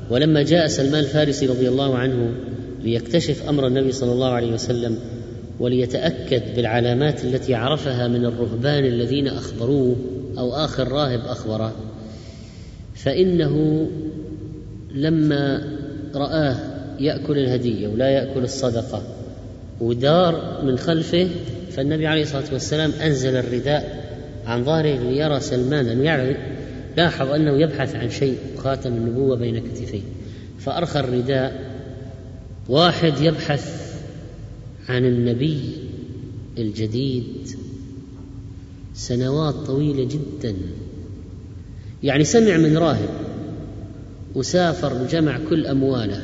ولما 0.09 0.43
جاء 0.43 0.67
سلمان 0.67 0.99
الفارسي 0.99 1.45
رضي 1.45 1.69
الله 1.69 1.97
عنه 1.97 2.33
ليكتشف 2.83 3.49
أمر 3.49 3.67
النبي 3.67 3.91
صلى 3.91 4.11
الله 4.11 4.31
عليه 4.31 4.53
وسلم 4.53 4.99
وليتأكد 5.59 6.55
بالعلامات 6.55 7.25
التي 7.25 7.55
عرفها 7.55 8.07
من 8.07 8.25
الرهبان 8.25 8.85
الذين 8.85 9.27
أخبروه 9.27 9.95
أو 10.37 10.55
آخر 10.55 10.87
راهب 10.87 11.19
أخبره 11.19 11.75
فإنه 12.95 13.87
لما 14.95 15.63
رآه 16.15 16.72
يأكل 16.99 17.37
الهدية 17.37 17.87
ولا 17.87 18.09
يأكل 18.09 18.43
الصدقة. 18.43 19.03
ودار 19.81 20.61
من 20.65 20.77
خلفه 20.77 21.29
فالنبي 21.71 22.07
عليه 22.07 22.21
الصلاة 22.21 22.53
والسلام 22.53 22.91
أنزل 22.91 23.35
الرداء 23.35 24.03
عن 24.45 24.63
ظهره 24.63 24.95
ليرى 24.95 25.39
سلمان 25.39 25.87
انه 25.87 26.03
يعرف 26.03 26.37
لاحظ 26.97 27.29
أنه 27.29 27.61
يبحث 27.61 27.95
عن 27.95 28.09
شيء 28.09 28.37
خاتم 28.57 28.93
النبوة 28.93 29.35
بين 29.35 29.59
كتفيه. 29.59 30.01
فأرخى 30.59 30.99
الرداء 30.99 31.73
واحد 32.69 33.13
يبحث 33.21 33.93
عن 34.89 35.05
النبي 35.05 35.59
الجديد. 36.57 37.47
سنوات 38.93 39.53
طويلة 39.53 40.03
جدا. 40.03 40.55
يعني 42.03 42.23
سمع 42.23 42.57
من 42.57 42.77
راهب 42.77 43.09
وسافر 44.35 45.03
وجمع 45.03 45.39
كل 45.49 45.67
أمواله. 45.67 46.21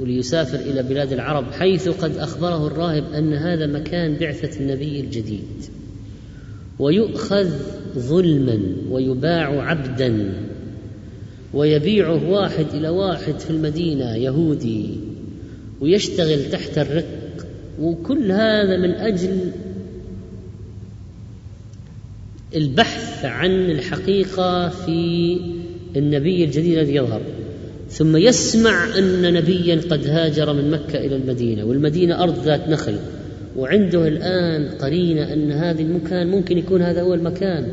وليسافر 0.00 0.58
إلى 0.58 0.82
بلاد 0.82 1.12
العرب 1.12 1.52
حيث 1.52 1.88
قد 1.88 2.16
أخبره 2.16 2.66
الراهب 2.66 3.12
أن 3.12 3.32
هذا 3.32 3.66
مكان 3.66 4.14
بعثة 4.14 4.60
النبي 4.60 5.00
الجديد. 5.00 5.64
ويؤخذ 6.78 7.50
ظلما 7.98 8.60
ويباع 8.90 9.62
عبدا 9.62 10.34
ويبيعه 11.54 12.30
واحد 12.30 12.66
إلى 12.74 12.88
واحد 12.88 13.38
في 13.38 13.50
المدينة 13.50 14.16
يهودي 14.16 14.90
ويشتغل 15.80 16.50
تحت 16.50 16.78
الرق. 16.78 17.46
وكل 17.80 18.32
هذا 18.32 18.76
من 18.76 18.90
أجل 18.90 19.52
البحث 22.56 23.24
عن 23.24 23.50
الحقيقة 23.50 24.68
في 24.68 25.40
النبي 25.96 26.44
الجديد 26.44 26.78
الذي 26.78 26.94
يظهر. 26.94 27.20
ثم 27.90 28.16
يسمع 28.16 28.98
أن 28.98 29.32
نبيا 29.32 29.80
قد 29.90 30.06
هاجر 30.06 30.52
من 30.52 30.70
مكة 30.70 30.98
إلى 30.98 31.16
المدينة 31.16 31.64
والمدينة 31.64 32.22
أرض 32.22 32.44
ذات 32.44 32.68
نخل 32.68 32.98
وعنده 33.56 34.08
الآن 34.08 34.68
قرينة 34.68 35.32
أن 35.32 35.52
هذا 35.52 35.80
المكان 35.80 36.30
ممكن 36.30 36.58
يكون 36.58 36.82
هذا 36.82 37.02
هو 37.02 37.14
المكان. 37.14 37.72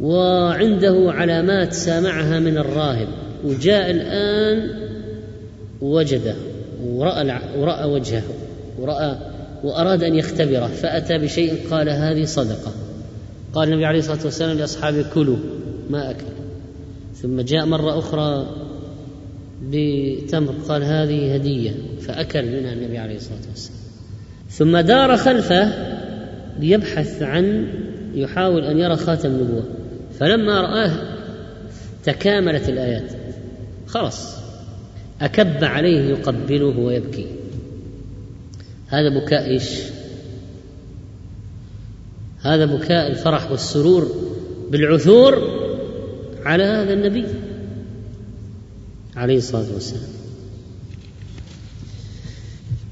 وعنده 0.00 1.12
علامات 1.12 1.72
سامعها 1.72 2.38
من 2.38 2.58
الراهب 2.58 3.08
وجاء 3.44 3.90
الآن 3.90 4.70
وجده 5.80 6.34
ورأى 6.84 7.40
ورأى 7.58 7.84
وجهه 7.84 8.22
ورأى 8.78 9.16
وأراد 9.64 10.02
أن 10.02 10.14
يختبره 10.14 10.66
فأتى 10.66 11.18
بشيء 11.18 11.54
قال 11.70 11.88
هذه 11.88 12.24
صدقة. 12.24 12.72
قال 13.52 13.68
النبي 13.68 13.86
عليه 13.86 13.98
الصلاة 13.98 14.24
والسلام 14.24 14.58
لأصحابه 14.58 15.04
كلوا 15.14 15.36
ما 15.90 16.10
أكل. 16.10 16.26
ثم 17.22 17.40
جاء 17.40 17.66
مرة 17.66 17.98
أخرى 17.98 18.46
بتمر 19.62 20.54
قال 20.68 20.82
هذه 20.82 21.34
هدية 21.34 21.74
فأكل 22.00 22.46
منها 22.46 22.72
النبي 22.72 22.98
عليه 22.98 23.16
الصلاة 23.16 23.48
والسلام. 23.50 23.78
ثم 24.50 24.78
دار 24.78 25.16
خلفه 25.16 25.72
ليبحث 26.58 27.22
عن 27.22 27.68
يحاول 28.14 28.64
أن 28.64 28.78
يرى 28.78 28.96
خاتم 28.96 29.28
النبوة. 29.28 29.64
فلما 30.18 30.60
رآه 30.60 30.92
تكاملت 32.04 32.68
الآيات. 32.68 33.12
خلص 33.86 34.36
أكب 35.20 35.64
عليه 35.64 36.00
يقبله 36.00 36.78
ويبكي. 36.78 37.26
هذا 38.88 39.08
بكاء 39.08 39.50
إيش؟ 39.50 39.80
هذا 42.42 42.64
بكاء 42.64 43.10
الفرح 43.10 43.50
والسرور 43.50 44.08
بالعثور 44.70 45.58
على 46.44 46.64
هذا 46.64 46.92
النبي. 46.92 47.24
عليه 49.18 49.36
الصلاة 49.36 49.66
والسلام. 49.74 50.10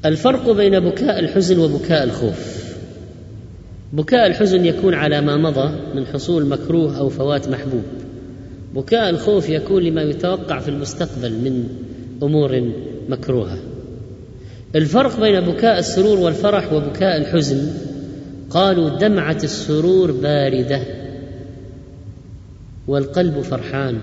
الفرق 0.05 0.51
بين 0.51 0.81
بكاء 0.81 1.19
الحزن 1.19 1.59
وبكاء 1.59 2.05
الخوف. 2.05 2.67
بكاء 3.93 4.27
الحزن 4.27 4.65
يكون 4.65 4.95
على 4.95 5.21
ما 5.21 5.37
مضى 5.37 5.79
من 5.95 6.07
حصول 6.07 6.47
مكروه 6.47 6.99
أو 6.99 7.09
فوات 7.09 7.49
محبوب. 7.49 7.83
بكاء 8.75 9.11
الخوف 9.11 9.49
يكون 9.49 9.83
لما 9.83 10.03
يتوقع 10.03 10.59
في 10.59 10.69
المستقبل 10.69 11.33
من 11.33 11.69
أمور 12.23 12.73
مكروهة. 13.09 13.59
الفرق 14.75 15.21
بين 15.21 15.41
بكاء 15.41 15.79
السرور 15.79 16.19
والفرح 16.19 16.73
وبكاء 16.73 17.17
الحزن 17.17 17.71
قالوا 18.51 18.89
دمعة 18.89 19.39
السرور 19.45 20.13
باردة 20.13 20.81
والقلب 22.89 23.41
فرحان. 23.41 24.01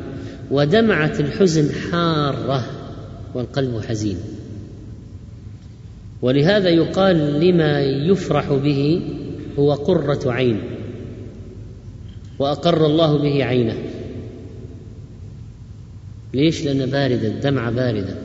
ودمعه 0.54 1.14
الحزن 1.20 1.72
حارة 1.92 2.66
والقلب 3.34 3.82
حزين. 3.88 4.18
ولهذا 6.22 6.70
يقال 6.70 7.40
لما 7.40 7.82
يفرح 7.82 8.54
به 8.54 9.02
هو 9.60 9.74
قرة 9.74 10.32
عين 10.32 10.60
وأقر 12.40 12.86
الله 12.86 13.18
به 13.18 13.44
عينه. 13.44 13.78
ليش؟ 16.34 16.66
لأن 16.66 16.86
باردة 16.86 17.28
الدمعة 17.28 17.72
باردة. 17.72 18.16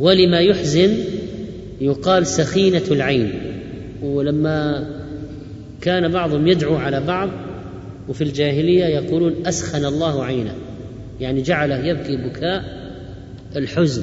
ولما 0.00 0.40
يحزن 0.40 0.94
يقال 1.80 2.26
سخينة 2.26 2.84
العين. 2.90 3.32
ولما 4.02 4.88
كان 5.80 6.12
بعضهم 6.12 6.46
يدعو 6.46 6.76
على 6.76 7.00
بعض 7.00 7.28
وفي 8.08 8.24
الجاهلية 8.24 8.84
يقولون 8.84 9.34
أسخن 9.46 9.84
الله 9.84 10.24
عينه. 10.24 10.54
يعني 11.20 11.42
جعله 11.42 11.86
يبكي 11.86 12.16
بكاء 12.16 12.64
الحزن. 13.56 14.02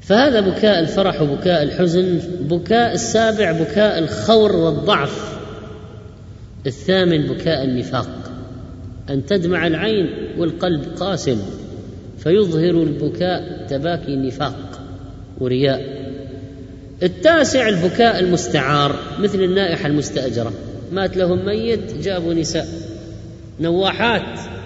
فهذا 0.00 0.40
بكاء 0.40 0.80
الفرح 0.80 1.22
وبكاء 1.22 1.62
الحزن 1.62 2.20
بكاء 2.40 2.94
السابع 2.94 3.52
بكاء 3.52 3.98
الخور 3.98 4.56
والضعف. 4.56 5.38
الثامن 6.66 7.26
بكاء 7.26 7.64
النفاق. 7.64 8.08
أن 9.10 9.26
تدمع 9.26 9.66
العين 9.66 10.08
والقلب 10.38 10.84
قاسم 11.00 11.42
فيظهر 12.18 12.82
البكاء 12.82 13.66
تباكي 13.68 14.16
نفاق 14.16 14.80
ورياء. 15.40 15.98
التاسع 17.02 17.68
البكاء 17.68 18.20
المستعار 18.20 18.96
مثل 19.18 19.42
النائحة 19.42 19.86
المستأجرة. 19.86 20.52
مات 20.92 21.16
لهم 21.16 21.46
ميت 21.46 21.94
جابوا 22.02 22.34
نساء. 22.34 22.66
نواحات. 23.60 24.57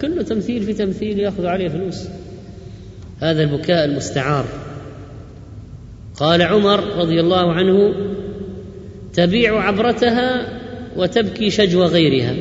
كله 0.00 0.22
تمثيل 0.22 0.62
في 0.62 0.72
تمثيل 0.72 1.18
ياخذ 1.18 1.46
عليه 1.46 1.68
فلوس. 1.68 2.04
هذا 3.20 3.42
البكاء 3.42 3.84
المستعار. 3.84 4.44
قال 6.16 6.42
عمر 6.42 6.96
رضي 6.96 7.20
الله 7.20 7.52
عنه 7.52 7.94
تبيع 9.14 9.60
عبرتها 9.60 10.48
وتبكي 10.96 11.50
شجو 11.50 11.84
غيرها. 11.84 12.34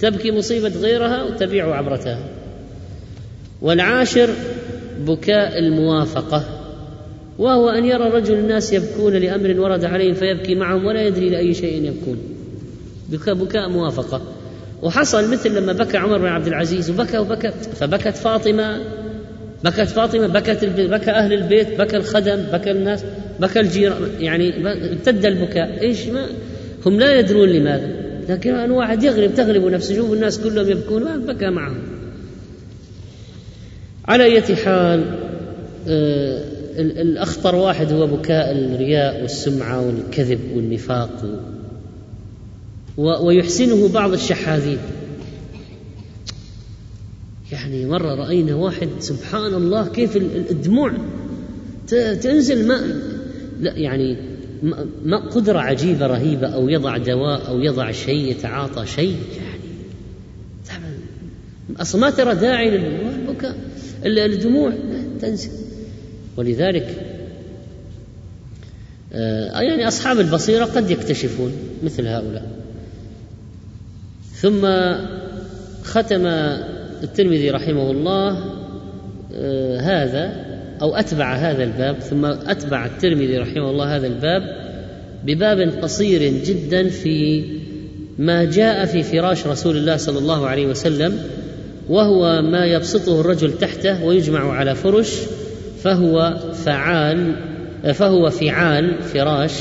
تبكي 0.00 0.30
مصيبة 0.30 0.68
غيرها 0.68 1.22
وتبيع 1.22 1.76
عبرتها. 1.76 2.18
والعاشر 3.62 4.30
بكاء 5.06 5.58
الموافقة 5.58 6.44
وهو 7.38 7.68
أن 7.68 7.84
يرى 7.84 8.08
رجل 8.08 8.34
الناس 8.34 8.72
يبكون 8.72 9.12
لأمر 9.12 9.60
ورد 9.60 9.84
عليهم 9.84 10.14
فيبكي 10.14 10.54
معهم 10.54 10.84
ولا 10.84 11.06
يدري 11.06 11.28
لأي 11.28 11.54
شيء 11.54 11.84
يبكون. 11.84 12.18
بكاء 13.10 13.34
بكاء 13.34 13.68
موافقة. 13.68 14.22
وحصل 14.84 15.32
مثل 15.32 15.54
لما 15.56 15.72
بكى 15.72 15.96
عمر 15.96 16.18
بن 16.18 16.26
عبد 16.26 16.46
العزيز 16.46 16.90
وبكى 16.90 17.18
وبكى 17.18 17.50
فبكت 17.50 18.16
فاطمة 18.16 18.80
بكت 19.64 19.88
فاطمة 19.88 20.26
بكت 20.26 20.64
بكى 20.64 21.10
أهل 21.10 21.32
البيت 21.32 21.80
بكى 21.80 21.96
الخدم 21.96 22.42
بكى 22.52 22.70
الناس 22.70 23.04
بكى 23.40 23.60
الجيران 23.60 24.08
يعني 24.20 24.72
امتد 24.92 25.26
البكاء. 25.26 25.80
إيش 25.80 26.06
ما 26.06 26.26
هم 26.86 27.00
لا 27.00 27.18
يدرون 27.18 27.48
لماذا 27.48 27.88
لكن 28.28 28.54
أن 28.54 28.70
واحد 28.70 29.02
يغلب 29.02 29.34
تغلب 29.34 29.64
نفسه 29.64 29.96
شوف 29.96 30.12
الناس 30.12 30.38
كلهم 30.38 30.70
يبكون 30.70 31.26
بكى 31.26 31.50
معهم. 31.50 31.78
على 34.04 34.24
أي 34.24 34.56
حال 34.56 35.04
آه 35.88 36.54
الأخطر 36.78 37.54
واحد 37.54 37.92
هو 37.92 38.06
بكاء 38.06 38.52
الرياء 38.52 39.22
والسمعة 39.22 39.86
والكذب 39.86 40.40
والنفاق 40.56 41.24
ويحسنه 42.96 43.88
بعض 43.88 44.12
الشحاذين. 44.12 44.78
يعني 47.52 47.86
مرة 47.86 48.14
رأينا 48.14 48.54
واحد 48.54 48.88
سبحان 48.98 49.54
الله 49.54 49.88
كيف 49.88 50.16
الدموع 50.50 50.92
تنزل 52.22 52.68
ما 52.68 53.00
لا 53.60 53.78
يعني 53.78 54.16
ما 55.04 55.16
قدرة 55.16 55.58
عجيبة 55.58 56.06
رهيبة 56.06 56.46
أو 56.46 56.68
يضع 56.68 56.96
دواء 56.96 57.48
أو 57.48 57.60
يضع 57.60 57.90
شيء 57.90 58.30
يتعاطى 58.30 58.86
شيء. 58.86 59.16
يعني 60.68 60.94
أصلا 61.80 62.00
ما 62.00 62.10
ترى 62.10 62.34
داعي 62.34 62.70
للبكاء 62.70 63.56
الدموع 64.06 64.72
تنزل. 65.20 65.50
ولذلك 66.36 67.06
آه 69.12 69.60
يعني 69.60 69.88
أصحاب 69.88 70.20
البصيرة 70.20 70.64
قد 70.64 70.90
يكتشفون 70.90 71.52
مثل 71.82 72.06
هؤلاء. 72.06 72.63
ثم 74.44 74.66
ختم 75.84 76.26
الترمذي 77.02 77.50
رحمه 77.50 77.90
الله 77.90 78.38
آه 79.34 79.78
هذا 79.80 80.32
أو 80.82 80.96
أتبع 80.96 81.34
هذا 81.34 81.64
الباب 81.64 82.00
ثم 82.00 82.24
أتبع 82.24 82.86
الترمذي 82.86 83.38
رحمه 83.38 83.70
الله 83.70 83.96
هذا 83.96 84.06
الباب 84.06 84.42
بباب 85.24 85.60
قصير 85.82 86.22
جدا 86.22 86.88
في 86.88 87.44
ما 88.18 88.44
جاء 88.44 88.84
في 88.86 89.02
فراش 89.02 89.46
رسول 89.46 89.76
الله 89.76 89.96
صلى 89.96 90.18
الله 90.18 90.46
عليه 90.46 90.66
وسلم 90.66 91.18
وهو 91.88 92.42
ما 92.42 92.64
يبسطه 92.64 93.20
الرجل 93.20 93.58
تحته 93.58 94.04
ويجمع 94.04 94.52
على 94.52 94.74
فرش 94.74 95.12
فهو 95.82 96.36
فعال 96.64 97.34
فهو 97.94 98.30
فعال 98.30 99.02
فراش 99.02 99.52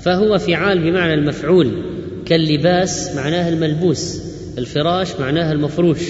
فهو 0.00 0.38
فعال 0.38 0.78
بمعنى 0.78 1.14
المفعول. 1.14 1.95
كاللباس 2.26 3.16
معناه 3.16 3.48
الملبوس 3.48 4.22
الفراش 4.58 5.08
معناه 5.20 5.52
المفروش. 5.52 6.00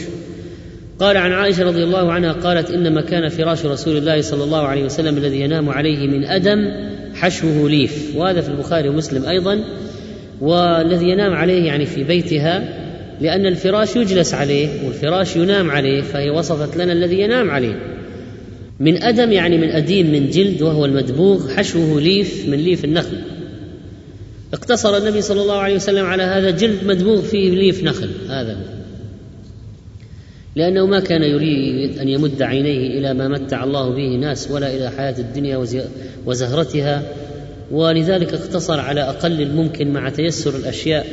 قال 0.98 1.16
عن 1.16 1.32
عائشة 1.32 1.64
رضي 1.64 1.84
الله 1.84 2.12
عنها 2.12 2.32
قالت 2.32 2.70
إنما 2.70 3.00
كان 3.00 3.28
فراش 3.28 3.66
رسول 3.66 3.96
الله 3.96 4.20
صلى 4.20 4.44
الله 4.44 4.62
عليه 4.62 4.84
وسلم 4.84 5.18
الذي 5.18 5.40
ينام 5.40 5.68
عليه 5.68 6.06
من 6.06 6.24
أدم 6.24 6.70
حشوه 7.14 7.70
ليف. 7.70 8.16
وهذا 8.16 8.40
في 8.40 8.48
البخاري 8.48 8.88
ومسلم 8.88 9.24
أيضا. 9.24 9.64
والذي 10.40 11.08
ينام 11.08 11.32
عليه 11.34 11.66
يعني 11.66 11.86
في 11.86 12.04
بيتها 12.04 12.64
لأن 13.20 13.46
الفراش 13.46 13.96
يجلس 13.96 14.34
عليه 14.34 14.68
والفراش 14.84 15.36
ينام 15.36 15.70
عليه 15.70 16.02
فهي 16.02 16.30
وصفت 16.30 16.76
لنا 16.76 16.92
الذي 16.92 17.20
ينام 17.20 17.50
عليه. 17.50 17.78
من 18.80 19.02
أدم 19.02 19.32
يعني 19.32 19.58
من 19.58 19.68
أديم 19.68 20.12
من 20.12 20.30
جلد 20.30 20.62
وهو 20.62 20.84
المدبوغ 20.84 21.48
حشوه 21.48 22.00
ليف 22.00 22.48
من 22.48 22.58
ليف 22.58 22.84
النخل. 22.84 23.16
اقتصر 24.52 24.96
النبي 24.96 25.22
صلى 25.22 25.42
الله 25.42 25.58
عليه 25.58 25.74
وسلم 25.74 26.06
على 26.06 26.22
هذا 26.22 26.50
جلد 26.50 26.84
مدبوغ 26.84 27.22
فيه 27.22 27.50
ليف 27.50 27.84
نخل 27.84 28.10
هذا. 28.28 28.56
لأنه 30.56 30.86
ما 30.86 31.00
كان 31.00 31.22
يريد 31.22 31.98
أن 31.98 32.08
يمد 32.08 32.42
عينيه 32.42 32.98
إلى 32.98 33.14
ما 33.14 33.28
متع 33.28 33.64
الله 33.64 33.90
به 33.90 34.16
ناس 34.16 34.50
ولا 34.50 34.76
إلى 34.76 34.90
حياة 34.90 35.14
الدنيا 35.18 35.66
وزهرتها 36.26 37.02
ولذلك 37.70 38.34
اقتصر 38.34 38.80
على 38.80 39.00
أقل 39.00 39.42
الممكن 39.42 39.92
مع 39.92 40.08
تيسر 40.08 40.56
الأشياء 40.56 41.06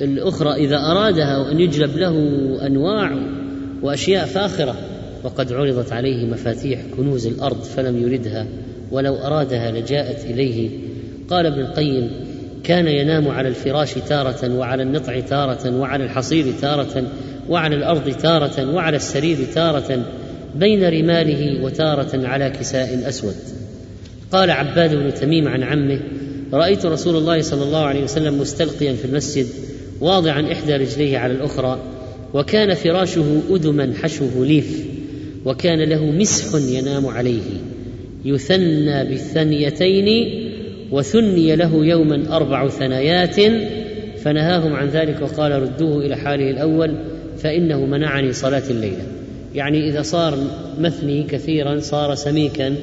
الأخرى 0.00 0.52
إذا 0.52 0.76
أرادها 0.76 1.52
أن 1.52 1.60
يجلب 1.60 1.96
له 1.96 2.16
أنواع 2.66 3.18
وأشياء 3.82 4.26
فاخرة 4.26 4.76
وقد 5.24 5.52
عرضت 5.52 5.92
عليه 5.92 6.26
مفاتيح 6.26 6.80
كنوز 6.96 7.26
الأرض 7.26 7.62
فلم 7.62 8.02
يردها 8.02 8.46
ولو 8.90 9.14
أرادها 9.14 9.70
لجاءت 9.70 10.24
إليه. 10.24 10.70
قال 11.28 11.46
ابن 11.46 11.60
القيم 11.60 12.10
كان 12.64 12.88
ينام 12.88 13.28
على 13.28 13.48
الفراش 13.48 13.94
تارة 13.94 14.54
وعلى 14.54 14.82
النطع 14.82 15.20
تارة 15.20 15.76
وعلى 15.76 16.04
الحصير 16.04 16.46
تارة 16.60 17.04
وعلى 17.48 17.76
الأرض 17.76 18.10
تارة 18.10 18.74
وعلى 18.74 18.96
السرير 18.96 19.38
تارة 19.54 20.04
بين 20.54 20.84
رماله 20.84 21.64
وتارة 21.64 22.26
على 22.26 22.50
كساء 22.50 23.08
أسود. 23.08 23.34
قال 24.32 24.50
عباد 24.50 24.94
بن 24.94 25.14
تميم 25.14 25.48
عن 25.48 25.62
عمه 25.62 26.00
رأيت 26.52 26.86
رسول 26.86 27.16
الله 27.16 27.40
صلى 27.40 27.62
الله 27.62 27.84
عليه 27.84 28.04
وسلم 28.04 28.40
مستلقيا 28.40 28.92
في 28.92 29.04
المسجد 29.04 29.46
واضعا 30.00 30.52
إحدى 30.52 30.76
رجليه 30.76 31.18
على 31.18 31.32
الأخرى 31.32 31.78
وكان 32.34 32.74
فراشه 32.74 33.42
ادما 33.50 33.92
حشوه 34.02 34.46
ليف 34.46 34.86
وكان 35.44 35.88
له 35.88 36.04
مسح 36.04 36.58
ينام 36.70 37.06
عليه 37.06 37.42
يثنى 38.24 39.04
بالثنيتين 39.04 40.08
وثني 40.92 41.56
له 41.56 41.84
يوما 41.86 42.36
أربع 42.36 42.68
ثنايات 42.68 43.36
فنهاهم 44.18 44.72
عن 44.72 44.88
ذلك 44.88 45.22
وقال 45.22 45.62
ردوه 45.62 46.06
إلى 46.06 46.16
حاله 46.16 46.50
الأول 46.50 46.94
فإنه 47.38 47.86
منعني 47.86 48.32
صلاة 48.32 48.62
الليلة. 48.70 49.06
يعني 49.54 49.88
إذا 49.88 50.02
صار 50.02 50.38
مثني 50.78 51.22
كثيرا 51.22 51.80
صار 51.80 52.14
سميكا 52.14 52.74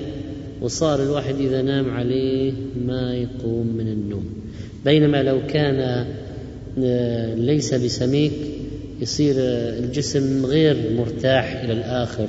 وصار 0.61 1.03
الواحد 1.03 1.35
إذا 1.35 1.61
نام 1.61 1.89
عليه 1.89 2.53
ما 2.87 3.15
يقوم 3.15 3.67
من 3.77 3.87
النوم. 3.87 4.25
بينما 4.85 5.23
لو 5.23 5.39
كان 5.47 6.05
آه، 6.83 7.35
ليس 7.35 7.73
بسميك 7.73 8.31
يصير 9.01 9.35
الجسم 9.83 10.45
غير 10.45 10.77
مرتاح 10.97 11.61
إلى 11.63 11.73
الآخر 11.73 12.27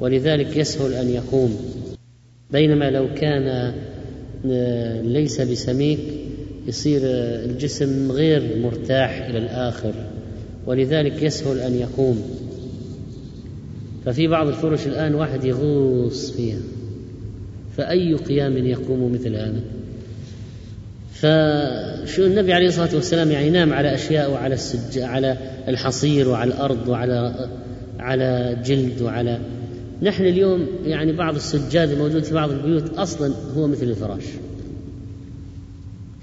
ولذلك 0.00 0.56
يسهل 0.56 0.92
أن 0.92 1.08
يقوم. 1.08 1.56
بينما 2.50 2.90
لو 2.90 3.06
كان 3.14 3.42
آه، 3.42 3.72
ليس 5.04 5.40
بسميك 5.40 5.98
يصير 6.66 7.00
الجسم 7.04 8.12
غير 8.12 8.56
مرتاح 8.62 9.26
إلى 9.28 9.38
الآخر 9.38 9.92
ولذلك 10.66 11.22
يسهل 11.22 11.58
أن 11.58 11.74
يقوم. 11.74 12.22
ففي 14.04 14.28
بعض 14.28 14.48
الفرش 14.48 14.86
الآن 14.86 15.14
واحد 15.14 15.44
يغوص 15.44 16.30
فيها. 16.30 16.60
فأي 17.76 18.14
قيام 18.14 18.56
يقوم 18.56 19.12
مثل 19.12 19.34
هذا؟ 19.34 19.60
فشو 21.14 22.26
النبي 22.26 22.52
عليه 22.52 22.68
الصلاة 22.68 22.94
والسلام 22.94 23.30
يعني 23.30 23.50
نام 23.50 23.72
على 23.72 23.94
أشياء 23.94 24.30
وعلى 24.30 24.54
السج 24.54 24.98
على 24.98 25.36
الحصير 25.68 26.28
وعلى 26.28 26.50
الأرض 26.50 26.88
وعلى 26.88 27.48
على 27.98 28.56
جلد 28.64 29.02
وعلى 29.02 29.38
نحن 30.02 30.24
اليوم 30.24 30.66
يعني 30.84 31.12
بعض 31.12 31.34
السجاد 31.34 31.90
الموجود 31.90 32.24
في 32.24 32.34
بعض 32.34 32.50
البيوت 32.50 32.94
أصلا 32.94 33.34
هو 33.56 33.66
مثل 33.66 33.82
الفراش. 33.82 34.24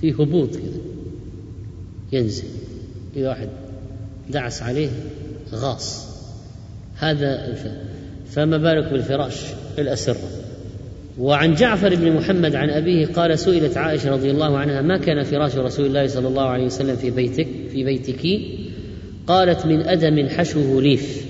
في 0.01 0.13
هبوط 0.13 0.55
كذا. 0.55 0.81
ينزل. 2.11 2.43
إذا 3.15 3.29
واحد 3.29 3.49
دعس 4.29 4.63
عليه 4.63 4.89
غاص. 5.53 6.07
هذا 6.95 7.55
فما 8.29 8.57
بالك 8.57 8.91
بالفراش؟ 8.91 9.41
الأسرة. 9.79 10.17
وعن 11.19 11.53
جعفر 11.53 11.95
بن 11.95 12.11
محمد 12.11 12.55
عن 12.55 12.69
أبيه 12.69 13.05
قال 13.05 13.39
سئلت 13.39 13.77
عائشة 13.77 14.11
رضي 14.11 14.31
الله 14.31 14.57
عنها 14.57 14.81
ما 14.81 14.97
كان 14.97 15.23
فراش 15.23 15.55
رسول 15.55 15.85
الله 15.85 16.07
صلى 16.07 16.27
الله 16.27 16.43
عليه 16.43 16.65
وسلم 16.65 16.95
في 16.95 17.11
بيتك 17.11 17.47
في 17.71 17.83
بيتك؟ 17.83 18.41
قالت 19.27 19.65
من 19.65 19.81
أدم 19.81 20.27
حشوه 20.27 20.81
ليف. 20.81 21.24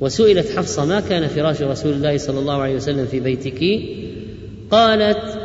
وسئلت 0.00 0.58
حفصة 0.58 0.84
ما 0.84 1.00
كان 1.00 1.26
فراش 1.26 1.62
رسول 1.62 1.92
الله 1.92 2.16
صلى 2.16 2.38
الله 2.38 2.62
عليه 2.62 2.74
وسلم 2.74 3.06
في 3.06 3.20
بيتك؟ 3.20 3.80
قالت 4.70 5.38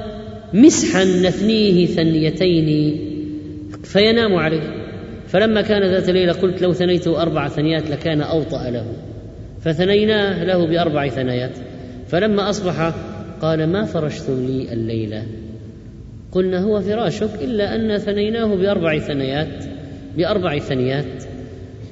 مسحا 0.53 1.03
نثنيه 1.03 1.85
ثنيتين. 1.85 2.99
فينام 3.83 4.35
عليه. 4.35 4.81
فلما 5.27 5.61
كان 5.61 5.91
ذات 5.91 6.09
ليلة 6.09 6.33
قلت 6.33 6.61
لو 6.61 6.73
ثنيته 6.73 7.21
أربع 7.21 7.47
ثنيات 7.47 7.89
لكان 7.89 8.21
أوطأ 8.21 8.69
له. 8.69 8.85
فثنيناه 9.61 10.43
له 10.43 10.67
بأربع 10.67 11.07
ثنيات. 11.07 11.57
فلما 12.07 12.49
أصبح 12.49 12.93
قال 13.41 13.67
ما 13.67 13.85
فرشتم 13.85 14.45
لي 14.45 14.73
الليلة. 14.73 15.25
قلنا 16.31 16.63
هو 16.63 16.81
فراشك 16.81 17.29
إلا 17.41 17.75
أن 17.75 17.97
ثنيناه 17.97 18.55
بأربع 18.55 18.99
ثنيات. 18.99 19.63
بأربع 20.17 20.59
ثنيات. 20.59 21.23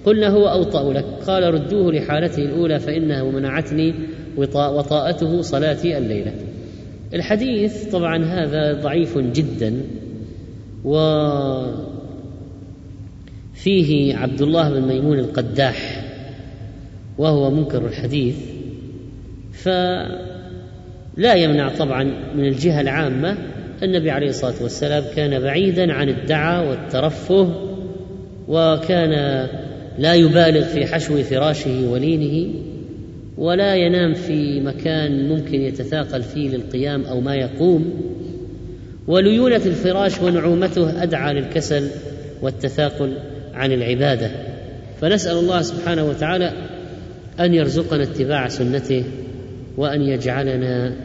قلنا 0.06 0.28
هو 0.28 0.48
أوطأ 0.48 0.94
لك. 0.94 1.06
قال 1.28 1.54
ردوه 1.54 1.92
لحالته 1.92 2.42
الأولى 2.42 2.80
فإنه 2.80 3.30
منعتني 3.30 3.94
وطاءته 4.38 5.42
صلاتي 5.42 5.98
الليلة. 5.98 6.34
الحديث 7.14 7.92
طبعا 7.92 8.24
هذا 8.26 8.82
ضعيف 8.82 9.18
جدا 9.18 9.82
وفيه 10.86 11.78
عبد 14.18 14.42
الله 14.42 14.70
بن 14.70 14.82
ميمون 14.82 15.20
القداح 15.20 16.06
وهو 17.18 17.52
منكر 17.52 17.86
الحديث. 17.86 18.36
فلا 19.54 21.36
يمنع 21.36 21.70
طبعا 21.70 22.04
من 22.36 22.46
الجهة 22.46 22.82
العامة 22.82 23.38
النبي 23.84 24.12
عليه 24.12 24.30
الصلاة 24.30 24.64
والسلام 24.64 25.04
كان 25.16 25.40
بعيدا 25.40 25.94
عن 25.94 26.10
الدعى 26.10 26.68
والترفه 26.68 27.50
وكان 28.48 29.48
لا 30.00 30.14
يبالغ 30.14 30.64
في 30.64 30.86
حشو 30.86 31.24
فراشه 31.24 31.90
ولينه 31.90 32.54
ولا 33.38 33.76
ينام 33.76 34.14
في 34.14 34.62
مكان 34.62 35.30
ممكن 35.30 35.62
يتثاقل 35.62 36.24
فيه 36.24 36.50
للقيام 36.50 37.04
أو 37.04 37.22
ما 37.22 37.36
يقوم. 37.36 37.94
وليونة 39.08 39.62
الفراش 39.66 40.22
ونعومته 40.22 41.04
أدعى 41.04 41.34
للكسل 41.34 41.88
والتثاقل 42.42 43.14
عن 43.54 43.72
العبادة. 43.72 44.32
فنسأل 45.02 45.38
الله 45.38 45.62
سبحانه 45.62 46.10
وتعالى 46.10 46.54
أن 47.40 47.54
يرزقنا 47.54 48.04
اتباع 48.04 48.48
سنته 48.48 49.04
وأن 49.78 50.02
يجعلنا 50.02 50.96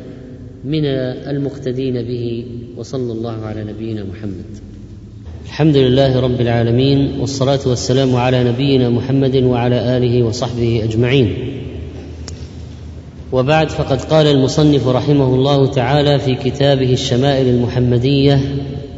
من 0.64 0.84
المقتدين 1.26 2.03
به. 2.03 2.47
وصلى 2.76 3.12
الله 3.12 3.47
على 3.47 3.64
نبينا 3.64 4.05
محمد. 4.05 4.73
الحمد 5.45 5.76
لله 5.76 6.20
رب 6.20 6.40
العالمين 6.40 7.20
والصلاة 7.20 7.61
والسلام 7.66 8.16
على 8.16 8.45
نبينا 8.45 8.88
محمد 8.88 9.36
وعلى 9.36 9.97
آله 9.97 10.22
وصحبه 10.22 10.84
أجمعين. 10.84 11.34
وبعد 13.32 13.70
فقد 13.70 14.03
قال 14.03 14.26
المصنف 14.26 14.88
رحمه 14.88 15.34
الله 15.34 15.66
تعالى 15.66 16.18
في 16.18 16.34
كتابه 16.34 16.92
الشمائل 16.92 17.49
المحمدية 17.49 18.40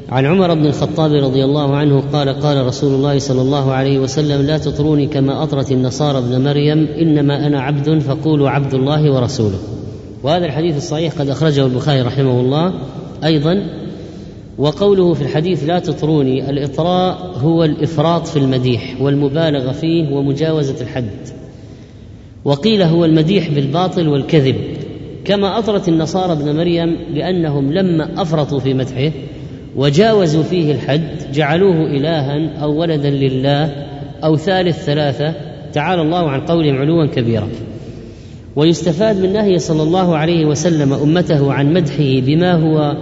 عن 0.09 0.27
عمر 0.27 0.55
بن 0.55 0.67
الخطاب 0.67 1.13
رضي 1.13 1.45
الله 1.45 1.77
عنه 1.77 2.01
قال 2.13 2.29
قال 2.29 2.67
رسول 2.67 2.95
الله 2.95 3.19
صلى 3.19 3.43
الله 3.43 3.73
عليه 3.73 3.99
وسلم 3.99 4.47
لا 4.47 4.59
تطروني 4.59 5.07
كما 5.07 5.43
أطرت 5.43 5.73
النصارى 5.73 6.19
ابن 6.19 6.45
مريم 6.45 6.89
إنما 7.01 7.47
أنا 7.47 7.61
عبد 7.61 7.99
فقولوا 7.99 8.51
عبد 8.51 8.75
الله 8.75 9.13
ورسوله. 9.13 9.59
وهذا 10.23 10.47
الحديث 10.47 10.77
الصحيح 10.77 11.13
قد 11.19 11.29
أخرجه 11.29 11.67
البخاري 11.67 12.01
رحمه 12.01 12.41
الله. 12.41 12.73
أيضا 13.25 13.86
وقوله 14.59 15.15
في 15.15 15.23
الحديث 15.23 15.65
لا 15.65 15.79
تطروني 15.79 16.51
الإطراء 16.51 17.39
هو 17.39 17.65
الإفراط 17.65 18.27
في 18.27 18.39
المديح 18.39 18.97
والمبالغة 19.01 19.73
فيه 19.73 20.13
ومجاوزة 20.13 20.81
الحد. 20.81 21.11
وقيل 22.45 22.83
هو 22.83 23.05
المديح 23.05 23.51
بالباطل 23.51 24.09
والكذب 24.09 24.57
كما 25.25 25.59
اطرت 25.59 25.89
النصارى 25.89 26.33
ابن 26.33 26.57
مريم 26.57 26.97
بأنهم 27.15 27.73
لما 27.73 28.23
أفرطوا 28.23 28.59
في 28.59 28.75
مدحه 28.75 29.11
وجاوزوا 29.77 30.43
فيه 30.43 30.73
الحد 30.73 31.33
جعلوه 31.33 31.87
الها 31.87 32.63
أو 32.63 32.81
ولدا 32.81 33.11
لله 33.11 33.87
أو 34.25 34.37
ثالث 34.37 34.85
ثلاثة 34.85 35.35
تعالى 35.73 36.03
الله 36.03 36.31
عن 36.31 36.41
قولهم 36.41 36.77
علوا 36.77 37.07
كبيرا. 37.07 37.49
ويستفاد 38.57 39.17
من 39.23 39.33
نهي 39.33 39.59
صلى 39.59 39.83
الله 39.83 40.17
عليه 40.17 40.45
وسلم 40.45 40.93
أمته 40.93 41.53
عن 41.53 41.73
مدحه 41.73 42.21
بما 42.21 42.55
هو 42.55 42.97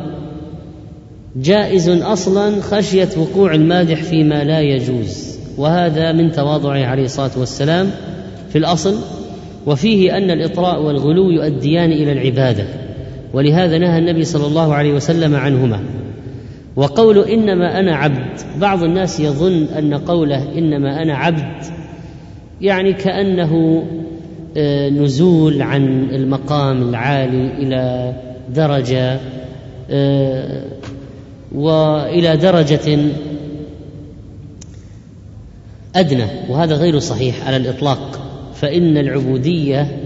جائز 1.37 1.89
أصلا 1.89 2.61
خشية 2.61 3.09
وقوع 3.17 3.55
المادح 3.55 4.03
فيما 4.03 4.45
لا 4.45 4.61
يجوز 4.61 5.39
وهذا 5.57 6.13
من 6.13 6.33
تواضعه 6.33 6.85
عليه 6.87 7.05
الصلاة 7.05 7.31
والسلام 7.37 7.91
في 8.49 8.59
الأصل 8.59 8.99
وفيه 9.67 10.17
أن 10.17 10.31
الإطراء 10.31 10.83
والغلو 10.83 11.31
يؤديان 11.31 11.93
إلى 11.93 12.13
العبادة 12.13 12.65
ولهذا 13.33 13.79
نهى 13.79 13.99
النبي 13.99 14.25
صلى 14.25 14.47
الله 14.47 14.75
عليه 14.75 14.95
وسلم 14.95 15.35
عنهما. 15.35 15.81
وقول 16.77 17.19
إنما 17.19 17.81
أنا 17.81 17.97
عبد 17.97 18.41
بعض 18.61 18.83
الناس 18.83 19.21
يظن 19.21 19.65
أن 19.79 19.95
قوله 19.95 20.59
إنما 20.59 21.03
أنا 21.03 21.15
عبد 21.15 21.65
يعني 22.61 22.93
كأنه 22.93 23.85
آه، 24.57 24.89
نزول 24.89 25.63
عن 25.63 26.09
المقام 26.11 26.89
العالي 26.89 27.53
إلى 27.59 28.13
درجة 28.55 29.21
آه، 29.91 30.63
وإلى 31.55 32.37
درجة 32.37 32.99
أدنى 35.97 36.27
وهذا 36.49 36.75
غير 36.75 36.99
صحيح 36.99 37.47
على 37.47 37.57
الإطلاق. 37.57 38.21
فإن 38.55 38.97
العبودية 38.97 40.01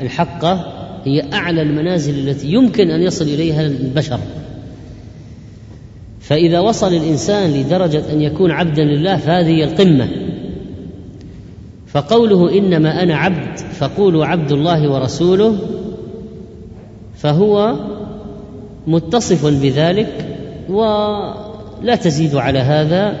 الحقة 0.00 0.74
هي 1.04 1.32
أعلى 1.32 1.62
المنازل 1.62 2.28
التي 2.28 2.52
يمكن 2.52 2.90
أن 2.90 3.02
يصل 3.02 3.24
إليها 3.24 3.66
البشر. 3.66 4.18
فإذا 6.20 6.60
وصل 6.60 6.94
الإنسان 6.94 7.50
لدرجة 7.50 8.12
أن 8.12 8.22
يكون 8.22 8.50
عبدا 8.50 8.84
لله 8.84 9.16
فهذه 9.16 9.48
هي 9.48 9.64
القمة. 9.64 10.08
فقوله 11.86 12.58
إنما 12.58 13.02
أنا 13.02 13.16
عبد 13.16 13.58
فقولوا 13.58 14.26
عبد 14.26 14.52
الله 14.52 14.92
ورسوله 14.92 15.58
فهو 17.16 17.76
متصف 18.88 19.46
بذلك 19.46 20.26
ولا 20.68 21.96
تزيد 22.02 22.34
على 22.34 22.58
هذا. 22.58 23.16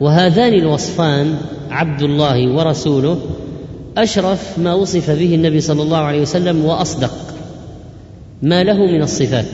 وهذان 0.00 0.54
الوصفان 0.54 1.34
عبد 1.70 2.02
الله 2.02 2.52
ورسوله 2.52 3.18
أشرف 3.96 4.58
ما 4.58 4.74
وصف 4.74 5.10
به 5.10 5.34
النبي 5.34 5.60
صلى 5.60 5.82
الله 5.82 5.98
عليه 5.98 6.20
وسلم 6.20 6.64
وأصدق 6.64 7.10
ما 8.42 8.64
له 8.64 8.86
من 8.86 9.02
الصفات. 9.02 9.46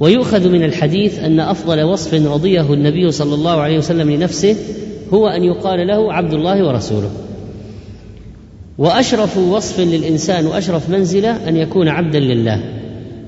ويؤخذ 0.00 0.48
من 0.48 0.64
الحديث 0.64 1.18
أن 1.18 1.40
أفضل 1.40 1.82
وصف 1.82 2.14
رضيه 2.14 2.74
النبي 2.74 3.10
صلى 3.10 3.34
الله 3.34 3.60
عليه 3.60 3.78
وسلم 3.78 4.10
لنفسه 4.10 4.56
هو 5.14 5.28
أن 5.28 5.44
يقال 5.44 5.86
له 5.86 6.12
عبد 6.12 6.34
الله 6.34 6.66
ورسوله. 6.66 7.10
وأشرف 8.78 9.38
وصف 9.38 9.80
للإنسان 9.80 10.46
وأشرف 10.46 10.90
منزلة 10.90 11.48
أن 11.48 11.56
يكون 11.56 11.88
عبدا 11.88 12.20
لله. 12.20 12.77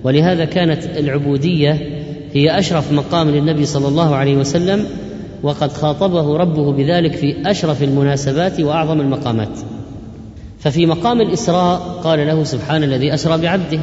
ولهذا 0.05 0.44
كانت 0.44 0.84
العبودية 0.84 1.78
هي 2.32 2.59
أشرف 2.59 2.92
مقام 2.92 3.30
للنبي 3.30 3.66
صلى 3.66 3.88
الله 3.88 4.16
عليه 4.16 4.36
وسلم 4.36 4.86
وقد 5.42 5.72
خاطبه 5.72 6.36
ربه 6.36 6.72
بذلك 6.72 7.12
في 7.12 7.51
أشرف 7.51 7.82
المناسبات 7.82 8.61
وأعظم 8.61 9.01
المقامات. 9.01 9.59
ففي 10.59 10.86
مقام 10.86 11.20
الإسراء 11.20 11.78
قال 12.05 12.26
له 12.26 12.44
سبحان 12.44 12.82
الذي 12.82 13.14
أسرى 13.14 13.42
بعبده 13.42 13.80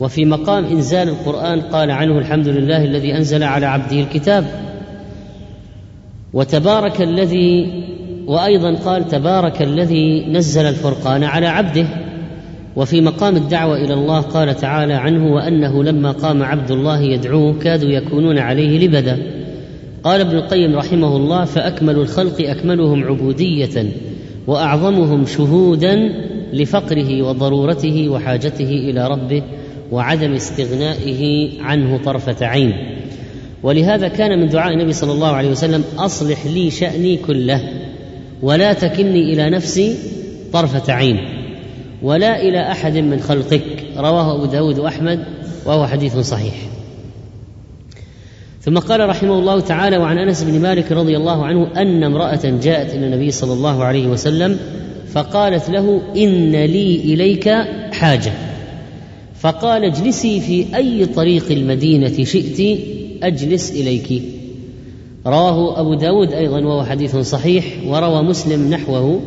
وفي 0.00 0.24
مقام 0.24 0.64
إنزال 0.64 1.08
القرآن 1.08 1.60
قال 1.60 1.90
عنه 1.90 2.18
الحمد 2.18 2.48
لله 2.48 2.84
الذي 2.84 3.16
أنزل 3.16 3.42
على 3.42 3.66
عبده 3.66 4.00
الكتاب. 4.00 4.44
وتبارك 6.32 7.02
الذي 7.02 7.82
وأيضا 8.26 8.74
قال 8.74 9.08
تبارك 9.08 9.62
الذي 9.62 10.26
نزل 10.26 10.64
الفرقان 10.64 11.24
على 11.24 11.46
عبده. 11.46 11.86
وفي 12.78 13.00
مقام 13.00 13.36
الدعوة 13.36 13.76
إلى 13.76 13.94
الله 13.94 14.20
قال 14.20 14.56
تعالى 14.56 14.94
عنه 14.94 15.34
وأنه 15.34 15.84
لما 15.84 16.10
قام 16.10 16.42
عبد 16.42 16.70
الله 16.70 17.00
يدعوه 17.00 17.58
كادوا 17.58 17.90
يكونون 17.90 18.38
عليه 18.38 18.86
لبدا. 18.86 19.18
قال 20.04 20.20
ابن 20.20 20.36
القيم 20.36 20.76
رحمه 20.76 21.16
الله 21.16 21.44
فأكمل 21.44 21.96
الخلق 21.96 22.40
أكملهم 22.40 23.04
عبودية 23.04 23.86
وأعظمهم 24.46 25.26
شهودا 25.26 25.96
لفقره 26.52 27.22
وضرورته 27.22 28.08
وحاجته 28.08 28.70
إلى 28.70 29.08
ربه 29.08 29.42
وعدم 29.92 30.32
استغنائه 30.32 31.50
عنه 31.62 31.98
طرفة 32.04 32.46
عين. 32.46 32.72
ولهذا 33.62 34.08
كان 34.08 34.40
من 34.40 34.48
دعاء 34.48 34.74
النبي 34.74 34.92
صلى 34.92 35.12
الله 35.12 35.28
عليه 35.28 35.50
وسلم 35.50 35.84
أصلح 35.98 36.46
لي 36.46 36.70
شأني 36.70 37.16
كله 37.16 37.62
ولا 38.42 38.72
تكلني 38.72 39.32
إلى 39.32 39.50
نفسي 39.50 39.94
طرفة 40.52 40.92
عين. 40.92 41.37
ولا 42.02 42.42
إلى 42.42 42.70
أحد 42.70 42.96
من 42.96 43.20
خلقك. 43.20 43.62
رواه 43.96 44.34
أبو 44.34 44.44
داود 44.44 44.78
وأحمد 44.78 45.24
وهو 45.66 45.86
حديث 45.86 46.16
صحيح. 46.16 46.54
ثم 48.60 48.78
قال 48.78 49.08
رحمه 49.08 49.38
الله 49.38 49.60
تعالى 49.60 49.96
وعن 49.96 50.18
أنس 50.18 50.42
بن 50.42 50.60
مالك 50.60 50.92
رضي 50.92 51.16
الله 51.16 51.46
عنه 51.46 51.68
أن 51.76 52.04
امرأة 52.04 52.40
جاءت 52.62 52.94
إلى 52.94 53.06
النبي 53.06 53.30
صلى 53.30 53.52
الله 53.52 53.84
عليه 53.84 54.06
وسلم 54.06 54.58
فقالت 55.12 55.70
له 55.70 56.00
إن 56.16 56.52
لي 56.52 56.96
إليك 56.96 57.48
حاجة. 57.92 58.32
فقال 59.40 59.84
اجلسي 59.84 60.40
في 60.40 60.76
أي 60.76 61.06
طريق 61.06 61.44
المدينة 61.50 62.24
شئت 62.24 62.78
أجلس 63.22 63.70
إليك. 63.70 64.22
رواه 65.26 65.80
أبو 65.80 65.94
داود 65.94 66.32
أيضا 66.32 66.60
وهو 66.60 66.84
حديث 66.84 67.16
صحيح 67.16 67.64
وروى 67.86 68.22
مسلم 68.22 68.70
نحوه. 68.70 69.20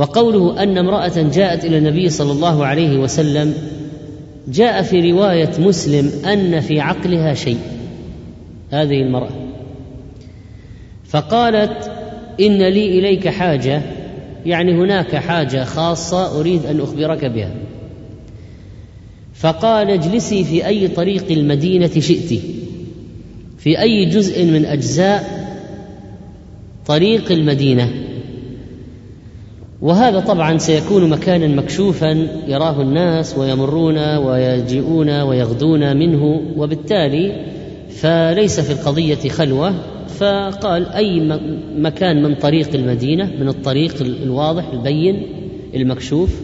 وقوله 0.00 0.62
أن 0.62 0.78
امرأة 0.78 1.30
جاءت 1.32 1.64
إلى 1.64 1.78
النبي 1.78 2.08
صلى 2.08 2.32
الله 2.32 2.66
عليه 2.66 2.98
وسلم 2.98 3.54
جاء 4.48 4.82
في 4.82 5.12
رواية 5.12 5.50
مسلم 5.58 6.10
أن 6.24 6.60
في 6.60 6.80
عقلها 6.80 7.34
شيء. 7.34 7.58
هذه 8.70 9.02
المرأة. 9.02 9.30
فقالت 11.04 11.90
إن 12.40 12.58
لي 12.58 12.98
إليك 12.98 13.28
حاجة 13.28 13.82
يعني 14.46 14.72
هناك 14.72 15.16
حاجة 15.16 15.64
خاصة 15.64 16.40
أريد 16.40 16.66
أن 16.66 16.80
أخبرك 16.80 17.24
بها. 17.24 17.54
فقال 19.34 19.90
اجلسي 19.90 20.44
في 20.44 20.66
أي 20.66 20.88
طريق 20.88 21.30
المدينة 21.30 22.00
شئت. 22.00 22.40
في 23.58 23.80
أي 23.80 24.04
جزء 24.04 24.44
من 24.44 24.64
أجزاء 24.64 25.50
طريق 26.86 27.32
المدينة. 27.32 28.09
وهذا 29.82 30.20
طبعا 30.20 30.58
سيكون 30.58 31.10
مكانا 31.10 31.48
مكشوفا 31.48 32.28
يراه 32.48 32.82
الناس 32.82 33.38
ويمرون 33.38 34.16
ويجيئون 34.16 35.20
ويغدون 35.20 35.96
منه 35.96 36.40
وبالتالي 36.56 37.46
فليس 37.90 38.60
في 38.60 38.72
القضية 38.72 39.28
خلوة. 39.28 39.74
فقال 40.08 40.86
أي 40.86 41.38
مكان 41.76 42.22
من 42.22 42.34
طريق 42.34 42.74
المدينة 42.74 43.30
من 43.40 43.48
الطريق 43.48 43.94
الواضح 44.02 44.64
البين 44.72 45.22
المكشوف. 45.74 46.40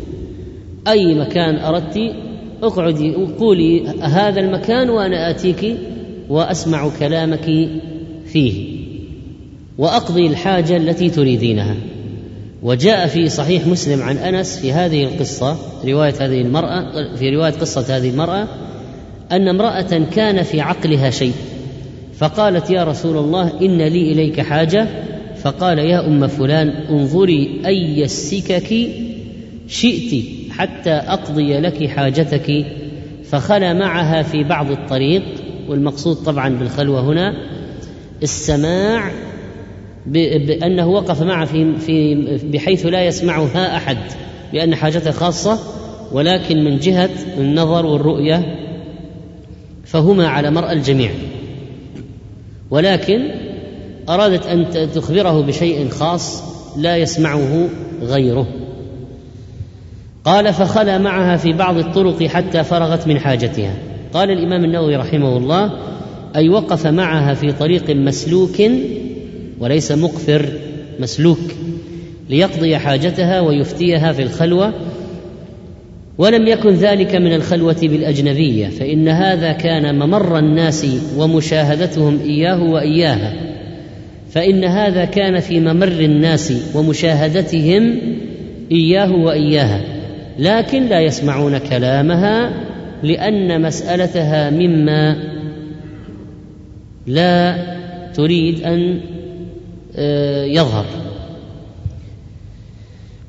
أي 0.88 1.14
مكان 1.14 1.58
أردت 1.58 2.12
اقعدي 2.62 3.14
قولي 3.14 3.88
هذا 4.00 4.40
المكان 4.40 4.90
وأنا 4.90 5.30
آتيك 5.30 5.76
وأسمع 6.28 6.90
كلامك 6.98 7.68
فيه. 8.26 8.76
وأقضي 9.78 10.26
الحاجة 10.26 10.76
التي 10.76 11.10
تريدينها. 11.10 11.76
وجاء 12.62 13.06
في 13.06 13.28
صحيح 13.28 13.66
مسلم 13.66 14.02
عن 14.02 14.16
أنس 14.16 14.58
في 14.58 14.72
هذه 14.72 15.04
القصة 15.04 15.56
رواية 15.84 16.14
هذه 16.20 16.40
المرأة 16.40 17.14
في 17.16 17.30
رواية 17.30 17.52
قصة 17.52 17.96
هذه 17.96 18.10
المرأة 18.10 18.48
أن 19.32 19.48
امرأة 19.48 20.02
كان 20.14 20.42
في 20.42 20.60
عقلها 20.60 21.10
شيء 21.10 21.32
فقالت 22.18 22.70
يا 22.70 22.84
رسول 22.84 23.16
الله 23.16 23.60
إن 23.60 23.78
لي 23.78 24.12
إليك 24.12 24.40
حاجة. 24.40 24.88
فقال 25.42 25.78
يا 25.78 26.06
أم 26.06 26.26
فلان 26.26 26.68
انظري 26.68 27.60
أي 27.66 28.04
السكك 28.04 28.88
شئت 29.68 30.24
حتى 30.50 30.90
أقضي 30.90 31.60
لك 31.60 31.86
حاجتك. 31.86 32.66
فخلى 33.24 33.74
معها 33.74 34.22
في 34.22 34.44
بعض 34.44 34.70
الطريق 34.70 35.22
والمقصود 35.68 36.16
طبعا 36.16 36.48
بالخلوة 36.48 37.00
هنا 37.00 37.34
السماع 38.22 39.10
بأنه 40.06 40.88
وقف 40.88 41.22
معه 41.22 41.44
في 41.44 41.76
في 41.76 42.14
بحيث 42.52 42.86
لا 42.86 43.04
يسمعها 43.04 43.76
أحد 43.76 43.98
لأن 44.52 44.74
حاجته 44.74 45.10
خاصة 45.10 45.58
ولكن 46.12 46.64
من 46.64 46.78
جهة 46.78 47.10
النظر 47.38 47.86
والرؤية 47.86 48.56
فهما 49.84 50.28
على 50.28 50.50
مرأى 50.50 50.72
الجميع. 50.72 51.10
ولكن 52.70 53.30
أرادت 54.08 54.46
أن 54.46 54.66
تخبره 54.94 55.40
بشيء 55.40 55.88
خاص 55.88 56.42
لا 56.76 56.96
يسمعه 56.96 57.68
غيره. 58.02 58.46
قال 60.24 60.52
فخلى 60.52 60.98
معها 60.98 61.36
في 61.36 61.52
بعض 61.52 61.76
الطرق 61.76 62.22
حتى 62.22 62.64
فرغت 62.64 63.08
من 63.08 63.18
حاجتها. 63.18 63.74
قال 64.14 64.30
الإمام 64.30 64.64
النووي 64.64 64.96
رحمه 64.96 65.36
الله 65.36 65.72
أي 66.36 66.48
وقف 66.48 66.86
معها 66.86 67.34
في 67.34 67.52
طريق 67.52 67.90
مسلوك 67.90 68.62
وليس 69.60 69.92
مقفر 69.92 70.48
مسلوك 71.00 71.38
ليقضي 72.30 72.76
حاجتها 72.76 73.40
ويفتيها 73.40 74.12
في 74.12 74.22
الخلوة. 74.22 74.72
ولم 76.18 76.46
يكن 76.46 76.70
ذلك 76.70 77.14
من 77.14 77.34
الخلوة 77.34 77.76
بالأجنبية 77.82 78.68
فإن 78.68 79.08
هذا 79.08 79.52
كان 79.52 79.98
ممر 79.98 80.38
الناس 80.38 80.86
ومشاهدتهم 81.16 82.18
إياه 82.24 82.62
وإياها. 82.62 83.32
فإن 84.30 84.64
هذا 84.64 85.04
كان 85.04 85.40
في 85.40 85.60
ممر 85.60 85.88
الناس 86.00 86.52
ومشاهدتهم 86.74 87.98
إياه 88.72 89.12
وإياها. 89.12 89.80
لكن 90.38 90.86
لا 90.86 91.00
يسمعون 91.00 91.58
كلامها 91.58 92.52
لأن 93.02 93.62
مسألتها 93.62 94.50
مما 94.50 95.16
لا 97.06 97.56
تريد 98.14 98.62
أن 98.62 99.00
يظهر. 100.46 100.86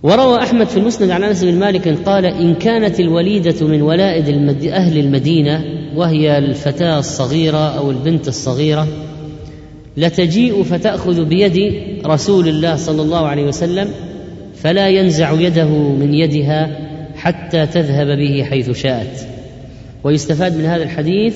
وروى 0.03 0.37
أحمد 0.43 0.67
في 0.67 0.77
المسند 0.77 1.09
عن 1.09 1.23
أنس 1.23 1.43
بن 1.43 1.59
مالك 1.59 1.87
قال 2.05 2.25
إن 2.25 2.55
كانت 2.55 2.99
الوليدة 2.99 3.67
من 3.67 3.81
ولائد 3.81 4.27
المد... 4.27 4.63
أهل 4.63 4.97
المدينة 4.97 5.63
وهي 5.95 6.37
الفتاة 6.37 6.99
الصغيرة 6.99 7.77
أو 7.77 7.91
البنت 7.91 8.27
الصغيرة 8.27 8.87
لتجيء 9.97 10.63
فتأخذ 10.63 11.25
بيد 11.25 11.73
رسول 12.05 12.47
الله 12.47 12.75
صلى 12.75 13.01
الله 13.01 13.27
عليه 13.27 13.43
وسلم 13.43 13.89
فلا 14.55 14.87
ينزع 14.87 15.31
يده 15.31 15.69
من 15.69 16.13
يدها 16.13 16.79
حتى 17.15 17.65
تذهب 17.65 18.07
به 18.07 18.43
حيث 18.43 18.71
شاءت. 18.71 19.27
ويستفاد 20.03 20.57
من 20.57 20.65
هذا 20.65 20.83
الحديث 20.83 21.35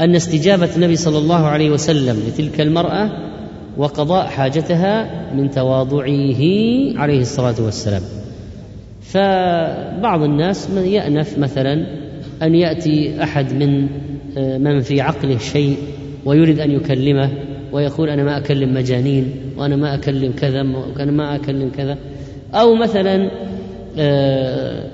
أن 0.00 0.14
استجابة 0.14 0.68
النبي 0.76 0.96
صلى 0.96 1.18
الله 1.18 1.46
عليه 1.46 1.70
وسلم 1.70 2.22
لتلك 2.28 2.60
المرأة 2.60 3.33
وقضاء 3.76 4.26
حاجتها 4.26 5.10
من 5.34 5.50
تواضعه 5.50 6.42
عليه 6.96 7.20
الصلاة 7.20 7.54
والسلام. 7.60 8.02
فبعض 9.00 10.22
الناس 10.22 10.70
من 10.70 10.86
يأنف 10.86 11.38
مثلا 11.38 11.86
أن 12.42 12.54
يأتي 12.54 13.22
أحد 13.22 13.52
من 13.52 13.88
آه، 14.36 14.58
من 14.58 14.80
في 14.80 15.00
عقله 15.00 15.38
شيء 15.38 15.76
ويريد 16.24 16.60
أن 16.60 16.70
يكلمه 16.70 17.30
ويقول 17.72 18.08
أنا 18.08 18.24
ما 18.24 18.38
أكلم 18.38 18.74
مجانين 18.74 19.30
وأنا 19.56 19.76
ما 19.76 19.94
أكلم 19.94 20.32
كذا 20.32 20.62
وأنا 20.62 21.12
ما 21.12 21.34
أكلم 21.34 21.70
كذا. 21.76 21.98
أو 22.54 22.74
مثلا 22.74 23.30
آه، 23.98 24.84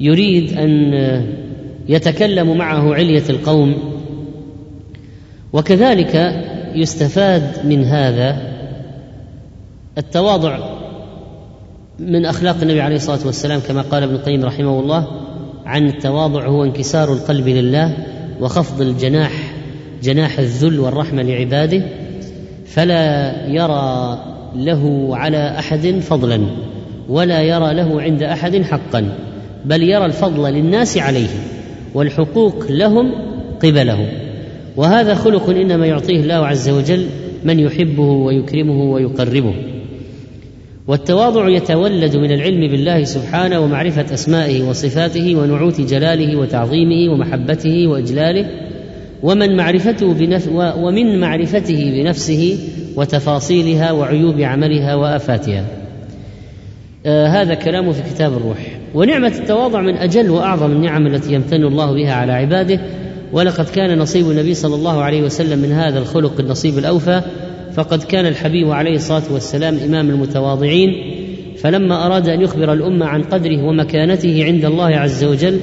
يريد 0.00 0.58
أن 0.58 0.94
آه، 0.94 1.22
يتكلم 1.88 2.58
معه 2.58 2.94
علية 2.94 3.22
القوم. 3.30 3.74
وكذلك 5.52 6.16
يستفاد 6.74 7.66
من 7.66 7.84
هذا 7.84 8.54
التواضع 9.98 10.58
من 11.98 12.26
أخلاق 12.26 12.56
النبي 12.62 12.80
عليه 12.80 12.96
الصلاة 12.96 13.26
والسلام 13.26 13.60
كما 13.60 13.82
قال 13.82 14.02
ابن 14.02 14.14
القيم 14.14 14.44
رحمه 14.44 14.80
الله 14.80 15.06
عن 15.66 15.86
التواضع 15.86 16.46
هو 16.46 16.64
انكسار 16.64 17.12
القلب 17.12 17.48
لله 17.48 17.96
وخفض 18.40 18.80
الجناح 18.80 19.32
جناح 20.02 20.38
الذل 20.38 20.80
والرحمة 20.80 21.22
لعباده 21.22 21.82
فلا 22.66 23.32
يرى 23.48 24.18
له 24.56 25.08
على 25.16 25.58
أحد 25.58 25.98
فضلا 26.00 26.46
ولا 27.08 27.42
يرى 27.42 27.74
له 27.74 28.02
عند 28.02 28.22
أحد 28.22 28.62
حقا 28.62 29.12
بل 29.64 29.82
يرى 29.82 30.06
الفضل 30.06 30.52
للناس 30.52 30.98
عليه 30.98 31.28
والحقوق 31.94 32.66
لهم 32.68 33.12
قبله. 33.62 34.23
وهذا 34.76 35.14
خلق 35.14 35.50
إنما 35.50 35.86
يعطيه 35.86 36.20
الله 36.20 36.46
عز 36.46 36.68
وجل 36.68 37.06
من 37.44 37.58
يحبه 37.58 38.02
ويكرمه 38.02 38.82
ويقربه. 38.92 39.54
والتواضع 40.88 41.48
يتولد 41.48 42.16
من 42.16 42.32
العلم 42.32 42.60
بالله 42.70 43.04
سبحانه 43.04 43.60
ومعرفة 43.60 44.14
أسمائه 44.14 44.62
وصفاته 44.62 45.36
ونعوت 45.36 45.80
جلاله 45.80 46.36
وتعظيمه 46.36 47.12
ومحبته 47.12 47.86
وإجلاله 47.86 48.46
ومن 49.22 49.56
معرفته 49.56 50.14
بنف 50.14 50.48
ومن 50.52 51.20
معرفته 51.20 51.90
بنفسه 51.90 52.58
وتفاصيلها 52.96 53.92
وعيوب 53.92 54.40
عملها 54.40 54.94
وآفاتها. 54.94 55.64
آه 57.06 57.26
هذا 57.26 57.54
كلامه 57.54 57.92
في 57.92 58.02
كتاب 58.14 58.32
الروح. 58.32 58.58
ونعمة 58.94 59.32
التواضع 59.38 59.80
من 59.80 59.96
أجل 59.96 60.30
وأعظم 60.30 60.72
النعم 60.72 61.06
التي 61.06 61.34
يمتن 61.34 61.64
الله 61.64 61.92
بها 61.92 62.12
على 62.12 62.32
عباده 62.32 62.80
ولقد 63.34 63.64
كان 63.64 63.98
نصيب 63.98 64.30
النبي 64.30 64.54
صلى 64.54 64.74
الله 64.74 65.02
عليه 65.02 65.22
وسلم 65.22 65.58
من 65.58 65.72
هذا 65.72 65.98
الخلق 65.98 66.40
النصيب 66.40 66.78
الأوفى 66.78 67.22
فقد 67.72 68.02
كان 68.02 68.26
الحبيب 68.26 68.70
عليه 68.70 68.94
الصلاة 68.96 69.22
والسلام 69.30 69.78
إمام 69.78 70.10
المتواضعين 70.10 70.94
فلما 71.58 72.06
أراد 72.06 72.28
أن 72.28 72.40
يخبر 72.40 72.72
الأمة 72.72 73.06
عن 73.06 73.22
قدره 73.22 73.62
ومكانته 73.64 74.44
عند 74.44 74.64
الله 74.64 74.86
عز 74.86 75.24
وجل 75.24 75.60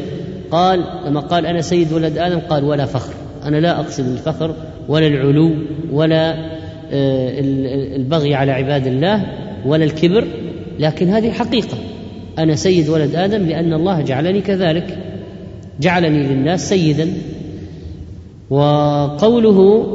قال 0.52 0.84
لما 1.06 1.20
قال 1.20 1.46
أنا 1.46 1.62
سيد 1.62 1.94
ولد 1.94 2.18
آدم 2.18 2.40
قال 2.40 2.64
ولا 2.64 2.86
فخر 2.86 3.14
أنا 3.44 3.58
لا 3.58 3.80
أقصد 3.80 4.08
الفخر 4.08 4.56
ولا 4.88 5.08
العلو 5.08 5.52
ولا 5.92 6.32
آه، 6.94 7.40
البغي 7.96 8.36
على 8.36 8.52
عباد 8.52 8.88
الله 8.88 9.26
ولا 9.66 9.84
الكبر 9.84 10.28
لكن 10.80 11.10
هذه 11.10 11.32
حقيقه 11.32 11.78
أنا 12.40 12.56
سيد 12.56 12.90
ولد 12.90 13.16
آدم 13.16 13.46
لأن 13.46 13.74
الله 13.74 14.02
جعلني 14.02 14.42
كذلك 14.42 14.98
جعلني 15.80 16.24
للناس 16.24 16.70
سيدا 16.70 17.14
وقوله 18.52 19.88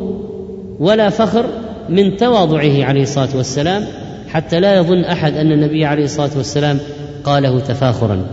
ولا 0.81 1.09
فخر 1.11 1.47
من 1.89 2.17
تواضعه 2.17 2.85
عليه 2.85 3.03
الصلاة 3.03 3.37
والسلام 3.37 3.85
حتى 4.29 4.61
لا 4.61 4.77
يظن 4.77 5.05
أحد 5.05 5.37
أن 5.37 5.53
النبي 5.53 5.85
عليه 5.85 6.05
الصلاة 6.05 6.31
والسلام 6.37 6.79
قاله 7.25 7.61
تفاخرا. 7.61 8.27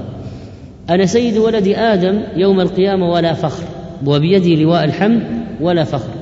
أنا 0.90 1.06
سيد 1.06 1.38
ولد 1.38 1.68
آدم 1.68 2.24
يوم 2.36 2.60
القيامة 2.60 3.12
ولا 3.12 3.34
فخر 3.34 3.64
وبيدي 4.06 4.64
لواء 4.64 4.84
الحمد 4.84 5.24
ولا 5.62 5.84
فخر. 5.84 6.14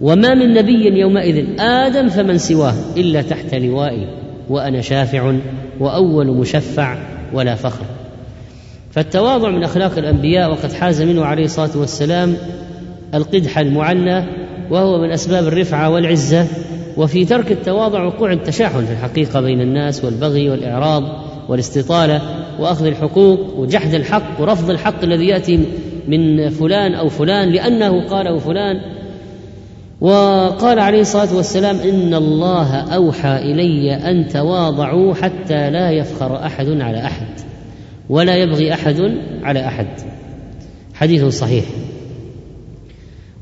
وما 0.00 0.34
من 0.34 0.54
نبي 0.54 1.00
يومئذ 1.00 1.60
آدم 1.60 2.08
فمن 2.08 2.38
سواه 2.38 2.74
إلا 2.96 3.22
تحت 3.22 3.54
لوائي 3.54 4.08
وأنا 4.50 4.80
شافع 4.80 5.34
وأول 5.80 6.26
مشفع 6.26 6.98
ولا 7.32 7.54
فخر. 7.54 7.84
فالتواضع 8.90 9.50
من 9.50 9.64
أخلاق 9.64 9.98
الأنبياء 9.98 10.50
وقد 10.50 10.72
حاز 10.72 11.02
منه 11.02 11.24
عليه 11.24 11.44
الصلاة 11.44 11.78
والسلام 11.78 12.36
القدح 13.14 13.58
المعنى 13.58 14.24
وهو 14.70 14.98
من 14.98 15.10
أسباب 15.10 15.46
الرفعة 15.46 15.90
والعزة 15.90 16.46
وفي 16.96 17.24
ترك 17.24 17.52
التواضع 17.52 18.04
وقوع 18.04 18.32
التشاحن 18.32 18.84
في 18.84 18.92
الحقيقة 18.92 19.40
بين 19.40 19.60
الناس 19.60 20.04
والبغي 20.04 20.50
والإعراض 20.50 21.02
والاستطالة 21.48 22.20
وأخذ 22.58 22.86
الحقوق 22.86 23.58
وجحد 23.58 23.94
الحق 23.94 24.40
ورفض 24.40 24.70
الحق 24.70 25.02
الذي 25.02 25.26
يأتي 25.26 25.60
من 26.08 26.50
فلان 26.50 26.94
أو 26.94 27.08
فلان 27.08 27.48
لأنه 27.48 28.08
قاله 28.08 28.38
فلان. 28.38 28.76
وقال 30.00 30.78
عليه 30.78 31.00
الصلاة 31.00 31.36
والسلام 31.36 31.76
إن 31.76 32.14
الله 32.14 32.94
أوحى 32.94 33.36
إلي 33.36 33.94
أن 33.94 34.28
تواضعوا 34.28 35.14
حتى 35.14 35.70
لا 35.70 35.90
يفخر 35.90 36.46
أحد 36.46 36.68
على 36.68 37.04
أحد 37.04 37.26
ولا 38.08 38.36
يبغي 38.36 38.74
أحد 38.74 39.18
على 39.42 39.66
أحد. 39.66 39.86
حديث 40.94 41.24
صحيح. 41.24 41.64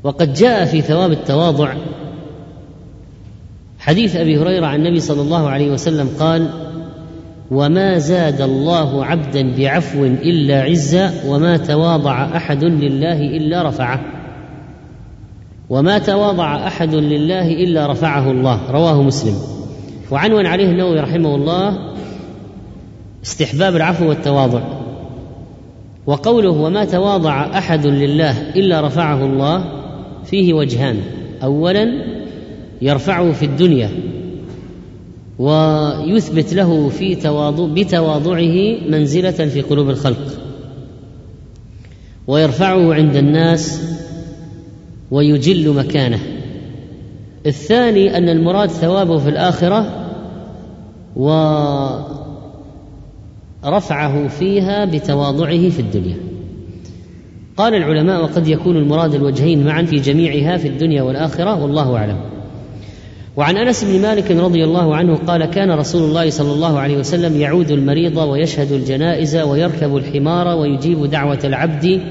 وقد 0.03 0.33
جاء 0.33 0.65
في 0.65 0.81
ثواب 0.81 1.11
التواضع. 1.11 1.73
حديث 3.79 4.15
أبي 4.15 4.37
هريرة 4.37 4.65
عن 4.65 4.75
النبي 4.75 4.99
صلى 4.99 5.21
الله 5.21 5.49
عليه 5.49 5.71
وسلم 5.71 6.09
قال 6.19 6.49
وما 7.51 7.97
زاد 7.97 8.41
الله 8.41 9.05
عبدا 9.05 9.55
بعفو 9.57 10.05
إلا 10.05 10.61
عزا 10.61 11.11
وما 11.27 11.57
تواضع 11.57 12.25
أحد 12.37 12.63
لله 12.63 13.21
إلا 13.21 13.67
رفعه. 13.67 14.01
وما 15.69 15.97
تواضع 15.97 16.67
أحد 16.67 16.95
لله 16.95 17.47
إلا 17.51 17.91
رفعه 17.91 18.31
الله. 18.31 18.71
رواه 18.71 19.03
مسلم. 19.03 19.35
وعنون 20.11 20.45
عليه 20.45 20.65
النووي 20.71 20.99
رحمه 20.99 21.35
الله 21.35 21.93
استحباب 23.23 23.75
العفو 23.75 24.09
والتواضع. 24.09 24.61
وقوله 26.05 26.49
وما 26.49 26.85
تواضع 26.85 27.57
أحد 27.57 27.87
لله 27.87 28.49
إلا 28.49 28.81
رفعه 28.81 29.25
الله 29.25 29.82
فيه 30.25 30.53
وجهان. 30.53 30.99
اولا 31.43 31.91
يرفعه 32.81 33.31
في 33.31 33.45
الدنيا 33.45 33.89
ويثبت 35.39 36.53
له 36.53 36.89
في 36.89 37.15
تواضع 37.15 37.65
بتواضعه 37.73 38.77
منزلة 38.89 39.31
في 39.31 39.61
قلوب 39.61 39.89
الخلق. 39.89 40.39
ويرفعه 42.27 42.93
عند 42.93 43.15
الناس 43.15 43.81
ويجل 45.11 45.73
مكانه. 45.73 46.19
الثاني 47.45 48.17
أن 48.17 48.29
المراد 48.29 48.69
ثوابه 48.69 49.17
في 49.17 49.29
الآخرة 49.29 50.09
ورفعه 53.63 54.27
فيها 54.27 54.85
بتواضعه 54.85 55.69
في 55.69 55.79
الدنيا. 55.79 56.17
قال 57.57 57.75
العلماء 57.75 58.23
وقد 58.23 58.47
يكون 58.47 58.77
المراد 58.77 59.15
الوجهين 59.15 59.65
معا 59.65 59.83
في 59.83 59.95
جميعها 59.95 60.57
في 60.57 60.67
الدنيا 60.67 61.01
والآخرة 61.01 61.61
والله 61.63 61.97
أعلم. 61.97 62.17
وعن 63.37 63.57
أنس 63.57 63.83
بن 63.83 64.01
مالك 64.01 64.31
رضي 64.31 64.63
الله 64.63 64.95
عنه 64.95 65.15
قال 65.15 65.45
كان 65.45 65.71
رسول 65.71 66.03
الله 66.03 66.29
صلى 66.29 66.51
الله 66.53 66.79
عليه 66.79 66.97
وسلم 66.97 67.41
يعود 67.41 67.71
المريض 67.71 68.17
ويشهد 68.17 68.71
الجنائز 68.71 69.35
ويركب 69.35 69.97
الحمار 69.97 70.57
ويجيب 70.57 71.05
دعوة 71.05 71.39
العبد 71.43 72.01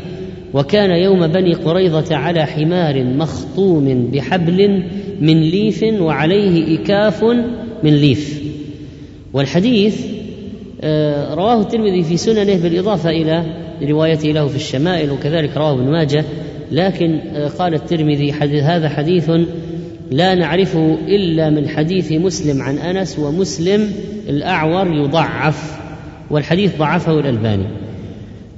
وكان 0.55 0.91
يوم 0.91 1.27
بني 1.27 1.55
قريظة 1.55 2.17
على 2.17 2.47
حمار 2.47 3.05
مخطوم 3.05 4.11
بحبل 4.13 4.83
من 5.21 5.41
ليف 5.41 5.83
وعليه 5.83 6.79
إكاف 6.79 7.25
من 7.83 7.91
ليف. 7.91 8.43
والحديث 9.33 10.07
آه، 10.81 11.35
رواه 11.35 11.61
الترمذي 11.61 12.03
في 12.03 12.17
سننه 12.17 12.63
بالإضافة 12.63 13.11
إلى 13.11 13.62
روايته 13.91 14.29
له 14.29 14.49
في 14.49 14.57
الشمائل 14.57 15.11
وكذلك 15.11 15.57
رواه 15.57 15.73
ابن 15.73 15.91
ماجه 15.91 16.25
لكن 16.71 17.21
آه، 17.35 17.49
قال 17.49 17.75
الترمذي 17.75 18.33
حديث 18.33 18.63
هذا 18.63 18.89
حديث 18.89 19.31
لا 20.11 20.35
نعرفه 20.35 20.99
إلا 21.09 21.51
من 21.51 21.69
حديث 21.69 22.13
مسلم 22.13 22.63
عن 22.63 22.79
أنس 22.79 23.19
ومسلم 23.19 23.93
الأعور 24.29 24.87
يضعف 24.95 25.79
والحديث 26.31 26.79
ضعفه 26.79 27.21
الألباني. 27.21 27.67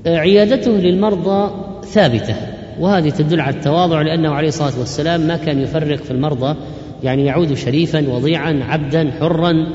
آه، 0.06 0.16
عيادته 0.16 0.70
للمرضى 0.70 1.54
ثابتة 1.84 2.34
وهذه 2.80 3.10
تدل 3.10 3.40
على 3.40 3.56
التواضع 3.56 4.02
لأنه 4.02 4.30
عليه 4.30 4.48
الصلاة 4.48 4.78
والسلام 4.78 5.20
ما 5.20 5.36
كان 5.36 5.60
يفرق 5.60 5.96
في 5.96 6.10
المرضى 6.10 6.56
يعني 7.02 7.24
يعود 7.24 7.54
شريفا 7.54 8.08
وضيعا 8.08 8.60
عبدا 8.68 9.10
حرا 9.20 9.66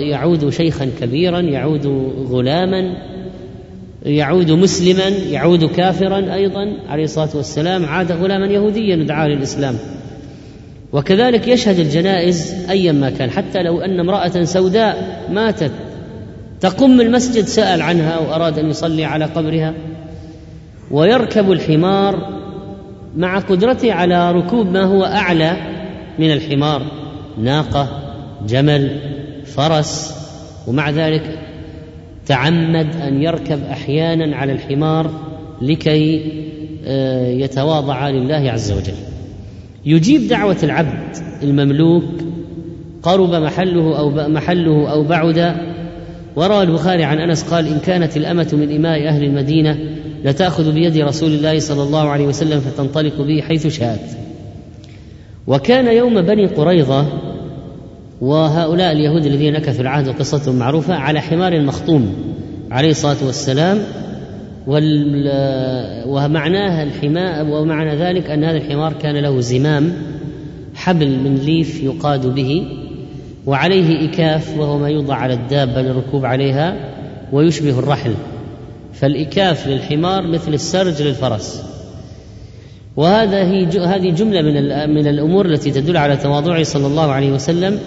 يعود 0.00 0.48
شيخا 0.48 0.90
كبيرا 1.00 1.40
يعود 1.40 1.86
غلاما 2.30 2.94
يعود 4.08 4.50
مسلما 4.50 5.08
يعود 5.08 5.64
كافرا 5.64 6.34
أيضا 6.34 6.76
عليه 6.88 7.04
الصلاة 7.04 7.28
والسلام 7.34 7.84
عاد 7.84 8.12
غلاما 8.12 8.46
يهوديا 8.46 8.96
ودعاه 8.96 9.28
للإسلام. 9.28 9.74
وكذلك 10.92 11.48
يشهد 11.48 11.78
الجنائز 11.78 12.54
أيا 12.70 12.92
ما 12.92 13.10
كان 13.10 13.30
حتى 13.30 13.62
لو 13.62 13.80
أن 13.80 14.00
امرأة 14.00 14.44
سوداء 14.44 15.26
ماتت 15.30 15.72
تقم 16.60 17.00
المسجد 17.00 17.44
سأل 17.44 17.82
عنها 17.82 18.18
واراد 18.18 18.58
أن 18.58 18.70
يصلي 18.70 19.04
على 19.04 19.24
قبرها 19.24 19.74
ويركب 20.90 21.52
الحمار 21.52 22.40
مع 23.16 23.38
قدرته 23.38 23.92
على 23.92 24.32
ركوب 24.32 24.72
ما 24.72 24.84
هو 24.84 25.04
أعلى 25.04 25.56
من 26.18 26.32
الحمار 26.32 26.82
ناقة 27.38 27.88
جمل 28.46 29.00
فرس 29.44 30.14
ومع 30.66 30.90
ذلك 30.90 31.38
تعمد 32.28 32.96
أن 32.96 33.22
يركب 33.22 33.58
أحيانا 33.70 34.36
على 34.36 34.52
الحمار 34.52 35.10
لكي 35.62 36.32
آه، 36.84 37.26
يتواضع 37.26 38.08
لله 38.08 38.50
عز 38.50 38.72
وجل. 38.72 38.94
يجيب 39.86 40.28
دعوة 40.28 40.56
العبد 40.62 41.16
المملوك 41.42 42.04
قرب 43.02 43.34
محله 43.34 43.98
أو 43.98 44.10
محله 44.10 44.90
أو 44.92 45.04
بعد. 45.04 45.54
وروى 46.36 46.62
البخاري 46.62 47.04
عن 47.04 47.18
أنس 47.18 47.42
قال 47.42 47.66
إن 47.66 47.78
كانت 47.78 48.16
الأمة 48.16 48.48
من 48.52 48.76
إماء 48.76 49.08
أهل 49.08 49.24
المدينة 49.24 49.78
لتأخذ 50.24 50.72
بيد 50.72 50.96
رسول 50.96 51.30
الله 51.30 51.58
صلى 51.58 51.82
الله 51.82 52.08
عليه 52.08 52.26
وسلم 52.26 52.60
فتنطلق 52.60 53.22
به 53.22 53.40
حيث 53.40 53.66
شاءت. 53.66 54.18
وكان 55.46 55.86
يوم 55.96 56.22
بني 56.22 56.46
قريظة 56.46 57.06
وهؤلاء 58.20 58.92
اليهود 58.92 59.26
الذين 59.26 59.52
نكثوا 59.52 59.82
العهد 59.82 60.08
وقصتهم 60.08 60.56
معروفة 60.56 60.94
على 60.94 61.20
حمار 61.20 61.60
مخطوم 61.60 62.14
عليه 62.70 62.90
الصلاة 62.90 63.26
والسلام 63.26 63.78
ومعناها 66.06 66.82
الحماء 66.82 67.46
ومعنى 67.46 67.96
ذلك 67.96 68.30
أن 68.30 68.44
هذا 68.44 68.56
الحمار 68.56 68.92
كان 68.92 69.16
له 69.16 69.40
زمام 69.40 69.92
حبل 70.74 71.08
من 71.08 71.34
ليف 71.34 71.82
يقاد 71.82 72.34
به 72.34 72.66
وعليه 73.46 74.10
إكاف 74.10 74.58
وهو 74.58 74.78
ما 74.78 74.88
يوضع 74.88 75.14
على 75.14 75.34
الدابة 75.34 75.82
للركوب 75.82 76.24
عليها 76.24 76.76
ويشبه 77.32 77.78
الرحل. 77.78 78.14
فالإكاف 78.92 79.68
للحمار 79.68 80.26
مثل 80.26 80.54
السرج 80.54 81.02
للفرس. 81.02 81.62
وهذا 82.96 83.42
هي 83.44 83.64
هذه 83.64 84.10
جملة 84.10 84.42
من 84.42 84.54
من 84.94 85.06
الأمور 85.06 85.46
التي 85.46 85.70
تدل 85.70 85.96
على 85.96 86.16
تواضعه 86.16 86.62
صلى 86.62 86.86
الله 86.86 87.12
عليه 87.12 87.32
وسلم 87.32 87.78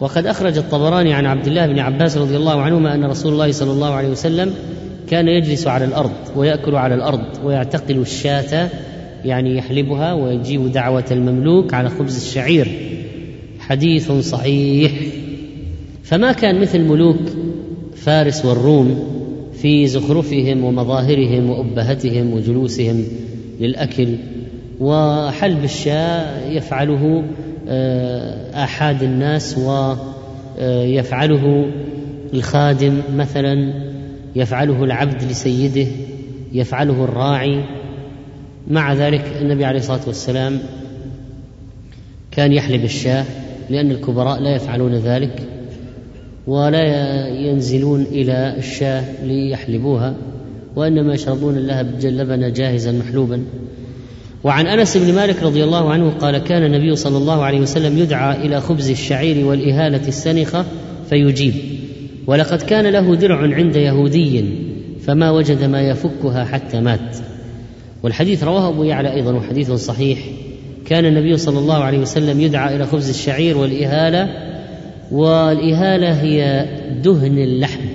وقد 0.00 0.26
أخرج 0.26 0.58
الطبراني 0.58 1.12
عن 1.12 1.26
عبد 1.26 1.46
الله 1.46 1.66
بن 1.66 1.78
عباس 1.78 2.16
رضي 2.16 2.36
الله 2.36 2.62
عنهما 2.62 2.94
أن 2.94 3.04
رسول 3.04 3.32
الله 3.32 3.52
صلى 3.52 3.72
الله 3.72 3.94
عليه 3.94 4.08
وسلم 4.08 4.54
كان 5.10 5.28
يجلس 5.28 5.66
على 5.66 5.84
الأرض 5.84 6.12
ويأكل 6.36 6.74
على 6.74 6.94
الأرض 6.94 7.24
ويعتقل 7.44 7.96
الشاة 7.96 8.68
يعني 9.24 9.56
يحلبها 9.56 10.12
ويجيب 10.12 10.72
دعوة 10.72 11.04
المملوك 11.10 11.74
على 11.74 11.90
خبز 11.90 12.16
الشعير. 12.16 12.68
حديث 13.58 14.12
صحيح. 14.12 14.92
فما 16.02 16.32
كان 16.32 16.60
مثل 16.60 16.80
ملوك 16.80 17.20
فارس 17.96 18.44
والروم 18.44 19.04
في 19.62 19.86
زخرفهم 19.86 20.64
ومظاهرهم 20.64 21.50
وأبهتهم 21.50 22.32
وجلوسهم 22.32 23.04
للأكل 23.60 24.08
وحلب 24.80 25.64
الشاة 25.64 26.48
يفعله 26.48 27.24
آحاد 28.54 29.02
الناس 29.02 29.58
ويفعله 29.58 31.72
الخادم 32.34 33.00
مثلا 33.14 33.74
يفعله 34.36 34.84
العبد 34.84 35.22
لسيده 35.22 35.86
يفعله 36.52 37.04
الراعي. 37.04 37.64
مع 38.68 38.94
ذلك 38.94 39.24
النبي 39.40 39.64
عليه 39.64 39.78
الصلاة 39.78 40.00
والسلام 40.06 40.58
كان 42.30 42.52
يحلب 42.52 42.84
الشاة 42.84 43.24
لأن 43.70 43.90
الكبراء 43.90 44.40
لا 44.40 44.54
يفعلون 44.54 44.94
ذلك 44.94 45.42
ولا 46.46 47.28
ينزلون 47.28 48.02
إلى 48.02 48.54
الشاة 48.58 49.04
ليحلبوها 49.24 50.14
وإنما 50.76 51.14
يشربون 51.14 51.58
لها 51.58 51.82
لبنا 52.02 52.48
جاهزا 52.48 52.92
محلوبا. 52.92 53.44
وعن 54.44 54.66
أنس 54.66 54.96
بن 54.96 55.14
مالك 55.14 55.42
رضي 55.42 55.64
الله 55.64 55.90
عنه 55.90 56.10
قال 56.10 56.38
كان 56.38 56.64
النبي 56.64 56.96
صلى 56.96 57.16
الله 57.16 57.44
عليه 57.44 57.60
وسلم 57.60 57.98
يدعى 57.98 58.46
إلى 58.46 58.60
خبز 58.60 58.90
الشعير 58.90 59.46
والإهالة 59.46 60.08
السنخة 60.08 60.64
فيجيب. 61.10 61.54
ولقد 62.26 62.62
كان 62.62 62.86
له 62.86 63.14
درع 63.14 63.54
عند 63.54 63.76
يهودي 63.76 64.44
فما 65.06 65.30
وجد 65.30 65.64
ما 65.64 65.82
يفكها 65.82 66.44
حتى 66.44 66.80
مات. 66.80 67.16
والحديث 68.02 68.44
رواه 68.44 68.68
أبو 68.68 68.84
يعلى 68.84 69.12
أيضا 69.12 69.32
وحديث 69.32 69.72
صحيح. 69.72 70.18
كان 70.86 71.04
النبي 71.04 71.36
صلى 71.36 71.58
الله 71.58 71.84
عليه 71.84 71.98
وسلم 71.98 72.40
يدعى 72.40 72.76
إلى 72.76 72.86
خبز 72.86 73.08
الشعير 73.08 73.58
والإهالة 73.58 74.28
والإهالة 75.10 76.22
هي 76.22 76.66
دهن 77.02 77.38
اللحم. 77.38 77.86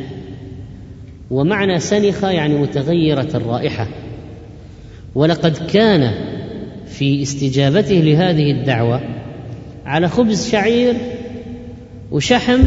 ومعنى 1.31 1.79
سنخة 1.79 2.29
يعني 2.29 2.57
متغيرة 2.57 3.29
الرائحة. 3.35 3.87
ولقد 5.15 5.57
كان 5.73 6.34
في 6.87 7.21
استجابته 7.21 7.95
لهذه 7.95 8.51
الدعوة 8.51 9.01
على 9.85 10.09
خبز 10.09 10.49
شعير 10.49 10.95
وشحم 12.11 12.59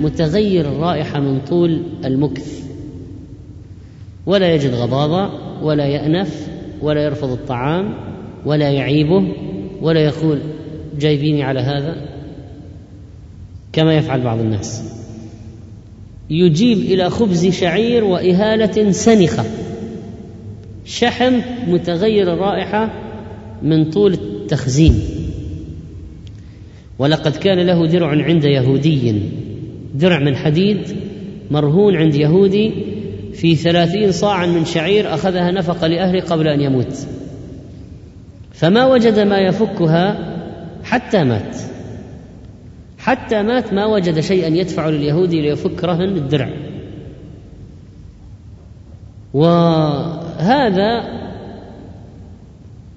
متغير 0.00 0.64
الرائحة 0.68 1.20
من 1.20 1.40
طول 1.40 1.82
المكث. 2.04 2.62
ولا 4.26 4.54
يجد 4.54 4.74
غضاضة 4.74 5.30
ولا 5.62 5.86
يأنف 5.86 6.48
ولا 6.82 7.04
يرفض 7.04 7.30
الطعام 7.30 7.94
ولا 8.46 8.70
يعيبه 8.70 9.28
ولا 9.80 10.00
يقول 10.00 10.38
جايبيني 11.00 11.42
على 11.42 11.60
هذا. 11.60 11.96
كما 13.72 13.94
يفعل 13.94 14.20
بعض 14.20 14.38
الناس. 14.38 14.92
يجيب 16.30 16.78
إلى 16.78 17.10
خبز 17.10 17.46
شعير 17.46 18.04
وإهالة 18.04 18.90
سنخة. 18.90 19.44
شحم 20.84 21.40
متغير 21.68 22.32
الرائحه 22.32 23.01
من 23.62 23.90
طول 23.90 24.12
التخزين. 24.12 24.94
ولقد 26.98 27.36
كان 27.36 27.58
له 27.58 27.86
درع 27.86 28.08
عند 28.08 28.44
يهودي 28.44 29.22
درع 29.94 30.18
من 30.18 30.36
حديد 30.36 30.78
مرهون 31.50 31.96
عند 31.96 32.14
يهودي 32.14 32.72
في 33.34 33.54
ثلاثين 33.54 34.12
صاعا 34.12 34.46
من 34.46 34.64
شعير 34.64 35.14
أخذها 35.14 35.50
نفقة 35.50 35.86
لأهله 35.86 36.20
قبل 36.20 36.48
أن 36.48 36.60
يموت. 36.60 37.06
فما 38.52 38.86
وجد 38.86 39.18
ما 39.18 39.38
يفكها 39.38 40.32
حتى 40.84 41.24
مات. 41.24 41.56
حتى 42.98 43.42
مات 43.42 43.72
ما 43.72 43.86
وجد 43.86 44.20
شيئا 44.20 44.48
يدفع 44.48 44.88
لليهودي 44.88 45.40
ليفك 45.40 45.84
رهن 45.84 46.16
الدرع. 46.16 46.50
وهذا 49.34 51.21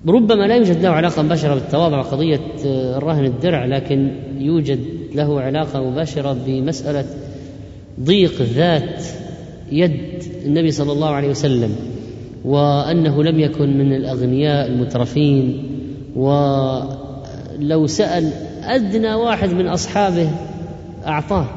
ربما 0.07 0.47
لا 0.47 0.55
يوجد 0.55 0.81
له 0.81 0.89
علاقة 0.89 1.21
مباشرة 1.21 1.53
بالتواضع 1.53 2.01
قضية 2.01 2.41
الرهن 2.65 3.25
الدرع 3.25 3.65
لكن 3.65 4.11
يوجد 4.37 4.79
له 5.15 5.41
علاقة 5.41 5.89
مباشرة 5.91 6.37
بمسألة 6.45 7.05
ضيق 7.99 8.41
ذات 8.41 9.03
يد 9.71 10.23
النبي 10.45 10.71
صلى 10.71 10.91
الله 10.91 11.09
عليه 11.09 11.29
وسلم 11.29 11.75
وأنه 12.45 13.23
لم 13.23 13.39
يكن 13.39 13.77
من 13.77 13.93
الأغنياء 13.93 14.67
المترفين 14.67 15.69
ولو 16.15 17.87
سأل 17.87 18.31
أدنى 18.63 19.13
واحد 19.13 19.49
من 19.49 19.67
أصحابه 19.67 20.29
أعطاه 21.07 21.47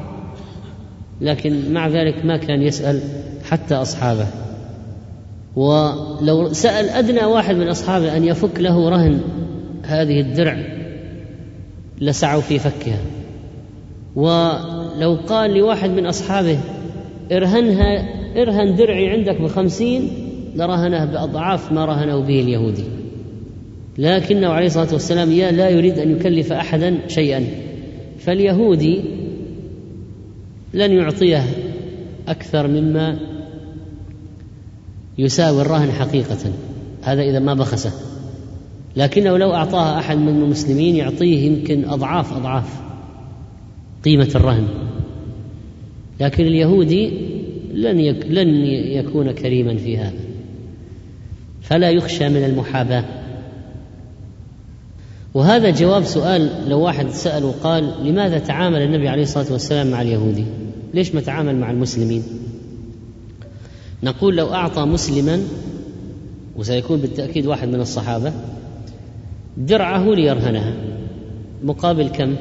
لكن 1.21 1.73
مع 1.73 1.87
ذلك 1.87 2.25
ما 2.25 2.37
كان 2.37 2.61
يسأل 2.61 3.01
حتى 3.49 3.75
أصحابه. 3.75 4.27
ولو 5.55 6.53
سأل 6.53 6.89
أدنى 6.89 7.25
واحد 7.25 7.55
من 7.55 7.67
أصحابه 7.67 8.17
أن 8.17 8.23
يفك 8.23 8.59
له 8.59 8.89
رهن 8.89 9.19
هذه 9.83 10.21
الدرع 10.21 10.57
لسعوا 12.01 12.41
في 12.41 12.59
فكها. 12.59 12.99
ولو 14.15 15.17
قال 15.27 15.53
لواحد 15.57 15.89
من 15.89 16.05
أصحابه 16.05 16.59
ارهنها 17.31 18.09
ارهن 18.41 18.75
درعي 18.75 19.09
عندك 19.09 19.41
بخمسين 19.41 20.09
لرهنه 20.55 21.05
بأضعاف 21.05 21.71
ما 21.71 21.85
رهنه 21.85 22.19
به 22.19 22.39
اليهودي. 22.39 22.83
لكنه 23.97 24.47
عليه 24.47 24.67
الصلاة 24.67 24.93
والسلام 24.93 25.29
لا 25.33 25.69
يريد 25.69 25.99
أن 25.99 26.11
يكلف 26.11 26.53
أحدا 26.53 26.97
شيئا. 27.07 27.45
فاليهودي 28.19 29.01
لن 30.73 30.91
يعطيه 30.91 31.43
أكثر 32.27 32.67
مما 32.67 33.19
يساوي 35.19 35.61
الرهن 35.61 35.91
حقيقة. 35.91 36.37
هذا 37.01 37.21
إذا 37.21 37.39
ما 37.39 37.53
بخسه. 37.53 37.91
لكنه 38.95 39.37
لو 39.37 39.53
أعطاها 39.53 39.99
أحد 39.99 40.17
من 40.17 40.29
المسلمين 40.29 40.95
يعطيه 40.95 41.45
يمكن 41.45 41.89
أضعاف 41.89 42.33
أضعاف 42.33 42.81
قيمة 44.05 44.29
الرهن. 44.35 44.67
لكن 46.19 46.45
اليهودي 46.45 47.11
لن 47.73 47.97
لن 48.29 48.65
يكون 48.65 49.31
كريما 49.31 49.77
في 49.77 49.97
هذا. 49.97 50.19
فلا 51.61 51.89
يخشى 51.89 52.29
من 52.29 52.43
المحاباة. 52.43 53.05
وهذا 55.33 55.69
جواب 55.69 56.03
سؤال 56.03 56.49
لو 56.67 56.79
واحد 56.79 57.09
سأل 57.09 57.43
وقال 57.43 57.93
لماذا 58.03 58.39
تعامل 58.39 58.81
النبي 58.81 59.07
عليه 59.07 59.23
الصلاة 59.23 59.51
والسلام 59.51 59.91
مع 59.91 60.01
اليهودي؟ 60.01 60.45
ليش 60.93 61.15
ما 61.15 61.21
تعامل 61.21 61.55
مع 61.55 61.71
المسلمين؟ 61.71 62.23
نقول 64.03 64.37
لو 64.37 64.53
أعطى 64.53 64.81
مسلما 64.81 65.41
وسيكون 66.55 66.99
بالتأكيد 66.99 67.45
واحد 67.45 67.67
من 67.67 67.81
الصحابة 67.81 68.33
درعه 69.57 70.13
ليرهنها. 70.13 70.73
مقابل 71.63 72.07
كم؟ 72.07 72.35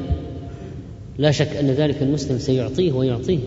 لا 1.19 1.31
شك 1.31 1.57
أن 1.57 1.67
ذلك 1.67 2.03
المسلم 2.03 2.39
سيعطيه 2.39 2.93
ويعطيه. 2.93 3.39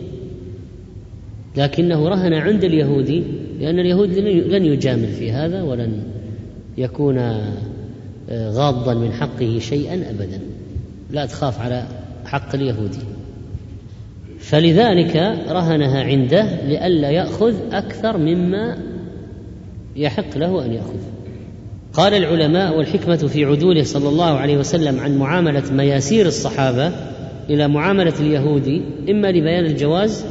لكنه 1.58 2.10
رهن 2.10 2.34
عند 2.34 2.64
اليهودي 2.64 3.24
لأن 3.60 3.80
اليهود 3.80 4.10
لن 4.28 4.66
يجامل 4.66 5.08
في 5.08 5.32
هذا 5.32 5.62
ولن 5.62 6.04
يكون 6.78 7.18
آه، 7.18 8.52
غاضا 8.52 8.94
من 8.94 9.12
حقه 9.12 9.60
شيئا 9.60 10.10
أبدا. 10.10 10.40
لا 11.12 11.26
تخاف 11.26 11.60
على 11.60 11.88
حق 12.26 12.56
اليهودي 12.56 13.00
فلذلك 14.42 15.16
رهنها 15.50 16.04
عنده 16.04 16.46
لئلا 16.68 17.10
يأخذ 17.10 17.54
أكثر 17.72 18.18
مما 18.18 18.78
يحق 19.96 20.38
له 20.38 20.66
أن 20.66 20.74
يأخذ. 20.74 21.00
قال 21.94 22.14
العلماء 22.14 22.78
والحكمة 22.78 23.16
في 23.16 23.46
عدوله 23.46 23.84
صلى 23.84 24.10
الله 24.10 24.26
عليه 24.26 24.58
وسلم 24.58 25.00
عن 25.00 25.18
معاملة 25.18 25.64
مياسير 25.72 26.26
الصحابة 26.26 26.92
إلى 27.50 27.68
معاملة 27.68 28.14
اليهود 28.20 28.82
إما 29.10 29.28
لبيان 29.28 29.66
الجواز 29.66 30.26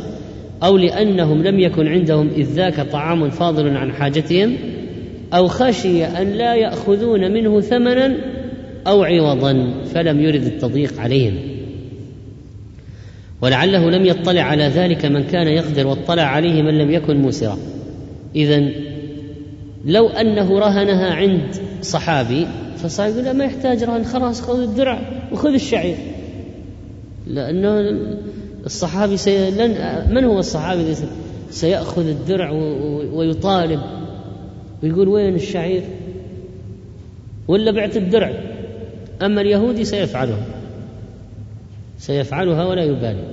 أو 0.63 0.77
لأنهم 0.77 1.43
لم 1.43 1.59
يكن 1.61 1.89
عندهم 1.89 2.29
إذ 2.29 2.47
ذاك 2.47 2.81
طعام 2.81 3.31
فاضل 3.31 3.77
عن 3.77 3.93
حاجتهم 3.93 4.57
أو 5.35 5.49
خشي 5.49 6.05
أن 6.05 6.33
لا 6.33 6.55
يأخذون 6.55 7.33
منه 7.33 7.61
ثمنا 7.61 8.17
أو 8.87 9.03
عوضا 9.03 9.75
فلم 9.95 10.21
يرد 10.21 10.43
التضييق 10.43 11.01
عليهم. 11.01 11.35
ولعله 13.43 13.91
لم 13.91 14.07
يطلع 14.07 14.43
على 14.43 14.65
ذلك 14.65 15.07
من 15.07 15.25
كان 15.25 15.49
يقدر 15.49 15.87
واطلع 15.87 16.23
عليه 16.23 16.63
من 16.63 16.79
لم 16.79 16.91
يكن 16.91 17.17
موسرا. 17.17 17.59
اذا 18.35 18.71
لو 19.85 20.09
أنه 20.09 20.59
رهنها 20.59 21.15
عند 21.15 21.57
صحابي 21.83 22.47
فصاحب 22.77 23.17
يقول 23.17 23.37
ما 23.37 23.45
يحتاج 23.45 23.85
رهن 23.85 24.05
خلاص 24.05 24.43
خذ 24.43 24.61
الدرع 24.61 25.01
وخذ 25.33 25.53
الشعير. 25.53 25.97
لأنه 27.27 28.01
الصحابي 28.67 29.17
سي... 29.17 29.51
لن... 29.51 29.75
من 30.15 30.25
هو 30.25 30.39
الصحابي 30.39 30.81
الذي 30.81 30.95
سيأخذ 31.51 32.09
الدرع 32.09 32.51
ويطالب؟ 33.13 33.81
ويقول 34.83 35.09
وين 35.09 35.35
الشعير؟ 35.35 35.83
ولا 37.49 37.71
بعت 37.71 37.97
الدرع؟ 37.97 38.33
أما 39.23 39.41
اليهودي 39.41 39.85
سيفعله. 39.85 40.37
سيفعلها 42.01 42.67
ولا 42.67 42.85
يبالي. 42.85 43.25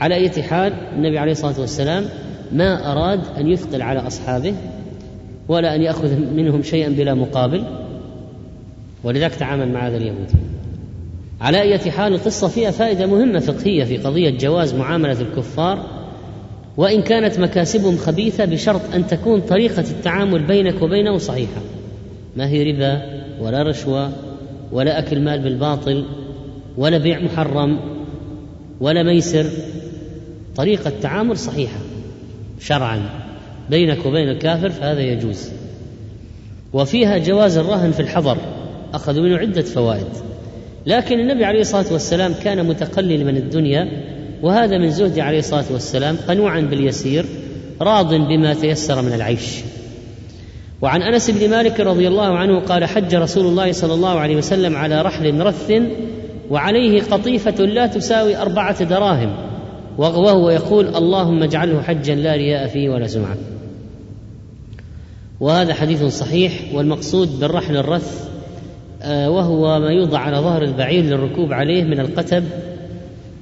على 0.00 0.14
أي 0.14 0.42
حال 0.42 0.72
النبي 0.72 1.18
عليه 1.18 1.32
الصلاة 1.32 1.60
والسلام 1.60 2.04
ما 2.52 2.92
أراد 2.92 3.20
أن 3.38 3.48
يثقل 3.48 3.82
على 3.82 4.06
أصحابه 4.06 4.54
ولا 5.48 5.74
أن 5.74 5.82
يأخذ 5.82 6.16
منهم 6.16 6.62
شيئا 6.62 6.88
بلا 6.88 7.14
مقابل. 7.14 7.64
ولذلك 9.04 9.34
تعامل 9.34 9.72
مع 9.72 9.88
هذا 9.88 9.96
اليهودي 9.96 10.34
على 11.40 11.60
أي 11.60 11.78
حال 11.78 12.14
القصة 12.14 12.48
فيها 12.48 12.70
فائدة 12.70 13.06
مهمة 13.06 13.38
فقهية 13.38 13.84
في 13.84 13.96
قضية 13.96 14.30
جواز 14.30 14.74
معاملة 14.74 15.20
الكفار 15.20 15.86
وإن 16.76 17.02
كانت 17.02 17.38
مكاسبهم 17.38 17.96
خبيثة 17.96 18.44
بشرط 18.44 18.80
أن 18.94 19.06
تكون 19.06 19.40
طريقة 19.40 19.84
التعامل 19.90 20.46
بينك 20.46 20.82
وبينه 20.82 21.18
صحيحة. 21.18 21.60
ما 22.36 22.48
هي 22.48 22.72
ربا 22.72 23.02
ولا 23.40 23.62
رشوة 23.62 24.12
ولا 24.72 24.98
أكل 24.98 25.20
مال 25.20 25.42
بالباطل 25.42 26.04
ولا 26.78 26.98
بيع 26.98 27.20
محرم 27.20 27.80
ولا 28.80 29.02
ميسر. 29.02 29.46
طريقة 30.56 30.92
تعامل 31.02 31.38
صحيحة 31.38 31.78
شرعا 32.60 33.00
بينك 33.70 34.06
وبين 34.06 34.28
الكافر 34.28 34.70
فهذا 34.70 35.00
يجوز. 35.00 35.50
وفيها 36.72 37.18
جواز 37.18 37.56
الرهن 37.56 37.92
في 37.92 38.00
الحضر 38.00 38.36
أخذوا 38.94 39.24
منه 39.24 39.36
عدة 39.36 39.62
فوائد. 39.62 40.06
لكن 40.86 41.20
النبي 41.20 41.44
عليه 41.44 41.60
الصلاة 41.60 41.92
والسلام 41.92 42.34
كان 42.44 42.66
متقلل 42.66 43.24
من 43.24 43.36
الدنيا 43.36 43.88
وهذا 44.42 44.78
من 44.78 44.90
زهده 44.90 45.22
عليه 45.22 45.38
الصلاة 45.38 45.64
والسلام 45.70 46.16
قنوعا 46.28 46.60
باليسير 46.60 47.24
راض 47.80 48.14
بما 48.14 48.54
تيسر 48.54 49.02
من 49.02 49.12
العيش. 49.12 49.60
وعن 50.82 51.02
أنس 51.02 51.30
بن 51.30 51.50
مالك 51.50 51.80
رضي 51.80 52.08
الله 52.08 52.38
عنه 52.38 52.60
قال 52.60 52.84
حج 52.84 53.14
رسول 53.14 53.46
الله 53.46 53.72
صلى 53.72 53.94
الله 53.94 54.18
عليه 54.18 54.36
وسلم 54.36 54.76
على 54.76 55.02
رحل 55.02 55.40
رث 55.40 55.72
وعليه 56.50 57.02
قطيفة 57.02 57.64
لا 57.64 57.86
تساوي 57.86 58.36
أربعة 58.36 58.84
دراهم 58.84 59.36
وهو 59.98 60.50
يقول 60.50 60.96
اللهم 60.96 61.42
اجعله 61.42 61.82
حجا 61.82 62.14
لا 62.14 62.32
رياء 62.32 62.66
فيه 62.66 62.88
ولا 62.88 63.06
سمعه 63.06 63.36
وهذا 65.40 65.74
حديث 65.74 66.04
صحيح 66.04 66.52
والمقصود 66.74 67.40
بالرحل 67.40 67.76
الرث 67.76 68.28
آه، 69.02 69.30
وهو 69.30 69.78
ما 69.80 69.90
يوضع 69.90 70.18
على 70.18 70.36
ظهر 70.36 70.62
البعير 70.62 71.04
للركوب 71.04 71.52
عليه 71.52 71.84
من 71.84 72.00
القتب 72.00 72.44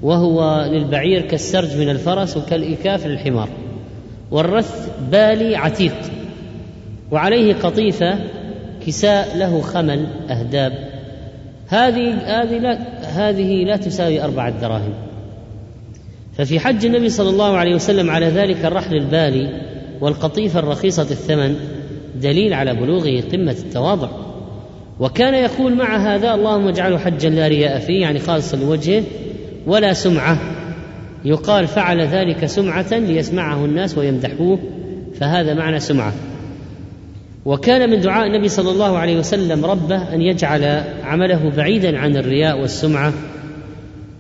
وهو 0.03 0.69
للبعير 0.73 1.21
كالسرج 1.21 1.77
من 1.77 1.89
الفرس 1.89 2.37
وكالإكاف 2.37 3.07
للحمار. 3.07 3.49
والرث 4.31 4.91
بالي 5.11 5.57
عتيق 5.57 5.97
وعليه 7.11 7.55
قطيفة 7.55 8.19
كساء 8.87 9.37
له 9.37 9.61
خمل 9.61 10.07
أهداب. 10.31 10.73
هذه 11.69 12.15
هذه 12.15 12.59
لا 12.59 12.79
هذه 13.17 13.65
لا 13.65 13.77
تساوي 13.77 14.23
أربعة 14.25 14.61
دراهم. 14.61 14.95
ففي 16.39 16.61
حج 16.61 16.85
النبي 16.87 17.09
صلى 17.09 17.31
الله 17.31 17.57
عليه 17.57 17.75
وسلم 17.75 18.11
على 18.11 18.27
ذلك 18.27 18.65
الرحل 18.65 18.95
البالي 18.97 19.63
والقطيفة 20.01 20.61
الرخيصة 20.61 21.03
الثمن 21.03 21.57
دليل 22.23 22.55
على 22.55 22.75
بلوغه 22.75 23.21
قمة 23.33 23.57
التواضع. 23.67 24.09
وكان 25.01 25.35
يقول 25.35 25.75
مع 25.75 25.97
هذا 25.97 26.35
اللهم 26.35 26.69
اجعله 26.69 26.99
حجا 26.99 27.31
لا 27.31 27.49
رياء 27.49 27.79
فيه 27.79 28.01
يعني 28.01 28.19
خالصا 28.19 28.57
لوجهه 28.57 29.03
ولا 29.67 29.93
سمعة. 29.93 30.39
يقال 31.25 31.67
فعل 31.67 32.01
ذلك 32.01 32.47
سمعة 32.47 32.99
ليسمعه 32.99 33.65
الناس 33.65 33.99
ويمدحوه 33.99 34.59
فهذا 35.15 35.55
معنى 35.55 35.81
سمعة. 35.81 36.13
وكان 37.47 37.91
من 37.91 38.01
دعاء 38.01 38.27
النبي 38.27 38.49
صلى 38.49 38.71
الله 38.71 38.99
عليه 38.99 39.19
وسلم 39.19 39.65
ربه 39.65 40.15
أن 40.15 40.23
يجعل 40.23 40.83
عمله 41.05 41.53
بعيدا 41.57 41.99
عن 41.99 42.17
الرياء 42.17 42.61
والسمعة. 42.61 43.13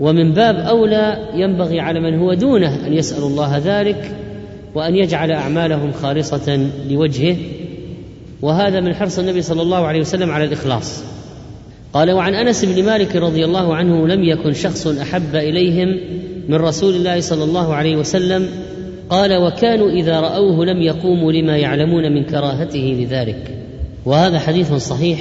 ومن 0.00 0.32
باب 0.32 0.56
أولى 0.56 1.28
ينبغي 1.34 1.80
على 1.80 2.00
من 2.00 2.18
هو 2.18 2.34
دونه 2.34 2.86
أن 2.86 2.92
يسأل 2.92 3.22
الله 3.22 3.62
ذلك 3.64 4.10
وأن 4.74 4.96
يجعل 4.96 5.30
أعمالهم 5.30 5.92
خالصة 5.92 6.68
لوجهه. 6.90 7.36
وهذا 8.42 8.80
من 8.80 8.94
حرص 8.94 9.18
النبي 9.18 9.42
صلى 9.42 9.62
الله 9.62 9.86
عليه 9.86 10.00
وسلم 10.00 10.30
على 10.30 10.44
الإخلاص. 10.44 11.02
قال 11.92 12.10
وعن 12.10 12.34
أنس 12.34 12.64
بن 12.64 12.84
مالك 12.84 13.16
رضي 13.16 13.44
الله 13.44 13.76
عنه 13.76 14.08
لم 14.08 14.24
يكن 14.24 14.52
شخص 14.52 14.86
أحب 14.86 15.36
إليهم 15.36 16.00
من 16.48 16.54
رسول 16.54 16.94
الله 16.94 17.20
صلى 17.20 17.44
الله 17.44 17.74
عليه 17.74 17.96
وسلم 17.96 18.48
قال 19.10 19.36
وكانوا 19.36 19.90
إذا 19.90 20.20
رأوه 20.20 20.64
لم 20.64 20.82
يقوموا 20.82 21.32
لما 21.32 21.56
يعلمون 21.56 22.12
من 22.12 22.24
كراهته 22.24 22.96
لذلك. 23.00 23.50
وهذا 24.04 24.38
حديث 24.38 24.74
صحيح. 24.74 25.20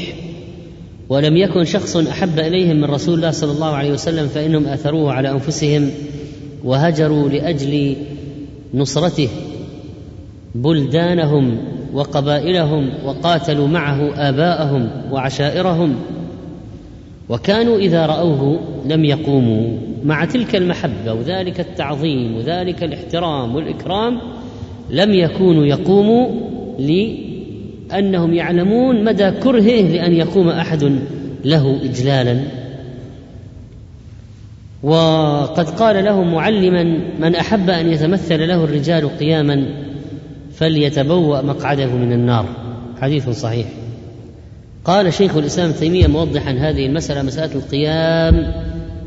ولم 1.09 1.37
يكن 1.37 1.63
شخص 1.63 1.97
أحب 1.97 2.39
اليهم 2.39 2.75
من 2.75 2.85
رسول 2.85 3.15
الله 3.15 3.31
صلى 3.31 3.51
الله 3.51 3.75
عليه 3.75 3.91
وسلم 3.91 4.27
فإنهم 4.27 4.65
آثروه 4.65 5.13
على 5.13 5.31
أنفسهم 5.31 5.89
وهجروا 6.63 7.29
لأجل 7.29 7.95
نصرته 8.73 9.29
بلدانهم 10.55 11.57
وقبائلهم 11.93 12.89
وقاتلوا 13.05 13.67
معه 13.67 14.29
آباءهم 14.29 14.89
وعشائرهم 15.11 15.95
وكانوا 17.29 17.77
إذا 17.77 18.05
رأوه 18.05 18.59
لم 18.85 19.05
يقوموا 19.05 19.77
مع 20.03 20.25
تلك 20.25 20.55
المحبة 20.55 21.13
وذلك 21.13 21.59
التعظيم 21.59 22.37
وذلك 22.37 22.83
الاحترام 22.83 23.55
والإكرام 23.55 24.21
لم 24.89 25.13
يكونوا 25.13 25.65
يقوموا 25.65 26.27
لأنهم 26.79 28.33
يعلمون 28.33 29.03
مدى 29.03 29.31
كرهه 29.31 29.81
لأن 29.81 30.13
يقوم 30.13 30.49
أحد 30.49 30.99
له 31.45 31.79
اجلالا. 31.83 32.39
وقد 34.83 35.69
قال 35.69 36.05
لهم 36.05 36.33
معلما 36.33 36.83
من 37.19 37.35
أحب 37.35 37.69
أن 37.69 37.91
يتمثل 37.91 38.47
له 38.47 38.63
الرجال 38.63 39.17
قياما 39.17 39.65
فليتبوأ 40.53 41.41
مقعده 41.41 41.95
من 41.95 42.13
النار. 42.13 42.45
حديث 43.01 43.29
صحيح. 43.29 43.67
قال 44.85 45.13
شيخ 45.13 45.37
الإسلام 45.37 45.71
تيمية 45.71 46.07
موضحا 46.07 46.51
هذه 46.51 46.85
المسألة 46.85 47.21
مسألة 47.21 47.55
القيام 47.55 48.53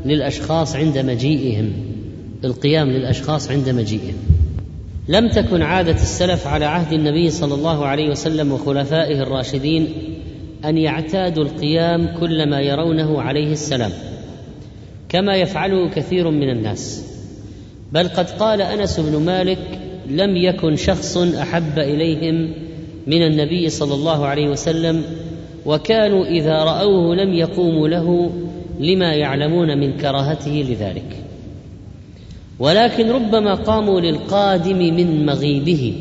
للأشخاص 0.05 0.75
عند 0.75 0.97
مجيئهم. 0.97 1.73
القيام 2.43 2.89
للأشخاص 2.89 3.51
عند 3.51 3.69
مجيئهم. 3.69 4.13
لم 5.07 5.29
تكن 5.29 5.61
عادة 5.61 5.91
السلف 5.91 6.47
على 6.47 6.65
عهد 6.65 6.93
النبي 6.93 7.29
صلى 7.29 7.53
الله 7.53 7.85
عليه 7.85 8.09
وسلم 8.09 8.51
وخلفائه 8.51 9.21
الراشدين 9.21 9.87
أن 10.65 10.77
يعتادوا 10.77 11.43
القيام 11.43 12.17
كلما 12.19 12.61
يرونه 12.61 13.21
عليه 13.21 13.51
السلام 13.51 13.91
كما 15.09 15.35
يفعله 15.35 15.89
كثير 15.89 16.29
من 16.29 16.49
الناس. 16.49 17.05
بل 17.91 18.07
قد 18.07 18.29
قال 18.29 18.61
أنس 18.61 18.99
بن 18.99 19.19
مالك 19.25 19.79
لم 20.09 20.37
يكن 20.37 20.75
شخص 20.75 21.17
أحب 21.17 21.79
إليهم 21.79 22.53
من 23.07 23.21
النبي 23.27 23.69
صلى 23.69 23.93
الله 23.93 24.25
عليه 24.25 24.49
وسلم 24.49 25.03
وكانوا 25.65 26.25
إذا 26.25 26.63
رأوه 26.63 27.15
لم 27.15 27.33
يقوموا 27.33 27.87
له 27.87 28.31
لما 28.79 29.13
يعلمون 29.13 29.77
من 29.77 29.97
كراهته 29.97 30.65
لذلك. 30.69 31.23
ولكن 32.59 33.09
ربما 33.09 33.53
قاموا 33.53 34.01
للقادم 34.01 34.77
من 34.77 35.25
مغيبه. 35.25 35.93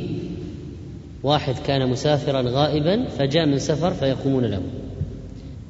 واحد 1.23 1.55
كان 1.67 1.91
مسافرا 1.91 2.45
غائبا 2.47 3.05
فجاء 3.05 3.47
من 3.47 3.59
سفر 3.59 3.91
فيقومون 3.91 4.45
له. 4.45 4.63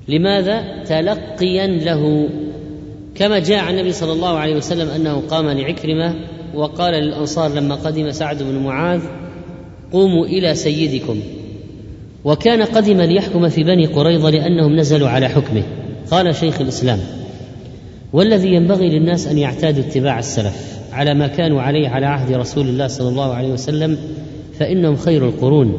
لماذا؟ 0.09 0.85
تلقيا 0.85 1.67
له. 1.67 2.29
كما 3.15 3.39
جاء 3.39 3.59
عن 3.59 3.75
النبي 3.75 3.93
صلى 3.93 4.13
الله 4.13 4.39
عليه 4.39 4.57
وسلم 4.57 4.89
أنه 4.89 5.23
قام 5.31 5.49
لعكرمة 5.49 6.15
وقال 6.55 6.95
للأنصار 6.95 7.51
لما 7.55 7.75
قدم 7.75 8.11
سعد 8.11 8.43
بن 8.43 8.59
معاذ 8.59 9.03
قوموا 9.93 10.27
إلى 10.27 10.55
سيدكم. 10.55 11.21
وكان 12.29 12.63
قدم 12.63 13.01
ليحكم 13.01 13.49
في 13.49 13.65
بني 13.65 13.87
قريظة 13.87 14.31
لأنهم 14.31 14.77
نزلوا 14.77 15.09
على 15.09 15.29
حكمه. 15.29 15.63
قال 16.11 16.35
شيخ 16.35 16.61
الإسلام 16.61 16.99
والذي 18.13 18.49
ينبغي 18.49 18.89
للناس 18.89 19.27
أن 19.27 19.39
يعتادوا 19.39 19.83
اتباع 19.83 20.19
السلف 20.19 20.79
على 20.93 21.15
ما 21.15 21.27
كانوا 21.27 21.63
عليه 21.63 21.89
على 21.89 22.07
عهد 22.07 22.33
رسول 22.33 22.69
الله 22.69 22.87
صلى 22.87 23.09
الله 23.09 23.35
عليه 23.35 23.53
وسلم 23.53 23.99
فإنهم 24.59 24.97
خير 24.97 25.27
القرون 25.29 25.73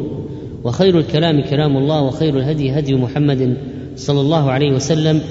وخير 0.63 0.99
الكلام 0.99 1.41
كلام 1.41 1.77
الله 1.77 2.01
وخير 2.01 2.38
الهدي 2.38 2.80
هدي 2.80 2.95
محمد 2.95 3.57
صلى 3.95 4.21
الله 4.21 4.51
عليه 4.51 4.71
وسلم 4.71 5.21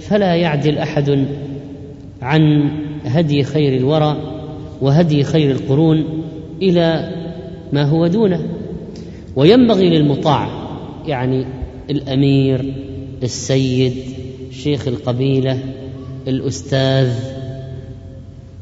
فلا 0.00 0.34
يعدل 0.34 0.78
أحد 0.78 1.26
عن 2.22 2.70
هدي 3.04 3.42
خير 3.42 3.76
الورى 3.76 4.16
وهدي 4.80 5.24
خير 5.24 5.50
القرون 5.50 6.04
إلى 6.62 7.14
ما 7.72 7.82
هو 7.82 8.06
دونه. 8.06 8.40
وينبغي 9.36 9.88
للمطاع 9.90 10.63
يعني 11.06 11.46
الأمير 11.90 12.74
السيد 13.22 13.94
شيخ 14.50 14.88
القبيلة 14.88 15.58
الأستاذ. 16.28 17.12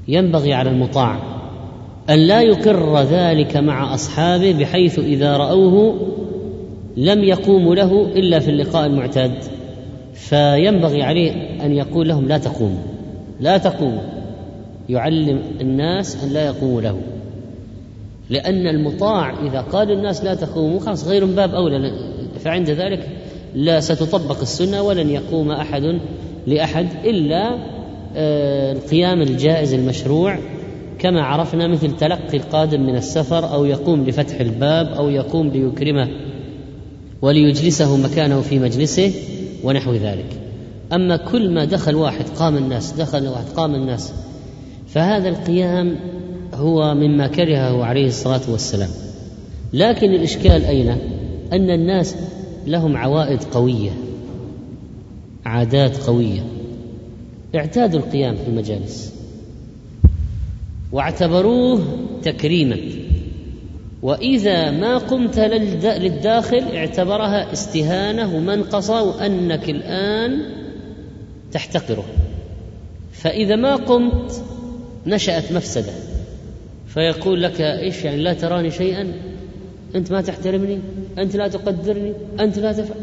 ينبغي 0.09 0.55
على 0.55 0.71
المطاع 0.71 1.19
أن 2.11 2.19
لا 2.19 2.41
يقر 2.41 3.03
ذلك 3.03 3.57
مع 3.57 3.95
أصحابه 3.95 4.53
بحيث 4.53 4.99
إذا 4.99 5.37
رأوه 5.37 5.95
لم 6.97 7.25
يقوموا 7.25 7.75
له 7.75 8.03
إلا 8.03 8.39
في 8.39 8.51
اللقاء 8.51 8.87
المعتاد. 8.87 9.33
فينبغي 10.15 11.03
عليه 11.03 11.33
أن 11.65 11.73
يقول 11.73 12.09
لهم 12.09 12.29
لا 12.29 12.39
تقوموا 12.39 12.83
لا 13.41 13.59
تقوموا 13.59 14.03
يعلم 14.89 15.43
الناس 15.61 16.25
أن 16.25 16.33
لا 16.33 16.47
يقوموا 16.47 16.81
له. 16.81 17.01
لأن 18.31 18.67
المطاع 18.67 19.47
إذا 19.47 19.61
قال 19.61 19.91
الناس 19.91 20.25
لا 20.25 20.35
تقوموا 20.35 20.81
خلاص 20.81 21.09
غير 21.09 21.25
باب 21.25 21.55
أولى. 21.55 22.12
فعند 22.45 22.71
ذلك 22.71 23.09
لا 23.55 23.81
ستطبق 23.81 24.41
السنة 24.41 24.83
ولن 24.83 25.11
يقوم 25.11 25.51
أحد 25.51 25.99
لأحد 26.47 26.87
إلا 27.05 27.59
آه، 28.17 28.73
القيام 28.73 29.23
الجائز 29.23 29.75
المشروع 29.75 30.39
كما 30.99 31.23
عرفنا 31.23 31.69
مثل 31.69 31.97
تلقي 31.97 32.37
القادم 32.37 32.81
من 32.81 32.97
السفر 32.97 33.55
أو 33.55 33.65
يقوم 33.65 34.05
لفتح 34.05 34.41
الباب 34.41 34.87
أو 34.87 35.09
يقوم 35.09 35.49
ليكرمه 35.49 36.09
وليجلسه 37.23 37.97
مكانه 37.97 38.41
في 38.41 38.59
مجلسه 38.59 39.13
ونحو 39.65 39.93
ذلك. 39.95 40.27
أما 40.93 41.17
كل 41.17 41.51
ما 41.51 41.65
دخل 41.65 41.95
واحد 41.95 42.25
قام 42.37 42.57
الناس 42.57 42.93
دخل 42.93 43.29
واحد 43.29 43.45
قام 43.57 43.75
الناس 43.75 44.13
فهذا 44.87 45.29
القيام 45.29 45.97
هو 46.55 46.95
مما 46.95 47.27
كرهه 47.27 47.85
عليه 47.85 48.07
الصلاة 48.07 48.41
والسلام. 48.49 48.91
لكن 49.73 50.15
الإشكال 50.15 50.65
أين؟ 50.65 50.97
أن 51.53 51.71
الناس 51.71 52.17
لهم 52.67 52.97
عوائد 52.97 53.43
قوية 53.43 53.91
عادات 55.45 55.97
قوية. 55.97 56.41
اعتادوا 57.55 58.01
القيام 58.01 58.37
في 58.37 58.49
المجالس. 58.49 59.15
واعتبروه 60.93 61.85
تكريما. 62.23 62.77
وإذا 64.03 64.71
ما 64.71 64.99
قمت 64.99 65.39
للداخل 65.39 66.63
اعتبرها 66.75 67.53
استهانة 67.53 68.37
ومنقصة 68.37 69.03
وأنك 69.03 69.71
الآن 69.71 70.43
تحتقره. 71.53 72.05
فإذا 73.13 73.57
ما 73.57 73.77
قمت 73.77 74.43
نشأت 75.07 75.53
مفسدة. 75.53 75.93
فيقول 76.87 77.43
لك 77.43 77.61
إيش 77.61 78.05
يعني 78.05 78.23
لا 78.23 78.33
تراني 78.33 78.71
شيئا؟ 78.71 79.13
أنت 79.95 80.13
ما 80.13 80.21
تحترمني 80.21 80.79
أنت 81.19 81.37
لا 81.37 81.49
تقدرني 81.49 82.13
أنت 82.41 82.59
لا 82.59 82.73
تفعل 82.73 83.01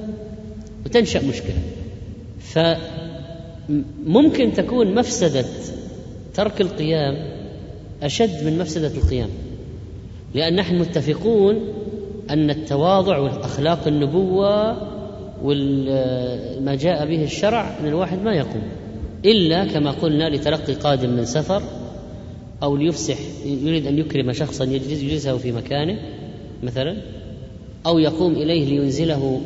وتنشأ 0.86 1.28
مشكلة. 1.28 1.60
فممكن 3.70 4.54
تكون 4.54 4.96
مفسدة 4.96 5.46
ترك 6.34 6.62
القيام 6.62 7.16
أشد 8.04 8.44
من 8.46 8.58
مفسدة 8.58 8.88
القيام 8.88 9.30
لأن 10.36 10.56
نحن 10.56 10.80
متفقون 10.80 11.56
أن 12.30 12.50
التواضع 12.50 13.18
والأخلاق 13.18 13.88
النبوة 13.88 14.78
وما 15.44 16.76
جاء 16.76 17.06
به 17.06 17.24
الشرع 17.24 17.78
أن 17.80 17.88
الواحد 17.88 18.22
ما 18.22 18.34
يقوم 18.34 18.64
إلا 19.26 19.66
كما 19.66 19.92
قلنا 19.92 20.30
لتلقي 20.30 20.74
قادم 20.74 21.10
من 21.10 21.26
سفر 21.26 21.64
أو 22.64 22.78
ليفسح 22.78 23.18
يريد 23.46 23.88
أن 23.88 23.98
يكرم 23.98 24.34
شخصا 24.34 24.64
يجلس 24.64 25.04
يجلسه 25.04 25.38
في 25.38 25.52
مكانه 25.52 26.00
مثلا 26.64 26.98
أو 27.86 28.00
يقوم 28.00 28.34
إليه 28.34 28.66
لينزله 28.66 29.42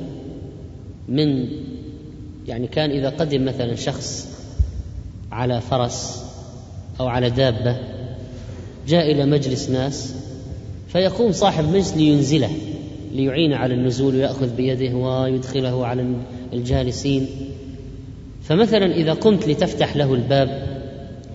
من 1.07 1.48
يعني 2.48 2.68
كان 2.68 2.91
إذا 2.91 3.10
قدم 3.10 3.45
مثلا 3.45 3.76
شخص 3.76 4.38
على 5.31 5.61
فرس 5.61 6.23
أو 6.99 7.07
على 7.07 7.30
دابة 7.30 7.77
جاء 8.88 9.11
إلى 9.11 9.26
مجلس 9.26 9.69
ناس 9.69 10.15
فيقوم 10.88 11.31
صاحب 11.31 11.69
مجلس 11.69 11.94
لينزله 11.94 12.49
ليعين 13.14 13.53
على 13.53 13.73
النزول 13.73 14.15
ويأخذ 14.15 14.56
بيده 14.56 14.95
ويدخله 14.95 15.85
على 15.85 16.14
الجالسين. 16.53 17.27
فمثلا 18.44 18.95
إذا 18.95 19.14
قمت 19.14 19.48
لتفتح 19.48 19.95
له 19.95 20.14
الباب 20.14 20.73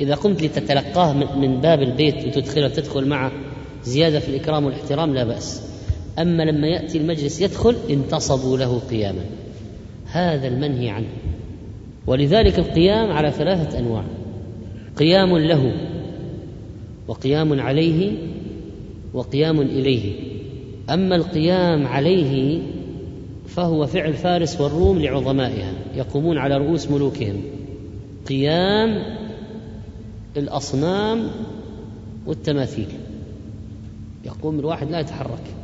إذا 0.01 0.15
قمت 0.15 0.43
لتتلقاه 0.43 1.13
من 1.13 1.61
باب 1.61 1.83
البيت 1.83 2.27
وتدخله 2.27 2.69
تدخل 2.69 3.07
معه 3.07 3.33
زيادة 3.85 4.21
في 4.21 4.29
الإكرام 4.29 4.65
والإحترام 4.65 5.15
لا 5.15 5.25
بأس. 5.25 5.63
أما 6.19 6.43
لما 6.43 6.67
يأتي 6.67 6.99
المجلس 6.99 7.41
يدخل 7.41 7.77
انتصبوا 7.91 8.59
له 8.59 8.79
قياما. 8.79 9.25
هذا 10.07 10.49
المنهي 10.49 10.89
عنه. 10.91 11.09
ولذلك 12.07 12.59
القيام 12.59 13.13
على 13.13 13.31
ثلاثة 13.31 13.79
أنواع. 13.79 14.05
قيام 14.97 15.39
له 15.39 15.73
وقيام 17.09 17.61
عليه 17.61 18.13
وقيام 19.15 19.61
إليه. 19.61 20.15
أما 20.91 21.17
القيام 21.17 21.87
عليه 21.87 22.63
فهو 23.47 23.87
فعل 23.87 24.15
فارس 24.15 24.61
والروم 24.61 24.99
لعظمائها 24.99 25.73
يقومون 25.97 26.39
على 26.39 26.57
رؤوس 26.57 26.91
ملوكهم. 26.91 27.43
قيام 28.29 29.03
الأصنام 30.37 31.31
والتماثيل. 32.27 32.87
يقوم 34.29 34.59
الواحد 34.59 34.91
لا 34.91 35.01
يتحرك. 35.01 35.55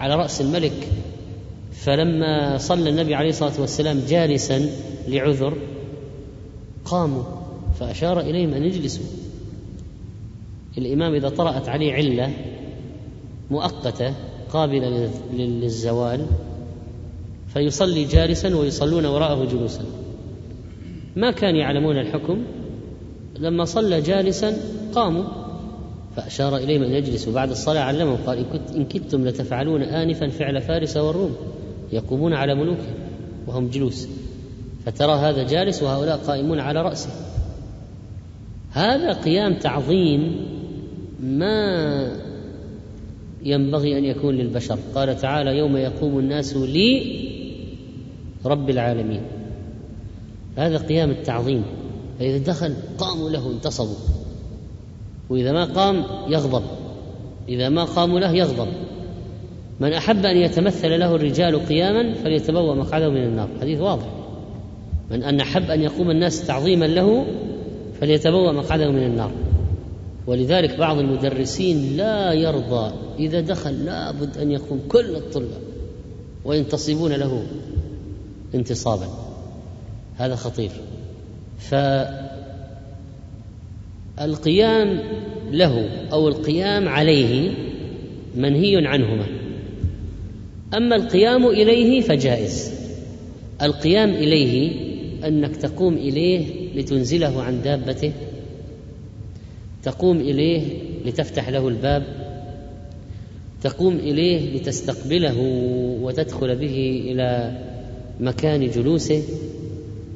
على 0.00 0.14
رأس 0.14 0.40
الملك. 0.40 0.88
فلما 1.72 2.58
صلى 2.58 2.90
النبي 2.90 3.14
عليه 3.14 3.28
الصلاة 3.28 3.60
والسلام 3.60 4.00
جالسا 4.08 4.68
لعذر 5.08 5.56
قاموا 6.84 7.22
فأشار 7.80 8.20
إليهم 8.20 8.54
أن 8.54 8.62
يجلسوا. 8.62 9.04
الإمام 10.78 11.14
إذا 11.14 11.28
طرأت 11.28 11.68
عليه 11.68 11.92
علة 11.92 12.32
مؤقتة 13.50 14.14
قابلة 14.50 15.10
للزوال 15.32 16.26
فيصلي 17.54 18.04
جالسا 18.04 18.56
ويصلون 18.56 19.06
وراءه 19.06 19.44
جلوسا. 19.44 19.84
ما 21.16 21.30
كان 21.30 21.56
يعلمون 21.56 21.98
الحكم. 21.98 22.44
لما 23.38 23.64
صلى 23.64 24.00
جالسا 24.00 24.56
قاموا. 24.94 25.43
فأشار 26.16 26.56
إليهم 26.56 26.82
أن 26.82 26.90
يجلسوا 26.90 27.32
بعد 27.32 27.50
الصلاة 27.50 27.80
علمهم 27.80 28.16
قال 28.16 28.44
إن 28.76 28.84
كدتم 28.84 29.28
لتفعلون 29.28 29.82
آنفا 29.82 30.28
فعل 30.28 30.60
فارس 30.60 30.96
والروم 30.96 31.36
يقومون 31.92 32.34
على 32.34 32.54
ملوكهم 32.54 32.94
وهم 33.46 33.68
جلوس. 33.68 34.08
فترى 34.86 35.12
هذا 35.12 35.42
جالس 35.42 35.82
وهؤلاء 35.82 36.16
قائمون 36.16 36.60
على 36.60 36.82
رأسه. 36.82 37.10
هذا 38.72 39.12
قيام 39.12 39.54
تعظيم 39.54 40.46
ما 41.20 42.12
ينبغي 43.42 43.98
أن 43.98 44.04
يكون 44.04 44.34
للبشر. 44.34 44.78
قال 44.94 45.16
تعالى 45.16 45.58
يوم 45.58 45.76
يقوم 45.76 46.18
الناس 46.18 46.56
لي 46.56 47.20
رب 48.44 48.70
العالمين. 48.70 49.22
هذا 50.56 50.78
قيام 50.78 51.10
التعظيم. 51.10 51.64
فإذا 52.18 52.38
دخل 52.38 52.74
قاموا 52.98 53.30
له 53.30 53.50
انتصبوا. 53.50 54.23
وإذا 55.30 55.52
ما 55.52 55.64
قام 55.64 56.04
يغضب. 56.28 56.62
إذا 57.48 57.68
ما 57.68 57.84
قاموا 57.84 58.20
له 58.20 58.32
يغضب. 58.32 58.68
من 59.80 59.92
أحب 59.92 60.26
أن 60.26 60.36
يتمثل 60.36 61.00
له 61.00 61.14
الرجال 61.14 61.66
قياما 61.66 62.14
فليتبوأ 62.14 62.74
مقعده 62.74 63.08
من 63.08 63.22
النار. 63.22 63.48
حديث 63.60 63.80
واضح. 63.80 64.06
من 65.10 65.22
أن 65.22 65.40
أحب 65.40 65.70
أن 65.70 65.80
يقوم 65.80 66.10
الناس 66.10 66.46
تعظيما 66.46 66.84
له 66.84 67.26
فليتبوأ 68.00 68.52
مقعده 68.52 68.90
من 68.90 69.02
النار. 69.02 69.30
ولذلك 70.26 70.78
بعض 70.78 70.98
المدرسين 70.98 71.96
لا 71.96 72.32
يرضى 72.32 72.92
إذا 73.18 73.40
دخل 73.40 73.84
لابد 73.84 74.38
أن 74.38 74.50
يقوم 74.50 74.80
كل 74.88 75.16
الطلاب 75.16 75.62
وينتصبون 76.44 77.12
له 77.12 77.46
انتصابا. 78.54 79.08
هذا 80.16 80.34
خطير. 80.34 80.70
القيام 84.20 85.00
له 85.50 85.88
أو 86.12 86.28
القيام 86.28 86.88
عليه 86.88 87.50
منهي 88.36 88.86
عنهما. 88.86 89.26
أما 90.74 90.96
القيام 90.96 91.46
إليه 91.46 92.00
فجائز. 92.00 92.72
القيام 93.62 94.10
إليه 94.10 94.72
أنك 95.28 95.56
تقوم 95.56 95.94
إليه 95.94 96.46
لتنزله 96.74 97.42
عن 97.42 97.62
دابته. 97.62 98.12
تقوم 99.82 100.16
إليه 100.20 100.62
لتفتح 101.06 101.48
له 101.48 101.68
الباب. 101.68 102.04
تقوم 103.62 103.96
إليه 103.96 104.56
لتستقبله 104.56 105.36
وتدخل 106.02 106.56
به 106.56 107.02
إلى 107.04 107.58
مكان 108.20 108.70
جلوسه. 108.70 109.22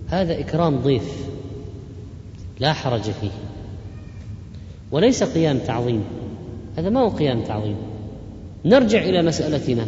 هذا 0.09 0.41
إكرام 0.41 0.77
ضيف 0.77 1.13
لا 2.61 2.73
حرج 2.73 3.03
فيه. 3.03 3.48
وليس 4.93 5.23
قيام 5.23 5.59
تعظيم. 5.59 6.05
هذا 6.77 6.91
ما 6.91 7.01
هو 7.01 7.09
قيام 7.09 7.43
تعظيم. 7.43 7.77
نرجع 8.65 9.03
إلى 9.03 9.23
مسألتنا. 9.23 9.87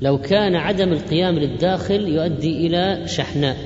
لو 0.00 0.18
كان 0.18 0.56
عدم 0.56 0.92
القيام 0.92 1.38
للداخل 1.38 2.08
يؤدي 2.08 2.66
إلى 2.66 3.08
شحناء 3.08 3.56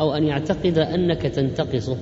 أو 0.00 0.14
أن 0.14 0.24
يعتقد 0.24 0.78
أنك 0.78 1.22
تنتقصه. 1.22 1.96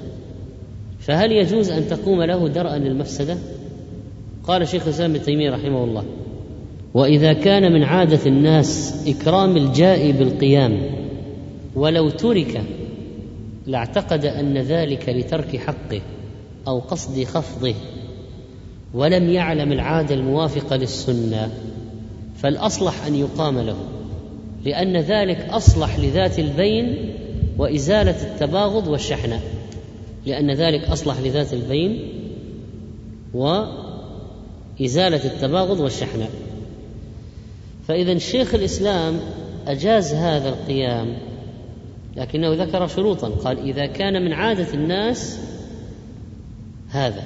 فهل 1.01 1.33
يجوز 1.33 1.71
أن 1.71 1.89
تقوم 1.89 2.23
له 2.23 2.49
درءا 2.49 2.79
للمفسدة؟ 2.79 3.37
قال 4.45 4.69
شيخ 4.69 4.83
الإسلام 4.83 5.11
ابن 5.11 5.23
تيمية 5.23 5.51
رحمه 5.51 5.85
الله 5.85 6.05
وإذا 6.95 7.33
كان 7.33 7.73
من 7.73 7.83
عادة 7.83 8.27
الناس 8.27 9.05
إكرام 9.09 9.57
الجائي 9.57 10.13
بالقيام 10.13 10.81
ولو 11.75 12.11
ترك 12.11 12.63
لاعتقد 13.67 14.25
أن 14.25 14.59
ذلك 14.59 15.09
لترك 15.09 15.57
حقه. 15.57 16.01
أو 16.67 16.79
قصد 16.79 17.25
خفضه 17.25 17.75
ولم 18.95 19.29
يعلم 19.29 19.73
العادة 19.73 20.15
الموافقة 20.15 20.77
للسنة 20.77 21.51
فالأصلح 22.37 23.07
أن 23.07 23.15
يقام 23.15 23.59
له 23.59 23.77
لأن 24.65 24.97
ذلك 24.97 25.39
أصلح 25.51 25.99
لذات 25.99 26.39
البين 26.39 27.15
وإزالة 27.59 28.23
التباغض 28.23 28.89
والشحنة 28.89 29.41
لأن 30.27 30.51
ذلك 30.51 30.85
أصلح 30.85 31.21
لذات 31.21 31.53
البين 31.53 32.09
وإزالة 33.35 35.25
التباغض 35.25 35.81
والشحنة. 35.81 36.29
فإذا 37.89 38.19
شيخ 38.19 38.55
الإسلام 38.55 39.21
أجاز 39.67 40.15
هذا 40.15 40.49
القيام 40.49 41.17
لكنه 42.17 42.55
ذكر 42.55 42.87
شروطا 42.87 43.29
قال 43.29 43.59
إذا 43.59 43.87
كان 43.87 44.25
من 44.25 44.33
عادة 44.33 44.75
الناس 44.75 45.41
هذا. 46.97 47.23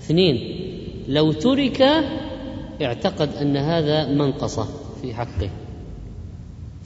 اثنين 0.00 0.60
لو 1.08 1.32
ترك 1.32 1.82
اعتقد 2.82 3.36
أن 3.40 3.56
هذا 3.56 4.08
منقصه 4.08 4.68
في 5.02 5.14
حقه. 5.14 5.50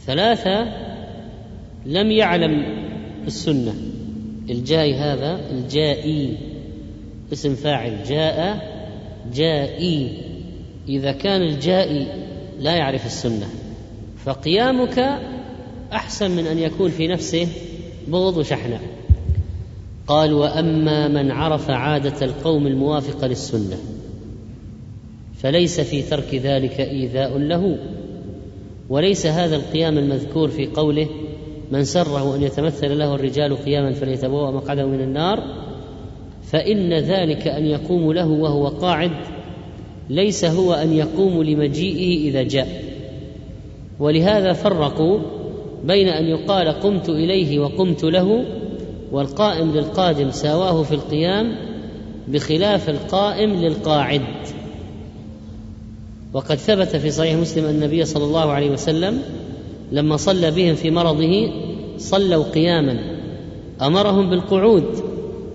ثلاثة 0.06 0.72
لم 1.86 2.10
يعلم 2.10 2.64
السنة. 3.26 3.74
الجاي 4.51 4.94
هذا 4.94 5.40
الجائي 5.51 6.36
اسم 7.32 7.55
فاعل 7.55 8.05
جاء 8.05 8.60
جائي. 9.34 10.22
إذا 10.88 11.12
كان 11.12 11.43
الجائي 11.43 12.06
لا 12.59 12.76
يعرف 12.76 13.06
السنة 13.06 13.47
فقيامك 14.24 15.20
أحسن 15.93 16.30
من 16.30 16.47
أن 16.47 16.59
يكون 16.59 16.90
في 16.90 17.09
نفسه 17.09 17.48
بغض 18.09 18.36
وشحنة. 18.36 18.80
قال 20.07 20.33
وأما 20.33 21.09
من 21.09 21.31
عرف 21.31 21.70
عادة 21.70 22.27
القوم 22.27 22.66
الموافقه 22.66 23.27
للسنة 23.27 23.77
فليس 25.35 25.81
في 25.81 26.03
ترك 26.03 26.35
ذلك 26.35 26.81
إيذاء 26.81 27.39
له. 27.39 27.78
وليس 28.89 29.27
هذا 29.27 29.57
القيام 29.57 29.99
المذكور 29.99 30.49
في 30.49 30.66
قوله 30.66 31.09
من 31.73 31.85
سره 31.85 32.37
أن 32.37 32.43
يتمثل 32.43 32.99
له 32.99 33.15
الرجال 33.15 33.57
قياما 33.57 33.93
فليتبوأ 33.93 34.51
مقعده 34.51 34.87
من 34.87 35.01
النار 35.01 35.43
فإن 36.43 36.93
ذلك 36.93 37.49
أن 37.49 37.66
يقوم 37.66 38.12
له 38.12 38.27
وهو 38.27 38.66
قاعد 38.66 39.11
ليس 40.11 40.45
هو 40.45 40.73
أن 40.73 40.93
يقوم 40.93 41.43
لمجيئه 41.43 42.28
إذا 42.28 42.43
جاء. 42.43 42.69
ولهذا 44.01 44.53
فرقوا 44.53 45.19
بين 45.85 46.09
أن 46.09 46.24
يقال 46.24 46.69
قمت 46.69 47.09
إليه 47.09 47.59
وقمت 47.59 48.05
له 48.05 48.45
والقائم 49.12 49.70
للقادم 49.70 50.31
ساواه 50.31 50.83
في 50.83 50.95
القيام 50.95 51.57
بخلاف 52.28 52.89
القائم 52.89 53.51
للقاعد. 53.51 54.23
وقد 56.33 56.55
ثبت 56.55 56.97
في 56.97 57.11
صحيح 57.11 57.35
مسلم 57.35 57.65
أن 57.65 57.74
النبي 57.74 58.05
صلى 58.05 58.24
الله 58.24 58.53
عليه 58.53 58.70
وسلم 58.70 59.23
لما 59.93 60.16
صلى 60.16 60.51
بهم 60.51 60.74
في 60.74 60.91
مرضه 60.91 61.53
صلوا 61.99 62.45
قياما 62.45 62.99
أمرهم 63.83 64.31
بالقعود 64.31 64.85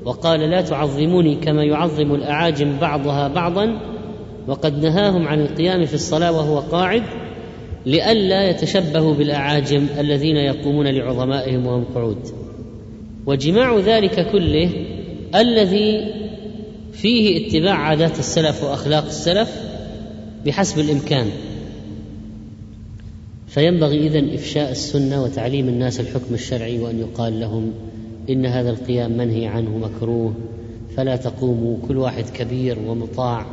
وقال 0.06 0.40
لا 0.40 0.62
تعظموني 0.62 1.36
كما 1.36 1.64
يعظم 1.64 2.16
الأعاجم 2.16 2.78
بعضها 2.82 3.28
بعضا 3.28 3.80
وقد 4.48 4.86
نهاهم 4.86 5.28
عن 5.28 5.42
القيام 5.42 5.86
في 5.86 5.94
الصلاة 5.94 6.32
وهو 6.32 6.60
قاعد 6.60 7.04
لئلا 7.86 8.50
يتشبهوا 8.50 9.14
بالأعاجم 9.14 9.86
الذين 10.00 10.38
يقومون 10.38 10.88
لعظمائهم 10.88 11.66
وهم 11.66 11.86
قعود. 11.96 12.41
وجماع 13.26 13.80
ذلك 13.80 14.32
كله 14.32 14.70
الذي 15.36 16.14
فيه 16.94 17.48
اتباع 17.48 17.76
عادات 17.76 18.20
السلف 18.20 18.64
وأخلاق 18.64 19.06
السلف 19.06 19.62
بحسب 20.46 20.80
الإمكان. 20.80 21.28
فينبغي 23.48 24.08
إذن 24.08 24.34
إفشاء 24.34 24.72
السنة 24.72 25.24
وتعليم 25.24 25.68
الناس 25.68 26.00
الحكم 26.00 26.34
الشرعي 26.34 26.80
وأن 26.80 27.00
يقال 27.00 27.40
لهم 27.40 27.72
إن 28.30 28.46
هذا 28.46 28.70
القيام 28.70 29.18
منهي 29.18 29.48
عنه 29.48 29.78
مكروه 29.78 30.34
فلا 30.98 31.16
تقوموا 31.16 31.78
كل 31.88 31.98
واحد 31.98 32.24
كبير 32.30 32.80
ومطاع 32.80 33.46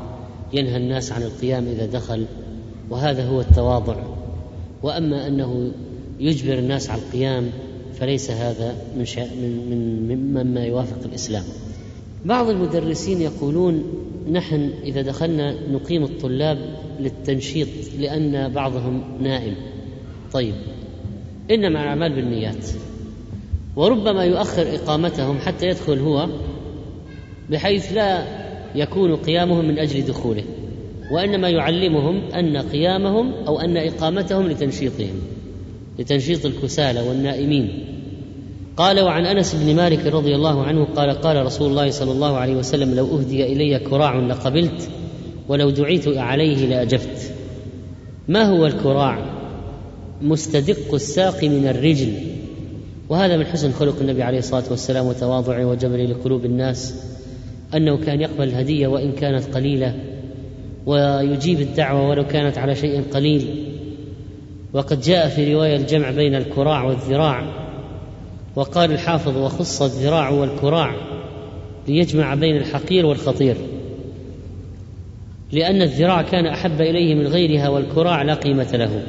ينهى 0.53 0.77
الناس 0.77 1.13
عن 1.13 1.23
القيام 1.23 1.67
إذا 1.67 1.87
دخل 1.87 2.27
وهذا 2.91 3.25
هو 3.25 3.41
التواضع. 3.41 3.97
وأما 4.83 5.27
أنه 5.27 5.71
يجبر 6.21 6.59
الناس 6.59 6.91
على 6.91 7.01
القيام 7.01 7.51
فليس 8.01 8.31
هذا 8.31 8.77
من 8.97 9.07
من 9.43 10.09
من 10.09 10.47
مما 10.47 10.65
يوافق 10.65 11.05
الإسلام. 11.05 11.45
بعض 12.25 12.49
المدرسين 12.49 13.21
يقولون 13.21 13.83
نحن 14.33 14.71
إذا 14.85 15.03
دخلنا 15.03 15.71
نقيم 15.71 16.05
الطلاب 16.05 16.59
للتنشيط 17.01 17.69
لأن 17.99 18.53
بعضهم 18.53 19.03
نائم. 19.21 19.55
طيب 20.33 20.55
إنما 21.51 21.83
الأعمال 21.83 22.15
بالنيات 22.15 22.67
وربما 23.77 24.25
يؤخر 24.25 24.75
إقامتهم 24.75 25.39
حتى 25.39 25.67
يدخل 25.67 25.99
هو 25.99 26.29
بحيث 27.51 27.93
لا 27.93 28.25
يكون 28.75 29.17
قيامهم 29.17 29.69
من 29.69 29.79
أجل 29.79 30.05
دخوله 30.05 30.45
وإنما 31.13 31.49
يعلمهم 31.49 32.23
أن 32.35 32.57
قيامهم 32.57 33.33
أو 33.47 33.61
أن 33.61 33.77
إقامتهم 33.77 34.49
لتنشيطهم 34.49 35.21
لتنشيط 35.99 36.47
الكسالى 36.47 37.01
والنائمين. 37.01 37.85
قال 38.77 39.01
وعن 39.01 39.27
أنس 39.27 39.55
بن 39.55 39.77
مالك 39.77 40.07
رضي 40.07 40.35
الله 40.35 40.63
عنه 40.63 40.85
قال 40.85 41.11
قال 41.11 41.47
رسول 41.47 41.71
الله 41.71 41.91
صلى 41.91 42.13
الله 42.13 42.37
عليه 42.37 42.55
وسلم 42.55 42.95
لو 42.95 43.19
أهدي 43.19 43.53
إلي 43.53 43.79
كراع 43.79 44.19
لقبلت 44.19 44.91
ولو 45.49 45.71
دعيت 45.71 46.09
عليه 46.09 46.67
لأجبت. 46.67 47.33
ما 48.29 48.43
هو 48.43 48.67
الكراع؟ 48.67 49.39
مستدق 50.23 50.95
الساق 50.95 51.45
من 51.45 51.69
الرجل. 51.69 52.13
وهذا 53.09 53.37
من 53.37 53.47
حسن 53.47 53.73
خلق 53.73 54.01
النبي 54.01 54.23
عليه 54.23 54.39
الصلاة 54.39 54.65
والسلام 54.71 55.07
وتواضعه 55.07 55.67
وجبره 55.67 56.03
لقلوب 56.03 56.45
الناس 56.45 56.95
أنه 57.75 57.97
كان 57.97 58.21
يقبل 58.21 58.45
الهدية 58.49 58.87
وإن 58.87 59.13
كانت 59.13 59.55
قليلة 59.55 59.95
ويجيب 60.87 61.61
الدعوة 61.61 62.09
ولو 62.09 62.27
كانت 62.27 62.59
على 62.59 62.75
شيء 62.75 63.03
قليل. 63.13 63.68
وقد 64.73 65.01
جاء 65.01 65.29
في 65.29 65.55
رواية 65.55 65.77
الجمع 65.77 66.11
بين 66.11 66.35
الكراع 66.35 66.85
والذراع 66.85 67.45
وقال 68.57 68.93
الحافظ 68.93 69.37
وخص 69.37 69.83
الذراع 69.83 70.31
والكراع 70.31 70.95
ليجمع 71.89 72.35
بين 72.35 72.57
الحقير 72.57 73.07
والخطير 73.07 73.57
لأن 75.53 75.83
الذراع 75.83 76.23
كان 76.23 76.47
أحب 76.47 76.81
إليه 76.81 77.15
من 77.15 77.27
غيرها 77.27 77.69
والكراع 77.69 78.23
لا 78.23 78.35
قيمة 78.35 78.69
له. 78.73 79.03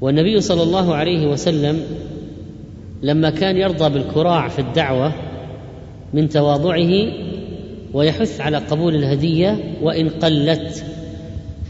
والنبي 0.00 0.40
صلى 0.40 0.62
الله 0.62 0.94
عليه 0.94 1.26
وسلم 1.26 1.82
لما 3.02 3.30
كان 3.30 3.56
يرضى 3.56 3.90
بالكراع 3.90 4.48
في 4.48 4.58
الدعوة 4.58 5.12
من 6.14 6.28
تواضعه 6.28 7.12
ويحث 7.92 8.40
على 8.40 8.56
قبول 8.56 8.94
الهدية 8.94 9.76
وإن 9.82 10.08
قلت 10.08 10.84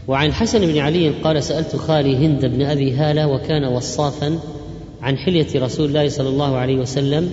وعن 0.07 0.33
حسن 0.33 0.65
بن 0.65 0.77
علي 0.77 1.09
قال 1.09 1.43
سألت 1.43 1.75
خالي 1.75 2.15
هند 2.15 2.45
بن 2.45 2.61
أبي 2.61 2.91
هالة 2.91 3.27
وكان 3.27 3.65
وصافا 3.65 4.39
عن 5.01 5.17
حلية 5.17 5.47
رسول 5.55 5.87
الله 5.87 6.09
صلى 6.09 6.29
الله 6.29 6.57
عليه 6.57 6.77
وسلم 6.77 7.31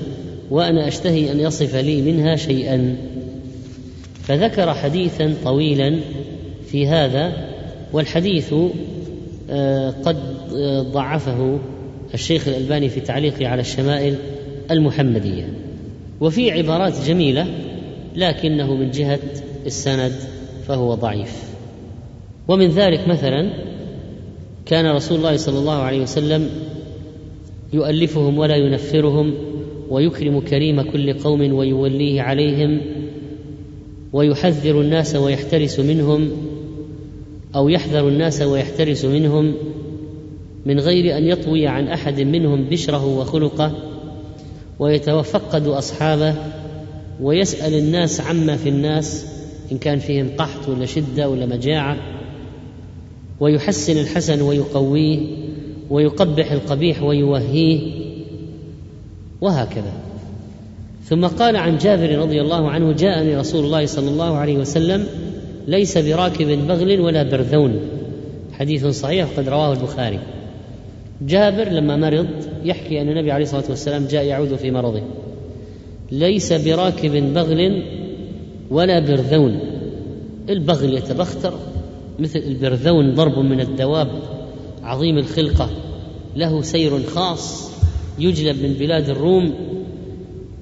وأنا 0.50 0.88
أشتهي 0.88 1.32
أن 1.32 1.40
يصف 1.40 1.76
لي 1.76 2.02
منها 2.02 2.36
شيئا. 2.36 2.96
فذكر 4.22 4.74
حديثا 4.74 5.34
طويلا 5.44 6.00
في 6.66 6.86
هذا 6.86 7.32
والحديث 7.92 8.54
آه، 9.50 9.94
قد 10.04 10.16
آه، 10.54 10.82
ضعفه 10.82 11.58
الشيخ 12.14 12.48
الألباني 12.48 12.88
في 12.88 13.00
تعليقه 13.00 13.48
على 13.48 13.60
الشمائل 13.60 14.16
المحمدية. 14.70 15.52
وفي 16.20 16.50
عبارات 16.50 16.94
جميلة 17.06 17.46
لكنه 18.16 18.74
من 18.74 18.90
جهة 18.90 19.20
السند 19.66 20.14
فهو 20.68 20.94
ضعيف. 20.94 21.49
ومن 22.50 22.68
ذلك 22.68 23.08
مثلا 23.08 23.50
كان 24.66 24.86
رسول 24.86 25.18
الله 25.18 25.36
صلى 25.36 25.58
الله 25.58 25.76
عليه 25.76 26.00
وسلم 26.02 26.48
يؤلفهم 27.72 28.38
ولا 28.38 28.56
ينفرهم 28.56 29.34
ويكرم 29.90 30.40
كريم 30.40 30.82
كل 30.82 31.12
قوم 31.12 31.52
ويوليه 31.52 32.22
عليهم 32.22 32.80
ويحذر 34.12 34.80
الناس 34.80 35.16
ويحترس 35.16 35.80
منهم 35.80 36.30
أو 37.54 37.68
يحذر 37.68 38.08
الناس 38.08 38.42
ويحترس 38.42 39.04
منهم 39.04 39.54
من 40.66 40.80
غير 40.80 41.18
أن 41.18 41.24
يطوي 41.24 41.66
عن 41.66 41.88
أحد 41.88 42.20
منهم 42.20 42.64
بشره 42.64 43.06
وخلقه 43.18 43.72
ويتفقد 44.78 45.66
أصحابه 45.66 46.34
ويسأل 47.20 47.74
الناس 47.74 48.20
عما 48.20 48.56
في 48.56 48.68
الناس 48.68 49.26
إن 49.72 49.78
كان 49.78 49.98
فيهم 49.98 50.30
قحط 50.38 50.68
ولا 50.68 50.86
شدة 50.86 51.28
ولا 51.28 51.46
مجاعة 51.46 52.19
ويحسن 53.40 53.98
الحسن 54.00 54.42
ويقويه 54.42 55.18
ويقبح 55.90 56.52
القبيح 56.52 57.02
ويوهيه 57.02 57.80
وهكذا. 59.40 59.92
ثم 61.04 61.26
قال 61.26 61.56
عن 61.56 61.78
جابر 61.78 62.18
رضي 62.18 62.40
الله 62.40 62.70
عنه 62.70 62.92
جاءني 62.92 63.36
رسول 63.36 63.64
الله 63.64 63.86
صلى 63.86 64.08
الله 64.10 64.36
عليه 64.36 64.56
وسلم 64.56 65.06
ليس 65.68 65.98
براكب 65.98 66.46
بغل 66.46 67.00
ولا 67.00 67.22
برذون. 67.22 67.80
حديث 68.52 68.86
صحيح 68.86 69.28
قد 69.36 69.48
رواه 69.48 69.72
البخاري. 69.72 70.18
جابر 71.22 71.68
لما 71.68 71.96
مرض 71.96 72.28
يحكي 72.64 73.00
أن 73.00 73.08
النبي 73.08 73.32
عليه 73.32 73.44
الصلاة 73.44 73.64
والسلام 73.68 74.06
جاء 74.06 74.24
يعود 74.24 74.54
في 74.54 74.70
مرضه. 74.70 75.02
ليس 76.12 76.52
براكب 76.52 77.34
بغل 77.34 77.82
ولا 78.70 79.00
برذون. 79.00 79.60
البغل 80.48 80.94
يتبختر 80.94 81.54
مثل 82.20 82.38
البرذون 82.38 83.14
ضرب 83.14 83.38
من 83.38 83.60
الدواب 83.60 84.08
عظيم 84.82 85.18
الخلقة 85.18 85.70
له 86.36 86.62
سير 86.62 87.02
خاص 87.02 87.70
يجلب 88.18 88.62
من 88.62 88.72
بلاد 88.72 89.08
الروم 89.08 89.54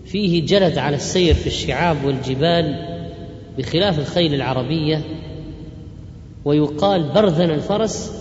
فيه 0.07 0.47
جلد 0.47 0.79
على 0.79 0.97
السير 0.97 1.35
في 1.35 1.47
الشعاب 1.47 2.05
والجبال 2.05 2.87
بخلاف 3.59 3.99
الخيل 3.99 4.35
العربية 4.35 5.03
ويقال 6.45 7.03
برذن 7.15 7.51
الفرس 7.51 8.13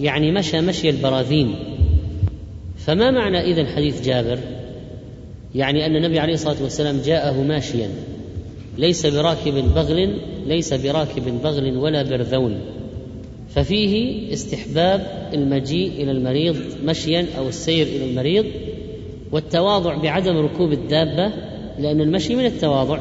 يعني 0.00 0.32
مشى 0.32 0.60
مشي 0.60 0.90
البراذين 0.90 1.54
فما 2.76 3.10
معنى 3.10 3.40
اذن 3.40 3.66
حديث 3.66 4.08
جابر؟ 4.08 4.38
يعني 5.54 5.86
أن 5.86 5.96
النبي 5.96 6.18
عليه 6.18 6.34
الصلاة 6.34 6.62
والسلام 6.62 7.00
جاءه 7.00 7.42
ماشيا 7.42 7.88
ليس 8.78 9.06
براكب 9.06 9.54
بغل 9.74 10.18
ليس 10.46 10.74
براكب 10.74 11.42
بغل 11.42 11.76
ولا 11.76 12.02
برذون. 12.02 12.60
ففيه 13.54 14.32
استحباب 14.32 15.28
المجيء 15.34 16.02
إلى 16.02 16.10
المريض 16.10 16.56
مشيا 16.84 17.26
أو 17.38 17.48
السير 17.48 17.86
إلى 17.86 18.10
المريض 18.10 18.46
والتواضع 19.32 19.96
بعدم 19.96 20.36
ركوب 20.36 20.72
الدابة 20.72 21.32
لأن 21.78 22.00
المشي 22.00 22.34
من 22.34 22.46
التواضع. 22.46 22.98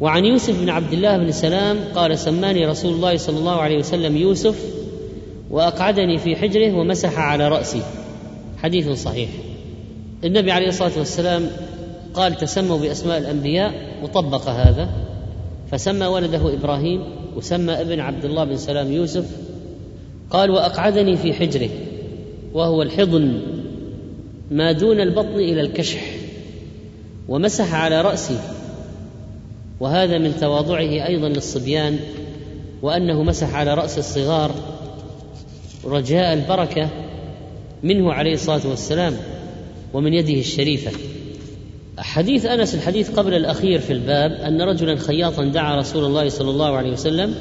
وعن 0.00 0.24
يوسف 0.24 0.60
بن 0.60 0.68
عبد 0.68 0.92
الله 0.92 1.18
بن 1.18 1.32
سلام 1.32 1.78
قال 1.94 2.18
سماني 2.18 2.66
رسول 2.66 2.92
الله 2.92 3.16
صلى 3.16 3.38
الله 3.38 3.60
عليه 3.60 3.78
وسلم 3.78 4.16
يوسف 4.16 4.64
وأقعدني 5.50 6.18
في 6.18 6.36
حجره 6.36 6.78
ومسح 6.78 7.18
على 7.18 7.48
رأسي. 7.48 7.82
حديث 8.62 8.88
صحيح. 8.88 9.28
النبي 10.24 10.52
عليه 10.52 10.68
الصلاة 10.68 10.98
والسلام 10.98 11.50
قال 12.14 12.34
تسموا 12.34 12.78
بأسماء 12.78 13.18
الأنبياء 13.18 13.74
وطبق 14.02 14.48
هذا. 14.48 14.88
فسمى 15.70 16.06
ولده 16.06 16.54
إبراهيم. 16.54 17.17
وسمى 17.38 17.72
ابن 17.72 18.00
عبد 18.00 18.24
الله 18.24 18.44
بن 18.44 18.56
سلام 18.56 18.92
يوسف 18.92 19.36
قال 20.30 20.50
وأقعدني 20.50 21.16
في 21.16 21.32
حجره 21.32 21.70
وهو 22.52 22.82
الحضن 22.82 23.40
ما 24.50 24.72
دون 24.72 25.00
البطن 25.00 25.34
إلى 25.34 25.60
الكشح 25.60 26.00
ومسح 27.28 27.74
على 27.74 28.02
رأسي 28.02 28.38
وهذا 29.80 30.18
من 30.18 30.36
تواضعه 30.40 31.06
أيضا 31.06 31.28
للصبيان 31.28 31.98
وأنه 32.82 33.22
مسح 33.22 33.54
على 33.54 33.74
رأس 33.74 33.98
الصغار 33.98 34.54
رجاء 35.84 36.32
البركة 36.32 36.90
منه 37.82 38.12
عليه 38.12 38.34
الصلاة 38.34 38.66
والسلام 38.68 39.16
ومن 39.94 40.14
يده 40.14 40.40
الشريفة 40.40 40.90
حديث 41.98 42.46
أنس 42.46 42.74
الحديث 42.74 43.18
قبل 43.18 43.34
الأخير 43.34 43.78
في 43.78 43.92
الباب 43.92 44.32
أن 44.32 44.62
رجلا 44.62 44.96
خياطا 44.96 45.44
دعا 45.44 45.76
رسول 45.76 46.04
الله 46.04 46.28
صلى 46.28 46.50
الله 46.50 46.76
عليه 46.76 46.92
وسلم 46.92 47.34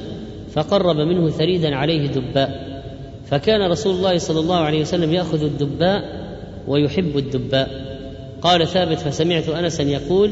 فقرب 0.53 0.95
منه 0.95 1.29
ثريدا 1.29 1.75
عليه 1.75 2.07
دباء 2.07 2.81
فكان 3.25 3.71
رسول 3.71 3.95
الله 3.95 4.17
صلى 4.17 4.39
الله 4.39 4.55
عليه 4.55 4.81
وسلم 4.81 5.13
يأخذ 5.13 5.43
الدباء 5.43 6.27
ويحب 6.67 7.17
الدباء. 7.17 7.87
قال 8.41 8.67
ثابت 8.67 8.97
فسمعت 8.97 9.49
انسا 9.49 9.83
يقول 9.83 10.31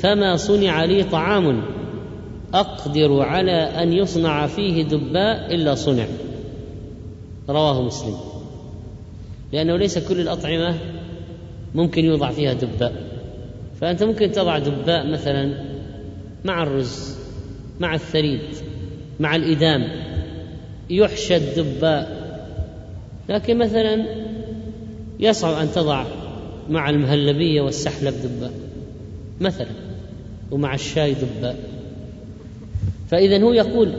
فما 0.00 0.36
صنع 0.36 0.84
لي 0.84 1.02
طعام 1.02 1.62
أقدر 2.54 3.20
على 3.20 3.52
أن 3.52 3.92
يصنع 3.92 4.46
فيه 4.46 4.82
دباء 4.82 5.54
إلا 5.54 5.74
صنع 5.74 6.06
رواه 7.48 7.82
مسلم. 7.82 8.16
لأنه 9.52 9.76
ليس 9.76 9.98
كل 9.98 10.20
الأطعمة 10.20 10.78
ممكن 11.74 12.04
يوضع 12.04 12.30
فيها 12.30 12.52
دباء. 12.52 13.11
فأنت 13.82 14.02
ممكن 14.02 14.32
تضع 14.32 14.58
دباء 14.58 15.06
مثلا 15.06 15.54
مع 16.44 16.62
الرز 16.62 17.16
مع 17.80 17.94
الثريد 17.94 18.40
مع 19.20 19.36
الإدام 19.36 19.88
يحشى 20.90 21.36
الدباء 21.36 22.22
لكن 23.28 23.58
مثلا 23.58 24.06
يصعب 25.20 25.54
أن 25.54 25.72
تضع 25.72 26.04
مع 26.70 26.90
المهلبية 26.90 27.60
والسحلب 27.60 28.14
دباء 28.24 28.52
مثلا 29.40 29.70
ومع 30.50 30.74
الشاي 30.74 31.14
دباء. 31.14 31.56
فإذا 33.08 33.42
هو 33.42 33.52
يقول 33.52 33.92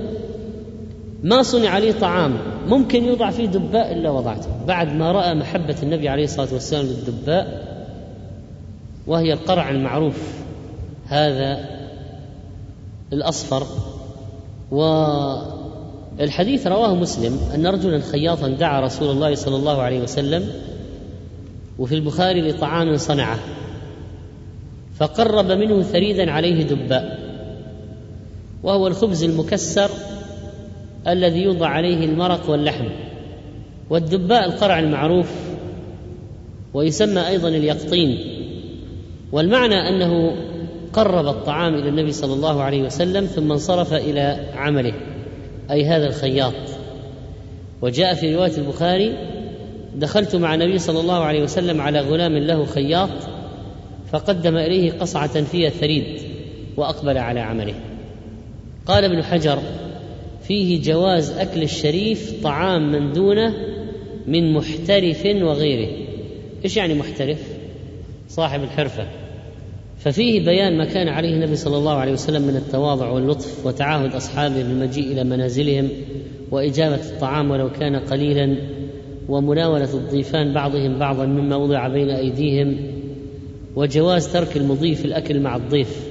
ما 1.23 1.41
صنع 1.41 1.77
لي 1.77 1.93
طعام 1.93 2.37
ممكن 2.67 3.03
يوضع 3.03 3.29
فيه 3.29 3.45
دباء 3.45 3.93
إلا 3.93 4.09
وضعته. 4.09 4.65
بعد 4.67 4.95
ما 4.95 5.11
رأى 5.11 5.33
محبة 5.33 5.75
النبي 5.83 6.09
عليه 6.09 6.23
الصلاة 6.23 6.53
والسلام 6.53 6.85
للدباء 6.85 7.72
وهي 9.07 9.33
القرع 9.33 9.69
المعروف. 9.69 10.17
هذا 11.07 11.69
الأصفر. 13.13 13.67
والحديث 16.19 16.67
رواه 16.67 16.95
مسلم 16.95 17.39
أن 17.55 17.67
رجلا 17.67 17.99
خياطا 17.99 18.47
دعا 18.47 18.81
رسول 18.81 19.09
الله 19.09 19.35
صلى 19.35 19.55
الله 19.55 19.81
عليه 19.81 20.01
وسلم 20.01 20.49
وفي 21.79 21.95
البخاري 21.95 22.41
لطعام 22.41 22.97
صنعه 22.97 23.39
فقرب 24.95 25.51
منه 25.51 25.81
ثريدا 25.81 26.31
عليه 26.31 26.63
دباء 26.63 27.19
وهو 28.63 28.87
الخبز 28.87 29.23
المكسر 29.23 29.89
الذي 31.07 31.39
يوضع 31.39 31.67
عليه 31.67 32.05
المرق 32.05 32.49
واللحم. 32.49 32.85
والدباء 33.89 34.45
القرع 34.45 34.79
المعروف 34.79 35.31
ويسمى 36.73 37.27
أيضا 37.27 37.47
اليقطين. 37.47 38.32
والمعنى 39.33 39.75
أنه 39.75 40.35
قرب 40.93 41.27
الطعام 41.27 41.75
إلى 41.75 41.89
النبي 41.89 42.11
صلى 42.11 42.33
الله 42.33 42.61
عليه 42.61 42.83
وسلم 42.83 43.25
ثم 43.25 43.51
انصرف 43.51 43.93
إلى 43.93 44.49
عمله 44.55 44.93
أي 45.71 45.85
هذا 45.85 46.07
الخياط. 46.07 46.53
وجاء 47.81 48.13
في 48.13 48.35
رواية 48.35 48.57
البخاري 48.57 49.17
دخلت 49.95 50.35
مع 50.35 50.53
النبي 50.53 50.77
صلى 50.77 50.99
الله 50.99 51.23
عليه 51.23 51.43
وسلم 51.43 51.81
على 51.81 51.99
غلام 51.99 52.37
له 52.37 52.65
خياط 52.65 53.09
فقدم 54.11 54.57
إليه 54.57 54.91
قصعة 54.91 55.41
فيها 55.41 55.69
ثريد 55.69 56.21
وأقبل 56.77 57.17
على 57.17 57.39
عمله. 57.39 57.75
قال 58.85 59.03
ابن 59.03 59.23
حجر 59.23 59.59
فيه 60.47 60.81
جواز 60.81 61.31
أكل 61.31 61.63
الشريف 61.63 62.43
طعام 62.43 62.91
من 62.91 63.13
دونه 63.13 63.53
من 64.27 64.53
محترف 64.53 65.25
وغيره. 65.25 65.89
إيش 66.65 66.77
يعني 66.77 66.93
محترف؟ 66.93 67.39
صاحب 68.29 68.63
الحرفة. 68.63 69.22
ففيه 70.03 70.45
بيان 70.45 70.77
ما 70.77 70.85
كان 70.85 71.07
عليه 71.07 71.33
النبي 71.33 71.55
صلى 71.55 71.77
الله 71.77 71.93
عليه 71.93 72.13
وسلم 72.13 72.41
من 72.41 72.55
التواضع 72.55 73.09
واللطف 73.09 73.65
وتعاهد 73.65 74.15
أصحابه 74.15 74.63
بالمجيء 74.63 75.11
إلى 75.11 75.23
منازلهم 75.23 75.89
وإجابة 76.51 76.95
الطعام 76.95 77.51
ولو 77.51 77.71
كان 77.71 77.95
قليلا 77.95 78.57
ومناولة 79.29 79.93
الضيفان 79.93 80.53
بعضهم 80.53 80.99
بعضا 80.99 81.25
مما 81.25 81.55
وضع 81.55 81.87
بين 81.87 82.09
أيديهم 82.09 82.77
وجواز 83.75 84.33
ترك 84.33 84.57
المضيف 84.57 84.99
في 84.99 85.05
الأكل 85.05 85.39
مع 85.39 85.55
الضيف. 85.55 86.07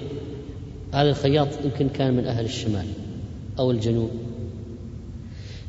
هذا 0.95 1.11
الخياط 1.11 1.49
يمكن 1.65 1.89
كان 1.89 2.17
من 2.17 2.25
أهل 2.25 2.45
الشمال 2.45 2.87
أو 3.59 3.71
الجنوب. 3.71 4.11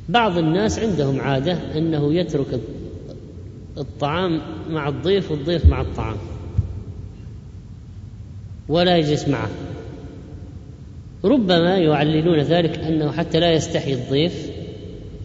بعض 0.10 0.38
الناس 0.38 0.80
عندهم 0.80 1.22
عادة 1.22 1.58
أنه 1.78 2.14
يترك 2.14 2.60
الطعام 3.78 4.42
مع 4.70 4.90
الضيف 4.90 5.32
والضيف 5.32 5.66
مع 5.66 5.82
الطعام. 5.82 6.18
ولا 8.74 8.98
يجلس 8.98 9.28
معه. 9.28 9.50
ربما 11.26 11.78
يعللون 11.78 12.40
ذلك 12.40 12.80
أنه 12.80 13.12
حتى 13.12 13.40
لا 13.40 13.52
يستحي 13.52 13.94
الضيف 13.94 14.52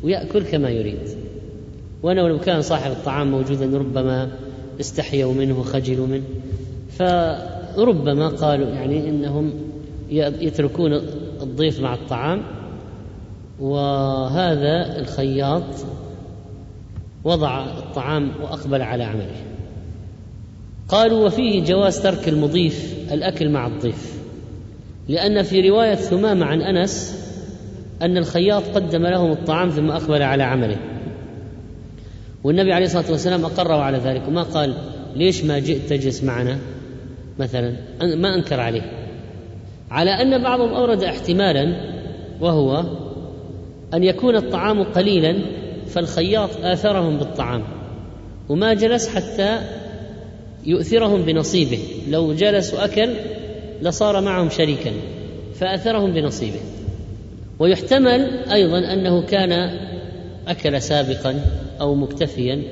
ويأكل 0.03 0.43
كما 0.45 0.71
يريد. 0.71 1.09
ولو 2.03 2.27
لو 2.27 2.39
كان 2.39 2.63
صاحب 2.63 2.91
الطعام 2.91 3.31
موجودا 3.31 3.79
ربما 3.79 4.31
استحيوا 4.81 5.35
منه 5.35 5.61
وخجلوا 5.61 6.07
منه. 6.07 6.25
فربما 6.91 8.29
قالوا 8.29 8.69
يعني 8.69 9.09
إنهم 9.09 9.53
يتركون 10.11 10.93
الضيف 11.43 11.81
مع 11.81 11.95
الطعام. 11.95 12.43
وهذا 13.61 15.01
الخياط 15.01 15.75
وضع 17.25 17.65
الطعام 17.65 18.31
وأقبل 18.43 18.83
على 18.83 19.05
عمله. 19.05 19.58
قالوا 20.89 21.27
وفيه 21.27 21.65
جواز 21.65 22.03
ترك 22.03 22.29
المضيف 22.29 22.95
الأكل 23.13 23.49
مع 23.49 23.67
الضيف 23.67 24.19
لأن 25.09 25.43
في 25.43 25.69
رواية 25.69 25.95
ثمامة 25.95 26.47
عن 26.47 26.63
أنس 26.63 27.25
أن 28.03 28.17
الخياط 28.17 28.63
قدم 28.75 29.07
لهم 29.07 29.33
الطعام 29.33 29.69
ثم 29.69 29.91
أقبل 29.91 30.23
على 30.23 30.43
عمله. 30.43 30.77
والنبي 32.45 32.73
عليه 32.73 32.87
الصلاة 32.87 33.11
والسلام 33.11 33.45
أقره 33.45 33.75
على 33.75 33.99
ذلك 33.99 34.23
وما 34.29 34.43
قال 34.43 34.75
ليش 35.17 35.45
ما 35.45 35.59
جئت 35.59 35.91
تجلس 35.91 36.25
معنا؟ 36.25 36.59
مثلا 37.39 37.77
ما 38.03 38.35
أنكر 38.35 38.61
عليه. 38.61 38.93
على 39.91 40.11
أن 40.11 40.43
بعضهم 40.43 40.75
أورد 40.75 41.03
احتمالا 41.03 41.81
وهو 42.41 42.85
أن 43.95 44.05
يكون 44.05 44.37
الطعام 44.37 44.83
قليلا 44.83 45.39
فالخياط 45.87 46.51
آثرهم 46.63 47.19
بالطعام 47.19 47.63
وما 48.49 48.75
جلس 48.75 49.09
حتى 49.09 49.59
يؤثرهم 50.67 51.23
بنصيبه. 51.23 51.79
لو 52.09 52.33
جلس 52.33 52.75
وأكل 52.75 53.11
لصار 53.83 54.21
معهم 54.21 54.51
شريكا 54.51 54.93
فأثرهم 55.55 56.13
بنصيبه. 56.13 56.61
ويحتمل 57.59 58.31
أيضا 58.53 58.79
أنه 58.79 59.23
كان 59.23 59.53
أكل 60.49 60.83
سابقا 60.83 61.41
أو 61.81 61.95
مكتفيا 61.95 62.63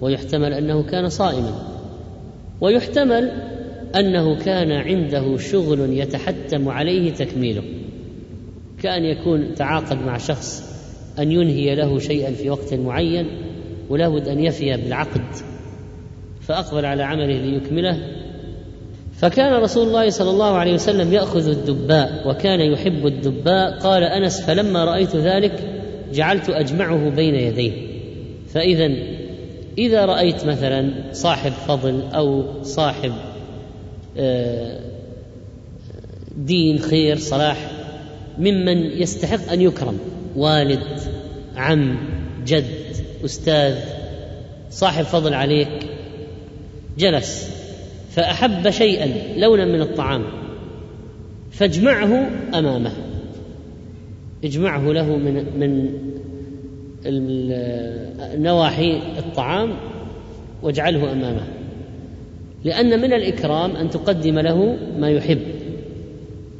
ويحتمل 0.00 0.52
أنه 0.52 0.82
كان 0.82 1.08
صائما. 1.08 1.52
ويحتمل 2.60 3.30
أنه 3.96 4.44
كان 4.44 4.72
عنده 4.72 5.36
شغل 5.36 5.98
يتحتم 5.98 6.68
عليه 6.68 7.12
تكميله. 7.12 7.62
كأن 8.82 9.04
يكون 9.04 9.54
تعاقد 9.54 9.96
مع 10.06 10.18
شخص 10.18 10.62
أن 11.18 11.32
ينهي 11.32 11.74
له 11.74 11.98
شيئا 11.98 12.30
في 12.32 12.50
وقت 12.50 12.74
معين 12.74 13.26
ولا 13.88 14.08
بد 14.08 14.28
أن 14.28 14.44
يفي 14.44 14.76
بالعقد. 14.76 15.53
فأقبل 16.48 16.84
على 16.84 17.02
عمله 17.02 17.38
ليكمله. 17.38 17.98
فكان 19.16 19.52
رسول 19.52 19.86
الله 19.86 20.10
صلى 20.10 20.30
الله 20.30 20.54
عليه 20.56 20.74
وسلم 20.74 21.12
يأخذ 21.12 21.48
الدباء 21.48 22.28
وكان 22.28 22.60
يحب 22.60 23.06
الدباء. 23.06 23.78
قال 23.78 24.02
أنس 24.02 24.40
فلما 24.40 24.84
رأيت 24.84 25.16
ذلك 25.16 25.52
جعلت 26.12 26.50
أجمعه 26.50 27.10
بين 27.10 27.34
يديه. 27.34 27.72
فإذا 28.54 28.90
إذا 29.78 30.04
رأيت 30.04 30.44
مثلا 30.44 30.92
صاحب 31.12 31.52
فضل 31.52 32.02
أو 32.14 32.44
صاحب 32.62 33.12
آه، 34.18 34.80
دين 36.36 36.78
خير 36.78 37.16
صلاح 37.18 37.70
ممن 38.38 38.78
يستحق 38.78 39.52
أن 39.52 39.60
يكرم 39.60 39.98
والد 40.36 41.00
عم 41.56 41.98
جد 42.46 42.64
أستاذ 43.24 43.74
صاحب 44.70 45.04
فضل 45.04 45.34
عليك 45.34 45.93
جلس 46.98 47.50
فأحب 48.10 48.70
شيئا 48.70 49.38
لونا 49.40 49.64
من 49.64 49.80
الطعام 49.80 50.24
فاجمعه 51.50 52.30
أمامه 52.54 52.92
اجمعه 54.44 54.92
له 54.92 55.16
من 55.16 55.34
من 55.58 55.90
نواحي 58.42 59.00
الطعام 59.18 59.72
واجعله 60.62 61.12
أمامه 61.12 61.46
لأن 62.64 63.00
من 63.00 63.12
الإكرام 63.12 63.76
أن 63.76 63.90
تقدم 63.90 64.38
له 64.38 64.76
ما 64.98 65.10
يحب 65.10 65.40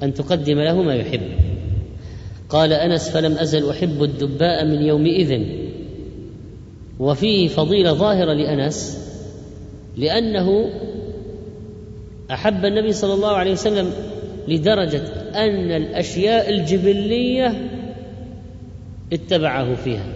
أن 0.02 0.15
تقدم 0.15 0.61
له 0.61 0.82
ما 0.82 0.94
يحب. 0.94 1.20
قال 2.48 2.73
أنس 2.73 3.11
فلم 3.11 3.32
أزل 3.32 3.70
أحب 3.70 4.02
الدباء 4.02 4.65
من 4.65 4.82
يومئذ 4.82 5.43
وفيه 6.98 7.48
فضيلة 7.48 7.93
ظاهرة 7.93 8.32
لأنس 8.32 9.04
لأنه 9.97 10.71
أحب 12.31 12.65
النبي 12.65 12.93
صلى 12.93 13.15
الله 13.15 13.33
عليه 13.33 13.53
وسلم 13.53 13.91
لدرجة 14.49 15.05
أن 15.35 15.71
الأشياء 15.71 16.51
الجبلية 16.51 17.71
اتبعه 19.12 19.75
فيها 19.75 20.07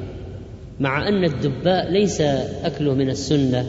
مع 0.80 1.08
أن 1.08 1.24
الدباء 1.24 1.90
ليس 1.90 2.20
أكله 2.64 2.94
من 2.94 3.10
السنة 3.10 3.66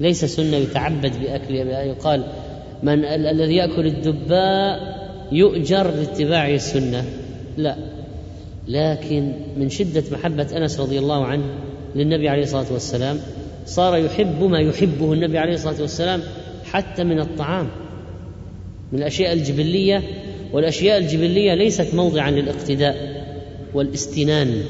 ليس 0.00 0.24
سنة 0.24 0.56
يتعبد 0.56 1.12
باكله 1.22 1.80
يقال 1.82 2.24
من 2.82 3.04
الذي 3.04 3.56
يأكل 3.56 3.86
الدباء 3.86 5.00
يؤجر 5.32 5.90
لاتباع 5.90 6.50
السنة. 6.50 7.04
لا 7.56 7.76
لكن 8.68 9.32
من 9.56 9.68
شدة 9.68 10.04
محبة 10.12 10.46
أنس 10.56 10.80
رضي 10.80 10.98
الله 10.98 11.24
عنه 11.24 11.44
للنبي 11.94 12.28
عليه 12.28 12.42
الصلاة 12.42 12.72
والسلام 12.72 13.18
صار 13.70 13.96
يحب 13.96 14.42
ما 14.42 14.58
يحبه 14.58 15.12
النبي 15.12 15.38
عليه 15.38 15.54
الصلاة 15.54 15.80
والسلام 15.80 16.22
حتى 16.64 17.04
من 17.04 17.20
الطعام 17.20 17.68
من 18.92 18.98
الأشياء 18.98 19.32
الجبلية 19.32 20.02
والأشياء 20.52 20.98
الجبلية 20.98 21.54
ليست 21.54 21.94
موضعا 21.94 22.30
للاقتداء 22.30 23.24
والاستنان 23.74 24.62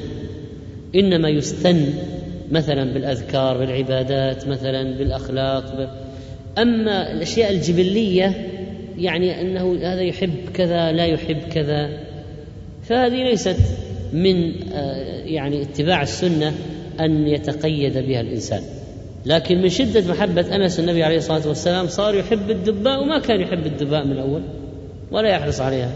إنما 0.95 1.29
يستن 1.29 1.93
مثلا 2.51 2.93
بالأذكار 2.93 3.57
بالعبادات 3.57 4.47
مثلا 4.47 4.97
بالأخلاق 4.97 5.95
أما 6.57 7.11
الأشياء 7.11 7.51
الجبلية 7.51 8.47
يعني 8.97 9.41
أنه 9.41 9.75
هذا 9.75 10.01
يحب 10.01 10.33
كذا 10.53 10.91
لا 10.91 11.05
يحب 11.05 11.37
كذا 11.51 11.89
فهذه 12.83 13.23
ليست 13.23 13.57
من 14.13 14.53
آه، 14.73 15.23
يعني 15.25 15.61
اتباع 15.61 16.01
السنة 16.01 16.53
أن 16.99 17.27
يتقيد 17.27 17.97
بها 17.97 18.21
الإنسان. 18.21 18.80
لكن 19.25 19.61
من 19.61 19.69
شدة 19.69 20.13
محبة 20.13 20.55
أنس 20.55 20.79
النبي 20.79 21.03
عليه 21.03 21.17
الصلاة 21.17 21.47
والسلام 21.47 21.87
صار 21.87 22.15
يحب 22.15 22.51
الدباء 22.51 23.01
وما 23.01 23.19
كان 23.19 23.41
يحب 23.41 23.65
الدباء 23.65 24.05
من 24.05 24.11
الأول 24.11 24.41
ولا 25.11 25.29
يحرص 25.29 25.61
عليها. 25.61 25.91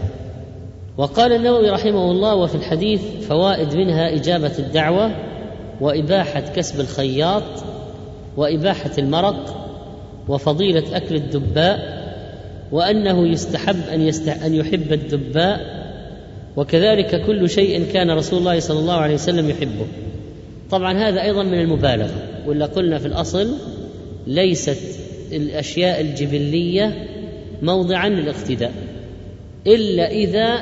وقال 0.98 1.32
النووي 1.32 1.70
رحمه 1.70 2.10
الله 2.10 2.34
وفي 2.34 2.54
الحديث 2.54 3.02
فوائد 3.28 3.76
منها 3.76 4.14
إجابة 4.14 4.52
الدعوة 4.58 5.10
وإباحة 5.80 6.40
كسب 6.40 6.80
الخياط 6.80 7.42
وإباحة 8.36 8.90
المرق 8.98 9.66
وفضيلة 10.28 10.96
أكل 10.96 11.14
الدباء 11.14 11.96
وأنه 12.72 13.28
يستحب 13.28 13.88
أن 13.92 14.00
يستح 14.00 14.42
أن 14.42 14.54
يحب 14.54 14.92
الدباء 14.92 15.60
وكذلك 16.56 17.26
كل 17.26 17.48
شيء 17.48 17.86
كان 17.92 18.10
رسول 18.10 18.38
الله 18.38 18.60
صلى 18.60 18.78
الله 18.78 18.94
عليه 18.94 19.14
وسلم 19.14 19.50
يحبه. 19.50 19.86
طبعا 20.70 20.98
هذا 20.98 21.22
أيضا 21.22 21.42
من 21.42 21.60
المبالغة 21.60 22.28
ولا 22.46 22.66
قلنا 22.66 22.98
في 22.98 23.06
الأصل 23.06 23.54
ليست 24.26 24.98
الأشياء 25.32 26.00
الجبلية 26.00 27.06
موضعا 27.62 28.08
للاقتداء 28.08 28.72
إلا 29.66 30.10
إذا 30.10 30.60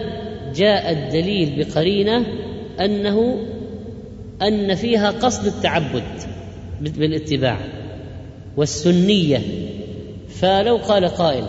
جاء 0.54 0.92
الدليل 0.92 1.64
بقرينة 1.64 2.26
أنه 2.80 3.46
أن 4.42 4.74
فيها 4.74 5.10
قصد 5.10 5.46
التعبد 5.46 6.04
بالاتباع 6.80 7.58
والسنية 8.56 9.40
فلو 10.28 10.76
قال 10.76 11.08
قائل 11.08 11.44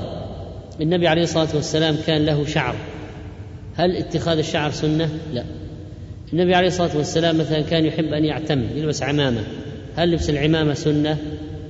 النبي 0.81 1.07
عليه 1.07 1.23
الصلاة 1.23 1.55
والسلام 1.55 1.95
كان 2.07 2.25
له 2.25 2.45
شعر 2.45 2.75
هل 3.75 3.97
اتخاذ 3.97 4.37
الشعر 4.37 4.71
سنة؟ 4.71 5.09
لا. 5.33 5.43
النبي 6.33 6.55
عليه 6.55 6.67
الصلاة 6.67 6.97
والسلام 6.97 7.37
مثلا 7.37 7.61
كان 7.61 7.85
يحب 7.85 8.13
أن 8.13 8.25
يعتم 8.25 8.63
يلبس 8.75 9.03
عمامة. 9.03 9.43
هل 9.95 10.11
لبس 10.11 10.29
العمامة 10.29 10.73
سنة؟ 10.73 11.17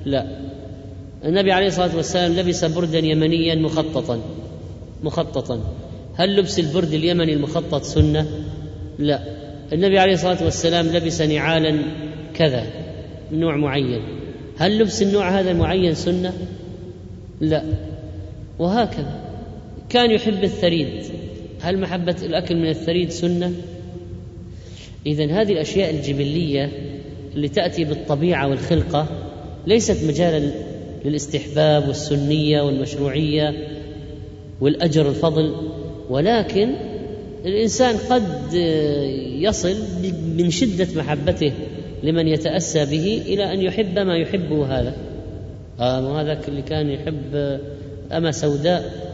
لا. 0.06 0.26
النبي 1.26 1.52
عليه 1.52 1.68
الصلاة 1.68 1.96
والسلام 1.96 2.32
لبس 2.32 2.66
بردا 2.66 3.00
يمنيا 3.00 3.56
مخططا 3.56 4.22
مخططا. 5.04 5.60
هل 6.16 6.36
لبس 6.36 6.60
البرد 6.60 6.94
اليمني 6.94 7.34
المخطط 7.34 7.84
سنة؟ 7.84 8.28
لا. 9.00 9.20
النبي 9.74 10.00
عليه 10.00 10.14
الصلاة 10.14 10.44
والسلام 10.44 10.86
لبس 10.88 11.22
نعالا 11.22 11.80
كذا 12.34 12.64
من 13.32 13.40
نوع 13.40 13.58
معين. 13.58 14.02
هل 14.58 14.80
لبس 14.80 15.02
النوع 15.02 15.40
هذا 15.40 15.52
المعين 15.52 15.94
سنة؟ 15.94 16.34
لا 17.42 17.64
وهكذا 18.60 19.20
كان 19.90 20.12
يحب 20.12 20.44
الثريد 20.44 21.04
هل 21.62 21.80
محبة 21.80 22.16
الأكل 22.24 22.56
من 22.56 22.70
الثريد 22.70 23.10
سنة؟ 23.10 23.52
إذا 25.06 25.26
هذه 25.26 25.52
الأشياء 25.52 25.90
الجبلية 25.90 26.72
اللي 27.36 27.48
تأتي 27.48 27.84
بالطبيعة 27.84 28.48
والخلقة 28.48 29.08
ليست 29.68 30.06
مجالا 30.08 30.52
للاستحباب 31.06 31.88
والسنية 31.88 32.62
والمشروعية 32.62 33.54
والأجر 34.62 35.10
الفضل 35.10 35.56
ولكن 36.10 36.70
الإنسان 37.46 37.98
قد 37.98 38.54
يصل 39.40 39.76
من 40.38 40.50
شدة 40.50 40.88
محبته 40.96 41.52
لمن 42.04 42.28
يتأسى 42.28 42.86
به 42.86 43.22
إلى 43.26 43.54
أن 43.54 43.62
يحب 43.62 44.00
ما 44.00 44.18
يحبه 44.18 44.66
هذا. 44.66 44.94
آه 45.80 46.22
هذاك 46.22 46.48
اللي 46.48 46.62
كان 46.62 46.90
يحب 46.90 47.60
أما 48.12 48.32
سوداء؟ 48.32 49.06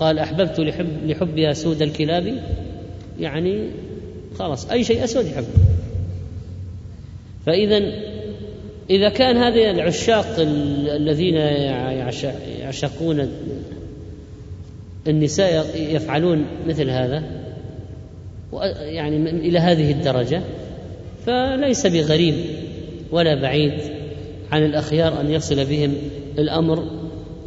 قال 0.00 0.18
أحببت 0.18 0.60
لحب 0.60 0.88
لحبها 1.06 1.52
سود 1.52 1.82
الكلاب 1.82 2.42
يعني 3.20 3.68
خلاص 4.38 4.70
أي 4.70 4.84
شيء 4.84 5.04
أسود 5.04 5.26
يحبه 5.26 5.46
فإذا 7.46 7.82
إذا 8.90 9.08
كان 9.08 9.36
هذه 9.36 9.70
العشاق 9.70 10.26
الذين 10.38 11.34
يعشقون 12.60 13.28
النساء 15.08 15.66
يفعلون 15.76 16.46
مثل 16.66 16.90
هذا 16.90 17.22
يعني 18.78 19.30
إلى 19.30 19.58
هذه 19.58 19.90
الدرجة 19.92 20.42
فليس 21.26 21.86
بغريب 21.86 22.34
ولا 23.10 23.34
بعيد 23.34 23.72
عن 24.52 24.64
الأخيار 24.64 25.20
أن 25.20 25.30
يصل 25.30 25.64
بهم 25.64 25.94
الأمر 26.38 26.84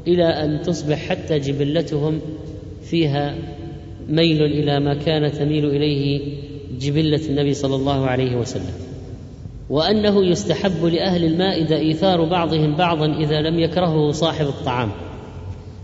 إلى 0.07 0.25
أن 0.25 0.61
تصبح 0.61 1.09
حتى 1.09 1.39
جبلتهم 1.39 2.21
فيها 2.83 3.35
ميل 4.09 4.43
إلى 4.43 4.79
ما 4.79 4.93
كان 4.93 5.31
تميل 5.31 5.65
إليه 5.65 6.21
جبلة 6.79 7.21
النبي 7.29 7.53
صلى 7.53 7.75
الله 7.75 8.05
عليه 8.05 8.35
وسلم 8.35 8.73
وأنه 9.69 10.25
يستحب 10.25 10.85
لأهل 10.85 11.25
المائدة 11.25 11.75
إيثار 11.75 12.25
بعضهم 12.25 12.75
بعضا 12.75 13.05
إذا 13.05 13.41
لم 13.41 13.59
يكرهه 13.59 14.11
صاحب 14.11 14.45
الطعام. 14.45 14.89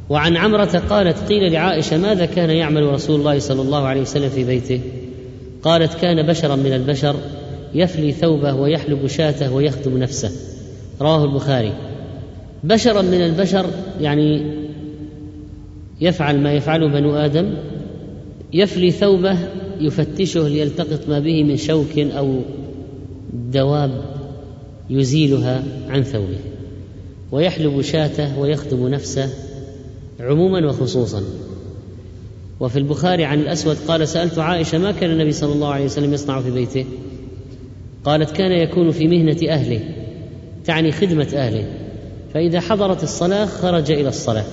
وعن 0.09 0.37
عمرة 0.37 0.83
قالت 0.89 1.17
قيل 1.29 1.51
لعائشة 1.51 1.97
ماذا 1.97 2.25
كان 2.25 2.49
يعمل 2.49 2.83
رسول 2.83 3.19
الله 3.19 3.39
صلى 3.39 3.61
الله 3.61 3.85
عليه 3.85 4.01
وسلم 4.01 4.29
في 4.29 4.43
بيته؟ 4.43 4.81
قالت 5.63 5.93
كان 5.93 6.27
بشرا 6.27 6.55
من 6.55 6.73
البشر 6.73 7.15
يفلي 7.73 8.11
ثوبه 8.11 8.53
ويحلب 8.53 9.07
شاته 9.07 9.53
ويخدم 9.53 9.97
نفسه. 9.97 10.31
رواه 11.01 11.23
البخاري. 11.25 11.73
بشرا 12.63 13.01
من 13.01 13.21
البشر 13.21 13.65
يعني 14.01 14.59
يفعل 16.01 16.41
ما 16.41 16.53
يفعله 16.53 16.87
بنو 16.87 17.15
آدم 17.15 17.53
يفلي 18.53 18.91
ثوبه 18.91 19.37
يفتشه 19.79 20.47
ليلتقط 20.47 21.09
ما 21.09 21.19
به 21.19 21.43
من 21.43 21.57
شوك 21.57 21.99
أو 21.99 22.41
دواب 23.33 24.01
يزيلها 24.89 25.63
عن 25.87 26.03
ثوبه 26.03 26.39
ويحلب 27.31 27.81
شاته 27.81 28.39
ويخدم 28.39 28.87
نفسه 28.87 29.29
عموما 30.19 30.67
وخصوصا. 30.67 31.23
وفي 32.59 32.79
البخاري 32.79 33.25
عن 33.25 33.39
الأسود 33.39 33.77
قال 33.87 34.07
سألت 34.07 34.37
عائشة 34.37 34.77
ما 34.77 34.91
كان 34.91 35.11
النبي 35.11 35.31
صلى 35.31 35.53
الله 35.53 35.67
عليه 35.67 35.85
وسلم 35.85 36.13
يصنع 36.13 36.41
في 36.41 36.51
بيته؟ 36.51 36.85
قالت 38.03 38.31
كان 38.31 38.51
يكون 38.51 38.91
في 38.91 39.07
مهنة 39.07 39.37
أهله 39.49 39.79
تعني 40.65 40.91
خدمة 40.91 41.27
أهله. 41.33 41.65
فإذا 42.33 42.59
حضرت 42.59 43.03
الصلاة 43.03 43.45
خرج 43.45 43.91
إلى 43.91 44.09
الصلاة. 44.09 44.45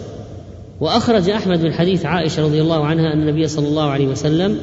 وأخرج 0.80 1.30
أحمد 1.30 1.62
من 1.62 1.72
حديث 1.72 2.06
عائشة 2.06 2.44
رضي 2.44 2.60
الله 2.60 2.84
عنها 2.84 3.12
أن 3.12 3.20
النبي 3.20 3.48
صلى 3.48 3.68
الله 3.68 3.90
عليه 3.90 4.06
وسلم 4.06 4.58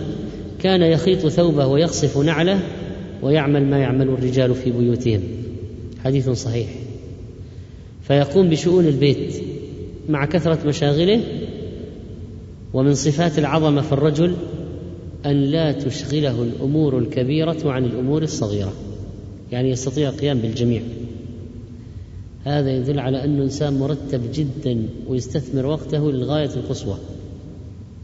كان 0.64 0.81
يخيط 0.81 1.27
ثوبه 1.27 1.68
ويقصف 1.68 2.18
نعله 2.18 2.60
ويعمل 3.22 3.65
ما 3.65 3.77
يعمل 3.77 4.10
الرجال 4.10 4.56
في 4.56 4.72
بيوتهم. 4.72 5.22
حديث 6.03 6.30
صحيح. 6.30 6.68
فيقوم 8.02 8.49
بشؤون 8.49 8.88
البيت 8.88 9.44
مع 10.10 10.26
كثرة 10.26 10.68
مشاغله 10.68 11.22
ومن 12.73 12.94
صفات 12.94 13.40
العظمة 13.40 13.81
في 13.81 13.91
الرجل 13.91 14.35
أن 15.26 15.44
لا 15.44 15.72
تشغله 15.72 16.44
الأمور 16.44 16.98
الكبيرة 16.98 17.72
عن 17.72 17.85
الأمور 17.85 18.23
الصغيرة. 18.23 18.73
يعني 19.52 19.69
يستطيع 19.69 20.10
القيام 20.10 20.40
بالجميع. 20.40 20.81
هذا 22.44 22.72
يدل 22.72 22.99
على 22.99 23.23
انه 23.23 23.44
انسان 23.44 23.80
مرتب 23.80 24.22
جدا 24.34 24.85
ويستثمر 25.07 25.65
وقته 25.65 26.11
للغايه 26.11 26.49
القصوى. 26.56 26.98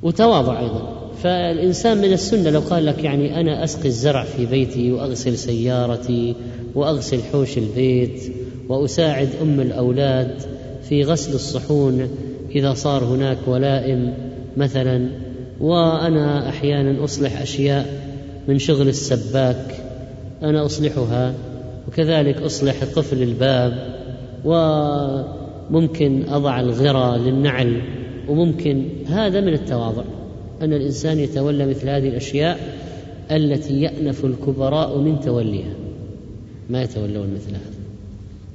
وتواضع 0.03 0.59
أيضا. 0.59 1.08
فالإنسان 1.23 1.97
من 1.97 2.13
السنة 2.13 2.49
لو 2.49 2.59
قال 2.59 2.85
لك 2.85 3.03
يعني 3.03 3.39
أنا 3.39 3.63
أسقي 3.63 3.87
الزرع 3.87 4.23
في 4.23 4.45
بيتي 4.45 4.91
وأغسل 4.91 5.37
سيارتي 5.37 6.35
وأغسل 6.75 7.23
حوش 7.23 7.57
البيت 7.57 8.33
وأساعد 8.69 9.29
أم 9.41 9.59
الأولاد 9.59 10.41
في 10.89 11.03
غسل 11.03 11.33
الصحون 11.33 12.09
إذا 12.55 12.73
صار 12.73 13.03
هناك 13.03 13.37
ولائم 13.47 14.13
مثلا 14.57 15.09
وأنا 15.59 16.49
أحيانا 16.49 17.03
أصلح 17.03 17.41
أشياء 17.41 17.85
من 18.47 18.59
شغل 18.59 18.87
السباك 18.87 19.75
أنا 20.43 20.65
أصلحها 20.65 21.33
وكذلك 21.87 22.41
أصلح 22.41 22.83
قفل 22.83 23.23
الباب 23.23 23.99
وممكن 24.45 26.23
أضع 26.29 26.59
الغرى 26.59 27.19
للنعل 27.19 27.81
وممكن 28.27 28.83
هذا 29.07 29.41
من 29.41 29.53
التواضع. 29.53 30.03
أن 30.61 30.73
الإنسان 30.73 31.19
يتولى 31.19 31.65
مثل 31.65 31.89
هذه 31.89 32.07
الأشياء 32.07 32.59
التي 33.31 33.81
يأنف 33.81 34.25
الكبراء 34.25 34.97
من 34.97 35.19
توليها. 35.19 35.73
ما 36.69 36.81
يتولون 36.81 37.33
مثل 37.33 37.49
هذا. 37.49 37.79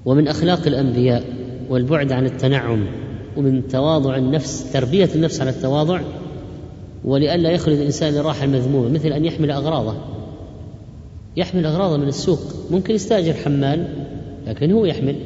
ومن 0.05 0.28
أخلاق 0.28 0.66
الأنبياء 0.66 1.24
والبعد 1.70 2.12
عن 2.12 2.26
التنعم 2.26 2.86
ومن 3.36 3.68
تواضع 3.68 4.16
النفس 4.16 4.72
تربية 4.72 5.09
النفس 5.14 5.40
على 5.40 5.51
التواضع 5.51 6.01
ولئلا 7.05 7.51
يخلد 7.51 7.78
الإنسان 7.78 8.14
لراحه 8.14 8.44
المذمومة 8.44 8.89
مثل 8.89 9.09
أن 9.09 9.24
يحمل 9.24 9.51
أغراضه. 9.51 9.97
يحمل 11.36 11.66
أغراضه 11.66 11.97
من 11.97 12.09
السوق. 12.09 12.40
ممكن 12.70 12.94
يستأجر 12.94 13.32
حمال 13.32 13.89
لكن 14.47 14.72
هو 14.72 14.85
يحمل. 14.85 15.16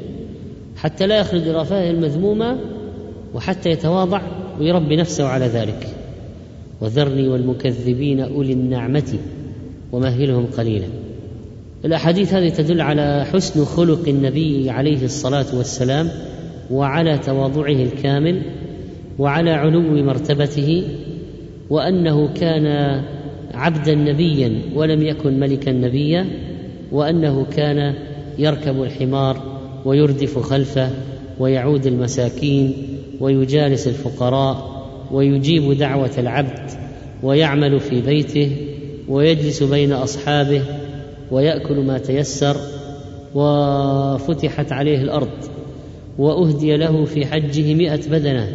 حتى 0.77 1.07
لا 1.07 1.19
يخلد 1.19 1.49
لرفاهه 1.49 1.91
المذمومة 1.91 2.59
وحتى 3.35 3.71
يتواضع 3.71 4.23
ويربي 4.61 4.97
نفسه 4.97 5.27
على 5.27 5.47
ذلك. 5.47 5.98
وذرني 6.81 7.29
والمكذبين 7.29 8.21
أولي 8.21 8.53
النعمة 8.53 9.15
ومهلهم 9.93 10.47
قليلا. 10.47 10.87
الأحاديث 11.85 12.35
هذه 12.35 12.49
تدل 12.49 12.81
على 12.81 13.25
حسن 13.33 13.65
خلق 13.65 14.09
النبي 14.09 14.71
عليه 14.71 15.05
الصلاة 15.05 15.47
والسلام 15.57 16.09
وعلى 16.71 17.19
تواضعه 17.19 17.83
الكامل 17.83 18.43
وعلى 19.19 19.51
علو 19.51 20.05
مرتبته 20.05 20.85
وأنه 21.71 22.29
كان 22.35 22.67
عبدا 23.55 23.95
نبيا 23.95 24.61
ولم 24.75 25.03
يكن 25.03 25.41
ملكا 25.41 25.73
نبيا 25.73 26.27
وأنه 26.93 27.47
كان 27.57 27.95
يركب 28.39 28.83
الحمار 28.83 29.43
ويردف 29.85 30.39
خلفه 30.39 30.91
ويعود 31.39 31.87
المساكين 31.87 32.73
ويجالس 33.21 33.89
الفقراء 33.89 34.78
ويجيب 35.13 35.73
دعوة 35.73 36.11
العبد 36.19 36.71
ويعمل 37.23 37.81
في 37.81 38.01
بيته 38.01 38.57
ويجلس 39.09 39.63
بين 39.63 39.93
أصحابه 39.93 40.63
ويأكل 41.31 41.77
ما 41.77 41.99
تيسر 41.99 42.57
وفتحت 43.35 44.73
عليه 44.73 45.03
الأرض 45.03 45.31
وأهدي 46.19 46.77
له 46.77 47.05
في 47.05 47.27
حجه 47.27 47.75
مائه 47.75 48.11
بدنة. 48.11 48.49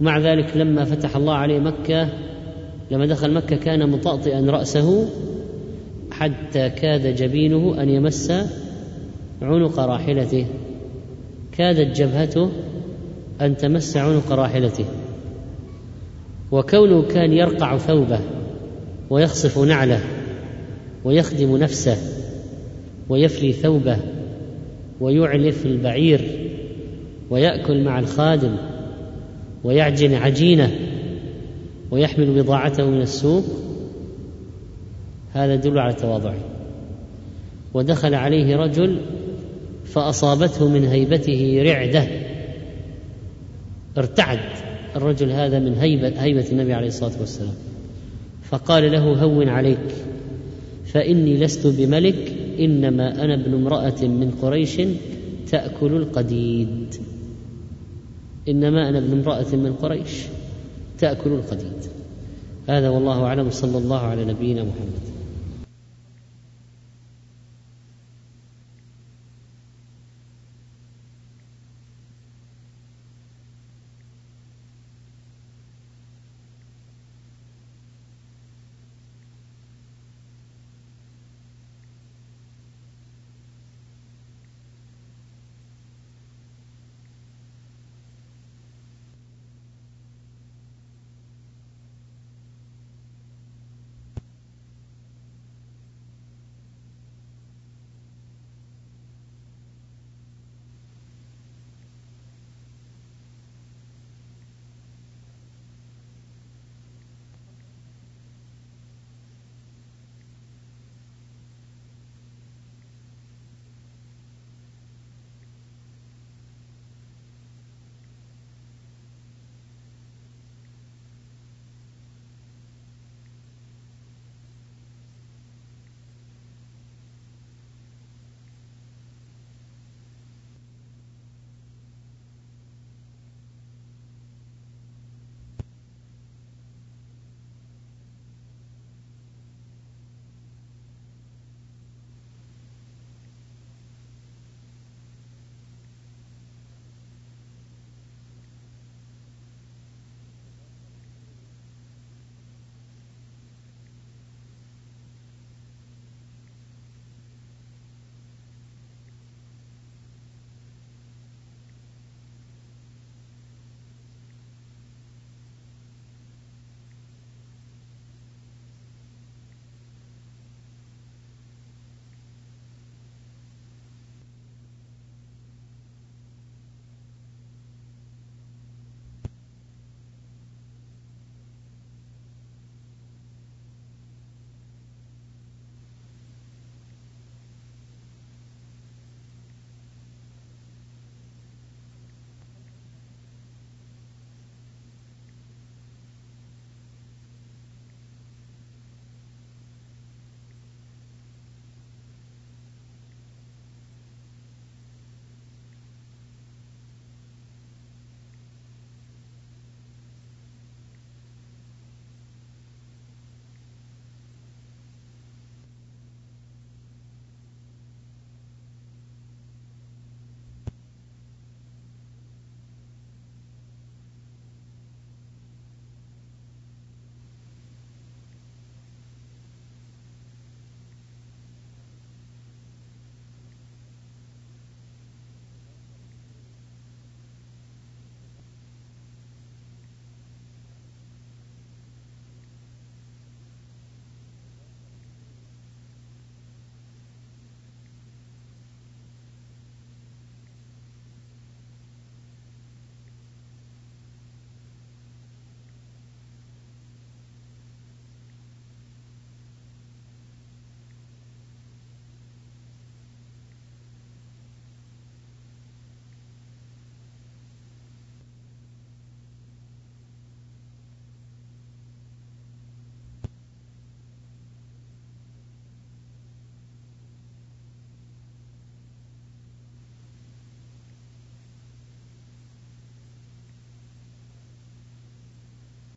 مع 0.00 0.18
ذلك 0.18 0.56
لما 0.56 0.84
فتح 0.84 1.16
الله 1.16 1.34
عليه 1.34 1.58
مكة 1.58 2.08
لما 2.90 3.06
دخل 3.06 3.32
مكة 3.32 3.56
كان 3.56 3.90
مطأطئا 3.90 4.40
رأسه 4.40 5.08
حتى 6.10 6.70
كاد 6.70 7.16
جبينه 7.16 7.82
أن 7.82 7.88
يمس 7.88 8.32
عنق 9.42 9.78
راحلته. 9.78 10.46
كادت 11.52 11.96
جبهته 11.96 12.50
أن 13.40 13.56
تمس 13.56 13.96
عنق 13.96 14.32
راحلته 14.32 14.84
وكونه 16.52 17.02
كان 17.02 17.32
يرقع 17.32 17.78
ثوبه 17.78 18.20
ويخصف 19.10 19.58
نعله 19.58 20.00
ويخدم 21.04 21.56
نفسه 21.56 21.96
ويفلي 23.08 23.52
ثوبه 23.52 23.98
ويعلف 25.00 25.66
البعير 25.66 26.48
ويأكل 27.30 27.84
مع 27.84 27.98
الخادم 27.98 28.56
ويعجن 29.64 30.14
عجينه 30.14 30.70
ويحمل 31.90 32.42
بضاعته 32.42 32.90
من 32.90 33.00
السوق 33.00 33.44
هذا 35.32 35.54
يدل 35.54 35.78
على 35.78 35.94
تواضعه. 35.94 36.36
ودخل 37.74 38.14
عليه 38.14 38.56
رجل 38.56 39.00
فأصابته 39.84 40.68
من 40.68 40.84
هيبته 40.84 41.62
رعدة. 41.62 42.08
ارتعد 43.98 44.38
الرجل 44.96 45.30
هذا 45.30 45.58
من 45.58 45.74
هيبة, 45.74 46.22
هيبة 46.22 46.46
النبي 46.52 46.74
عليه 46.74 46.86
الصلاة 46.86 47.20
والسلام. 47.20 47.54
فقال 48.42 48.92
له 48.92 49.22
هون 49.22 49.48
عليك 49.48 49.94
فإني 50.86 51.36
لست 51.36 51.66
بملك 51.66 52.32
إنما 52.58 53.24
أنا 53.24 53.34
ابن 53.34 53.54
امرأة 53.54 54.02
من 54.02 54.30
قريش 54.42 54.80
تأكل 55.50 55.96
القديد. 55.96 56.94
إنما 58.48 58.88
أنا 58.88 58.98
ابن 58.98 59.12
امرأة 59.12 59.56
من 59.56 59.72
قريش 59.72 60.22
تأكل 60.98 61.30
القديد. 61.30 61.86
هذا 62.68 62.88
والله 62.88 63.22
أعلم 63.24 63.50
صلى 63.50 63.78
الله 63.78 64.00
على 64.00 64.24
نبينا 64.24 64.62
محمد. 64.62 65.15